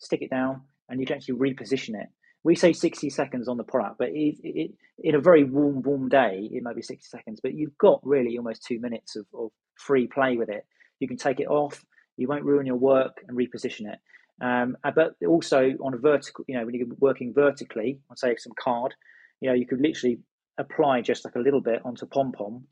[0.03, 2.07] stick it down, and you can actually reposition it.
[2.43, 6.09] We say 60 seconds on the product, but it, it, in a very warm, warm
[6.09, 9.51] day, it might be 60 seconds, but you've got really almost two minutes of, of
[9.75, 10.65] free play with it.
[10.99, 11.85] You can take it off,
[12.17, 13.99] you won't ruin your work and reposition it.
[14.41, 18.35] Um, uh, but also on a vertical, you know, when you're working vertically on say
[18.37, 18.93] some card,
[19.39, 20.19] you know, you could literally
[20.57, 22.65] apply just like a little bit onto pom pom,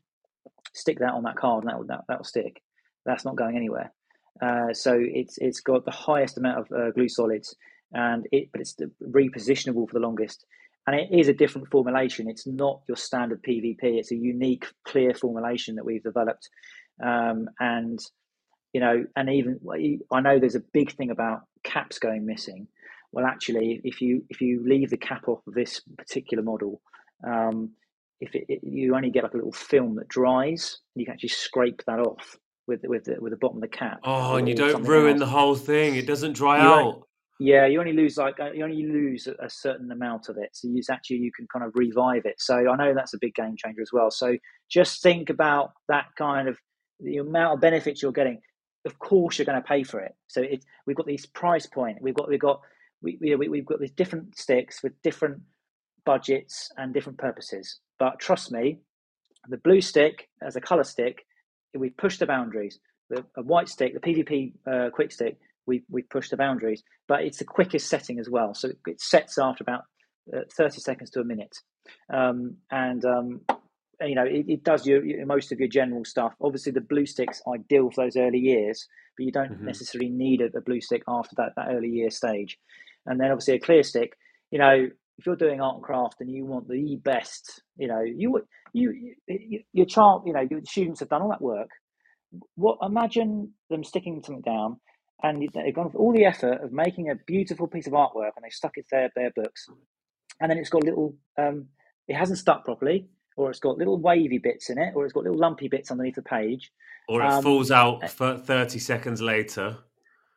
[0.74, 2.62] stick that on that card, and that will that, that will stick.
[3.06, 3.92] That's not going anywhere.
[4.40, 7.54] Uh, so it's it's got the highest amount of uh, glue solids,
[7.92, 10.46] and it but it's repositionable for the longest,
[10.86, 12.28] and it is a different formulation.
[12.28, 13.78] It's not your standard PVP.
[13.82, 16.48] It's a unique, clear formulation that we've developed,
[17.02, 17.98] um, and
[18.72, 19.60] you know, and even
[20.10, 22.68] I know there's a big thing about caps going missing.
[23.12, 26.80] Well, actually, if you if you leave the cap off of this particular model,
[27.26, 27.72] um,
[28.20, 31.28] if it, it, you only get like a little film that dries, you can actually
[31.28, 34.00] scrape that off with with the, with the bottom of the cap.
[34.04, 35.20] Oh, and you don't ruin else.
[35.20, 35.96] the whole thing.
[35.96, 37.02] It doesn't dry you out.
[37.40, 40.50] Yeah, you only lose like uh, you only lose a, certain amount of it.
[40.52, 42.36] So you actually you can kind of revive it.
[42.38, 44.10] So I know that's a big game changer as well.
[44.10, 44.36] So
[44.70, 46.56] just think about that kind of
[47.00, 48.40] the amount of benefits you're getting.
[48.84, 50.14] Of course, you're going to pay for it.
[50.28, 51.98] So it, we've got this price point.
[52.00, 52.60] We've got we've got
[53.02, 55.40] we, we we've got these different sticks with different
[56.04, 57.80] budgets and different purposes.
[57.98, 58.78] But trust me,
[59.48, 61.24] the blue stick as a color stick
[61.76, 62.78] we've pushed the boundaries.
[63.10, 67.22] The a white stick, the PVP uh, quick stick, we we pushed the boundaries, but
[67.22, 68.54] it's the quickest setting as well.
[68.54, 69.82] So it, it sets after about
[70.32, 71.56] uh, thirty seconds to a minute,
[72.12, 73.40] um, and um,
[74.00, 76.34] you know it, it does your, your, most of your general stuff.
[76.40, 78.86] Obviously, the blue stick's ideal for those early years,
[79.16, 79.66] but you don't mm-hmm.
[79.66, 82.58] necessarily need a, a, blue stick after that that early year stage.
[83.06, 84.16] And then obviously a clear stick,
[84.52, 84.88] you know,
[85.18, 88.44] if you're doing art and craft and you want the best, you know, you would
[88.72, 91.68] you, you your child, you know, your students have done all that work.
[92.54, 94.78] What imagine them sticking something down
[95.22, 98.44] and they've gone through all the effort of making a beautiful piece of artwork and
[98.44, 99.66] they stuck it there their books,
[100.40, 101.66] and then it's got little, um,
[102.08, 105.24] it hasn't stuck properly, or it's got little wavy bits in it, or it's got
[105.24, 106.70] little lumpy bits underneath the page,
[107.08, 109.78] or it um, falls out for thirty seconds later.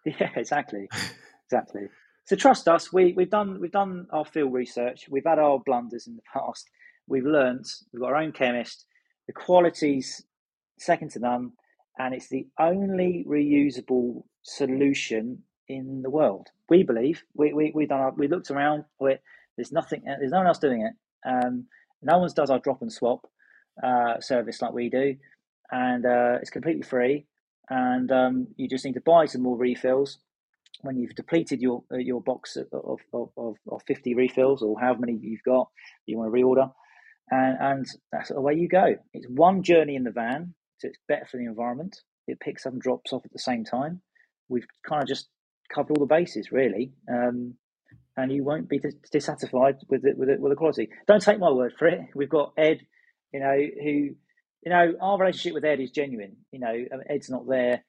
[0.05, 0.87] Yeah, exactly,
[1.47, 1.87] exactly.
[2.25, 2.93] So trust us.
[2.93, 5.07] We we've done we've done our field research.
[5.09, 6.69] We've had our blunders in the past.
[7.07, 7.67] We've learnt.
[7.91, 8.85] We've got our own chemist.
[9.27, 10.23] The quality's
[10.79, 11.51] second to none,
[11.97, 16.47] and it's the only reusable solution in the world.
[16.69, 17.23] We believe.
[17.33, 17.99] We we we done.
[17.99, 18.85] Our, we looked around.
[18.99, 19.17] We,
[19.57, 20.03] there's nothing.
[20.05, 20.93] There's no one else doing it.
[21.27, 21.65] Um,
[22.01, 23.27] no one does our drop and swap
[23.83, 25.15] uh, service like we do,
[25.71, 27.25] and uh, it's completely free.
[27.69, 30.19] And um, you just need to buy some more refills
[30.81, 34.99] when you've depleted your uh, your box of, of, of, of 50 refills or however
[35.01, 35.69] many you've got
[36.05, 36.71] you want to reorder
[37.31, 38.95] and, and that's away you go.
[39.13, 41.97] It's one journey in the van so it's better for the environment.
[42.27, 44.01] It picks up and drops off at the same time.
[44.49, 45.27] We've kind of just
[45.73, 46.93] covered all the bases really.
[47.09, 47.55] Um,
[48.17, 48.79] and you won't be
[49.11, 50.89] dissatisfied with it with it with the quality.
[51.07, 51.99] Don't take my word for it.
[52.15, 52.81] We've got ed
[53.33, 56.73] you know who you know our relationship with ed is genuine you know.
[57.09, 57.83] Ed's not there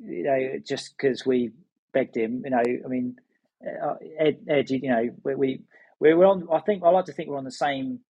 [0.00, 1.52] you know just because we
[1.92, 2.42] begged him.
[2.44, 3.16] You know, I mean,
[3.64, 5.60] uh, Ed, Ed you know, we, we
[6.00, 6.46] we're on.
[6.52, 8.00] I think I like to think we're on the same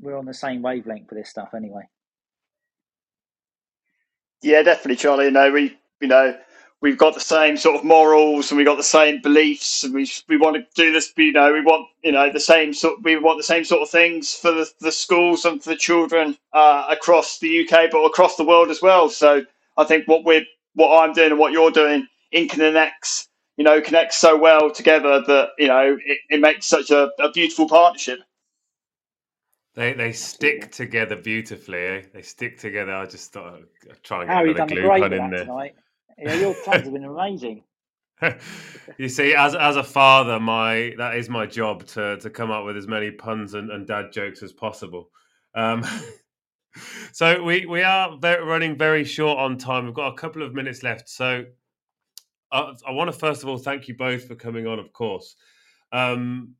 [0.00, 1.82] we're on the same wavelength for this stuff anyway.
[4.42, 5.26] Yeah, definitely, Charlie.
[5.26, 6.36] You know, we you know
[6.80, 10.08] we've got the same sort of morals and we've got the same beliefs and we
[10.28, 11.12] we want to do this.
[11.16, 13.02] You know, we want you know the same sort.
[13.02, 16.36] We want the same sort of things for the, the schools and for the children
[16.52, 19.08] uh, across the UK, but across the world as well.
[19.08, 19.44] So
[19.76, 20.44] I think what we're
[20.74, 25.22] what I'm doing and what you're doing in connects you know connects so well together
[25.26, 28.20] that you know it, it makes such a, a beautiful partnership
[29.76, 31.78] they they stick together beautifully.
[31.78, 32.02] Eh?
[32.12, 32.92] They stick together.
[32.92, 35.44] I just thought I'd try and get Harry another glue pun in there.
[35.44, 35.74] Tonight.
[36.18, 37.62] Yeah, your puns have been amazing.
[38.98, 42.64] you see, as as a father, my that is my job to to come up
[42.64, 45.10] with as many puns and, and dad jokes as possible.
[45.54, 45.84] Um,
[47.12, 49.84] so we we are very, running very short on time.
[49.84, 51.10] We've got a couple of minutes left.
[51.10, 51.44] So
[52.50, 55.36] I, I want to first of all thank you both for coming on, of course.
[55.92, 56.54] Um,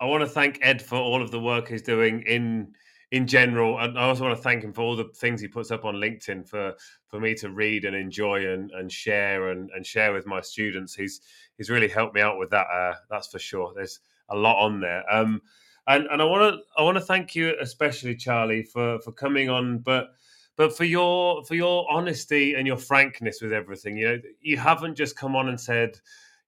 [0.00, 2.74] I want to thank Ed for all of the work he's doing in
[3.12, 5.70] in general, and I also want to thank him for all the things he puts
[5.70, 6.74] up on LinkedIn for
[7.08, 10.94] for me to read and enjoy and, and share and, and share with my students.
[10.94, 11.20] He's
[11.56, 12.66] he's really helped me out with that.
[12.66, 13.72] Uh, that's for sure.
[13.74, 15.04] There's a lot on there.
[15.12, 15.40] Um,
[15.86, 19.48] and and I want to I want to thank you especially Charlie for for coming
[19.48, 20.10] on, but
[20.56, 24.96] but for your for your honesty and your frankness with everything you know you haven't
[24.96, 26.00] just come on and said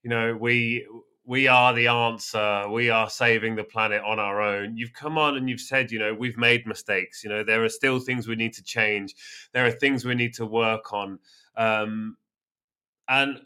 [0.03, 0.87] you know we
[1.29, 5.37] we are the answer we are saving the planet on our own you've come on
[5.37, 8.35] and you've said you know we've made mistakes you know there are still things we
[8.35, 9.15] need to change
[9.53, 11.19] there are things we need to work on
[11.57, 12.17] um,
[13.09, 13.39] and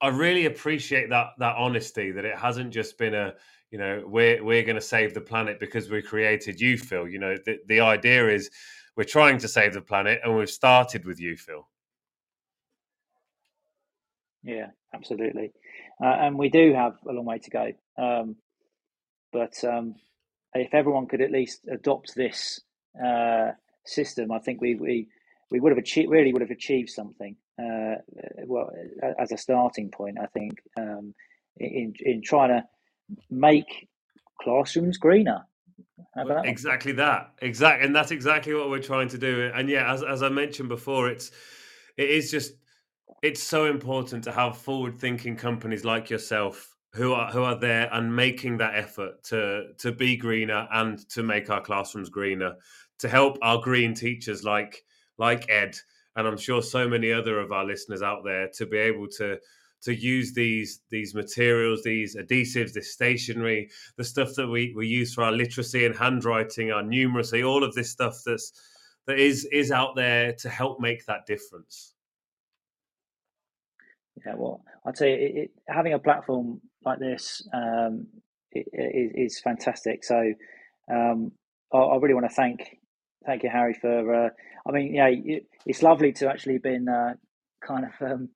[0.00, 3.32] i really appreciate that that honesty that it hasn't just been a
[3.70, 7.36] you know we're we're going to save the planet because we created UFill you know
[7.46, 8.50] the, the idea is
[8.96, 11.64] we're trying to save the planet, and we've started with UFill.
[14.42, 15.52] Yeah, absolutely.
[16.02, 17.72] Uh, and we do have a long way to go.
[17.98, 18.36] Um,
[19.32, 19.94] but um,
[20.54, 22.60] if everyone could at least adopt this
[23.02, 23.50] uh,
[23.84, 25.08] system, I think we, we
[25.50, 27.36] we would have achieved really would have achieved something.
[27.60, 27.96] Uh,
[28.46, 28.70] well,
[29.18, 31.14] as a starting point, I think um,
[31.56, 32.64] in in trying to
[33.30, 33.88] make
[34.40, 35.44] classrooms greener.
[36.14, 39.50] That exactly that, exactly, and that's exactly what we're trying to do.
[39.54, 41.30] And yeah, as as I mentioned before, it's
[41.96, 42.54] it is just
[43.22, 47.88] it's so important to have forward thinking companies like yourself who are who are there
[47.92, 52.54] and making that effort to to be greener and to make our classrooms greener
[52.98, 54.82] to help our green teachers like
[55.18, 55.76] like Ed
[56.16, 59.38] and I'm sure so many other of our listeners out there to be able to
[59.82, 65.14] to use these these materials, these adhesives, this stationery, the stuff that we, we use
[65.14, 68.52] for our literacy and handwriting, our numeracy, all of this stuff that's
[69.06, 71.94] that is is out there to help make that difference.
[74.26, 78.06] Yeah, well, I'd say it, it, having a platform like this um,
[78.52, 80.04] is, is fantastic.
[80.04, 80.32] So
[80.90, 81.32] um,
[81.72, 82.78] I, I, really want to thank
[83.24, 84.26] thank you, Harry, for.
[84.26, 84.30] Uh,
[84.66, 87.14] I mean, yeah, it, it's lovely to actually been uh,
[87.66, 88.28] kind of um,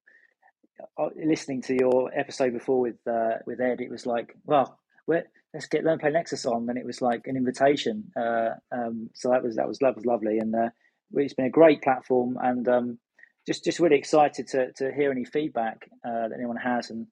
[0.99, 3.81] uh, listening to your episode before with uh, with Ed.
[3.81, 7.37] It was like, well, let's get learn play Nexus on, and it was like an
[7.37, 8.11] invitation.
[8.17, 10.69] Uh, um, so that was that was that was lovely, and uh,
[11.15, 12.99] it's been a great platform, and um,
[13.47, 17.07] just just really excited to to hear any feedback uh, that anyone has, and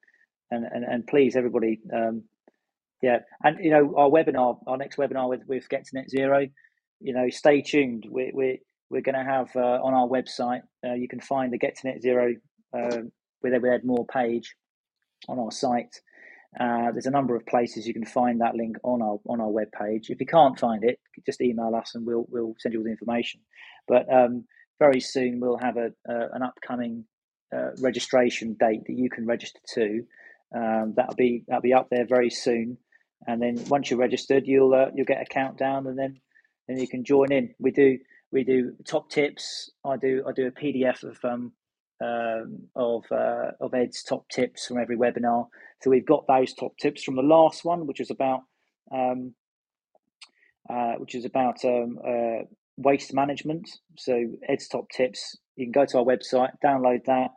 [0.51, 2.25] and and, and please everybody, um,
[3.03, 6.47] yeah, and you know our webinar, our next webinar with with Get to Net Zero,
[7.01, 8.07] you know, stay tuned.
[8.11, 8.61] We we
[8.91, 10.63] we're going to have uh, on our website.
[10.87, 12.35] Uh, you can find the Get to Net Zero
[12.75, 13.11] um,
[13.43, 14.55] with Ed Moore page
[15.29, 16.01] on our site.
[16.59, 19.51] Uh, there's a number of places you can find that link on our on our
[19.51, 20.11] web page.
[20.11, 22.91] If you can't find it, just email us and we'll we'll send you all the
[22.91, 23.41] information.
[23.89, 24.45] But um,
[24.79, 27.05] very soon we'll have a, an upcoming
[27.55, 30.05] uh, registration date that you can register to.
[30.55, 32.79] Um, that'll be that'll be up there very soon,
[33.27, 36.21] and then once you're registered, you'll uh, you'll get a countdown, and then
[36.69, 37.55] then you can join in.
[37.59, 37.99] We do
[38.31, 39.71] we do top tips.
[39.85, 41.53] I do I do a PDF of um,
[42.03, 45.47] um of uh, of Ed's top tips from every webinar.
[45.83, 48.41] So we've got those top tips from the last one, which is about
[48.95, 49.35] um,
[50.69, 52.45] uh, which is about um, uh,
[52.77, 53.69] waste management.
[53.99, 55.37] So Ed's top tips.
[55.57, 57.31] You can go to our website, download that,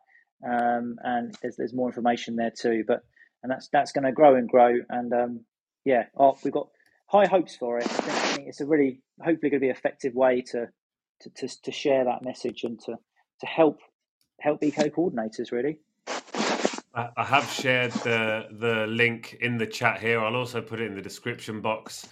[0.47, 2.83] um, and there's there's more information there too.
[2.87, 3.01] But
[3.43, 4.79] and that's that's going to grow and grow.
[4.89, 5.45] And um,
[5.83, 6.67] yeah, oh, we've got
[7.07, 7.85] high hopes for it.
[7.85, 10.67] I think, I think it's a really hopefully going to be effective way to,
[11.21, 12.95] to to, to share that message and to
[13.41, 13.79] to help
[14.39, 15.79] help eco coordinators really.
[16.95, 20.21] I have shared the the link in the chat here.
[20.21, 22.07] I'll also put it in the description box.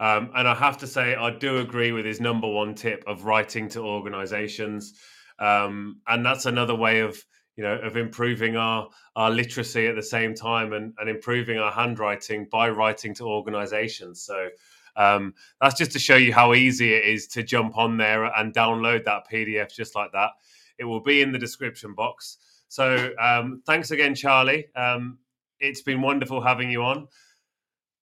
[0.00, 3.24] Um, and I have to say, I do agree with his number one tip of
[3.24, 4.94] writing to organizations.
[5.38, 7.22] Um, and that's another way of,
[7.56, 11.72] you know, of improving our, our literacy at the same time and, and improving our
[11.72, 14.22] handwriting by writing to organizations.
[14.22, 14.48] So
[14.96, 18.54] um, that's just to show you how easy it is to jump on there and
[18.54, 20.30] download that PDF just like that.
[20.78, 22.38] It will be in the description box.
[22.68, 24.66] So um, thanks again, Charlie.
[24.74, 25.18] Um,
[25.60, 27.06] it's been wonderful having you on.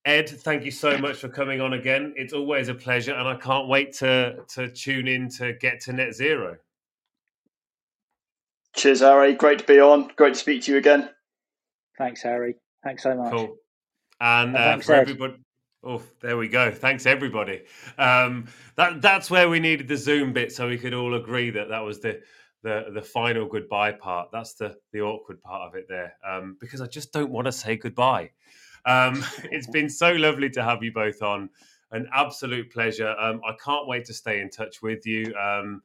[0.04, 2.12] Ed, thank you so much for coming on again.
[2.16, 5.92] It's always a pleasure, and I can't wait to to tune in to get to
[5.92, 6.56] net zero.
[8.74, 9.34] Cheers, Harry.
[9.34, 10.10] Great to be on.
[10.16, 11.10] Great to speak to you again.
[11.98, 12.56] Thanks, Harry.
[12.82, 13.32] Thanks so much.
[13.32, 13.56] Cool.
[14.20, 15.00] And, uh, for Ed.
[15.00, 15.34] everybody,
[15.84, 16.70] oh, there we go.
[16.72, 17.62] Thanks, everybody.
[17.98, 18.46] Um,
[18.76, 21.80] that that's where we needed the Zoom bit, so we could all agree that that
[21.80, 22.20] was the
[22.64, 24.30] the the final goodbye part.
[24.32, 27.52] That's the the awkward part of it there, um, because I just don't want to
[27.52, 28.30] say goodbye.
[28.84, 31.50] Um, it's been so lovely to have you both on.
[31.90, 33.14] An absolute pleasure.
[33.18, 35.82] Um, I can't wait to stay in touch with you um,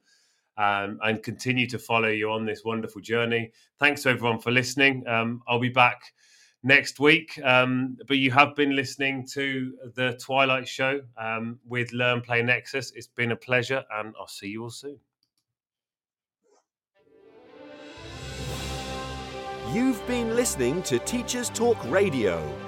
[0.56, 3.52] um, and continue to follow you on this wonderful journey.
[3.78, 5.06] Thanks to everyone for listening.
[5.06, 6.00] Um, I'll be back
[6.62, 7.38] next week.
[7.44, 12.92] Um, but you have been listening to the Twilight Show um, with Learn Play Nexus.
[12.94, 14.98] It's been a pleasure, and I'll see you all soon.
[19.72, 22.67] You've been listening to Teachers Talk Radio.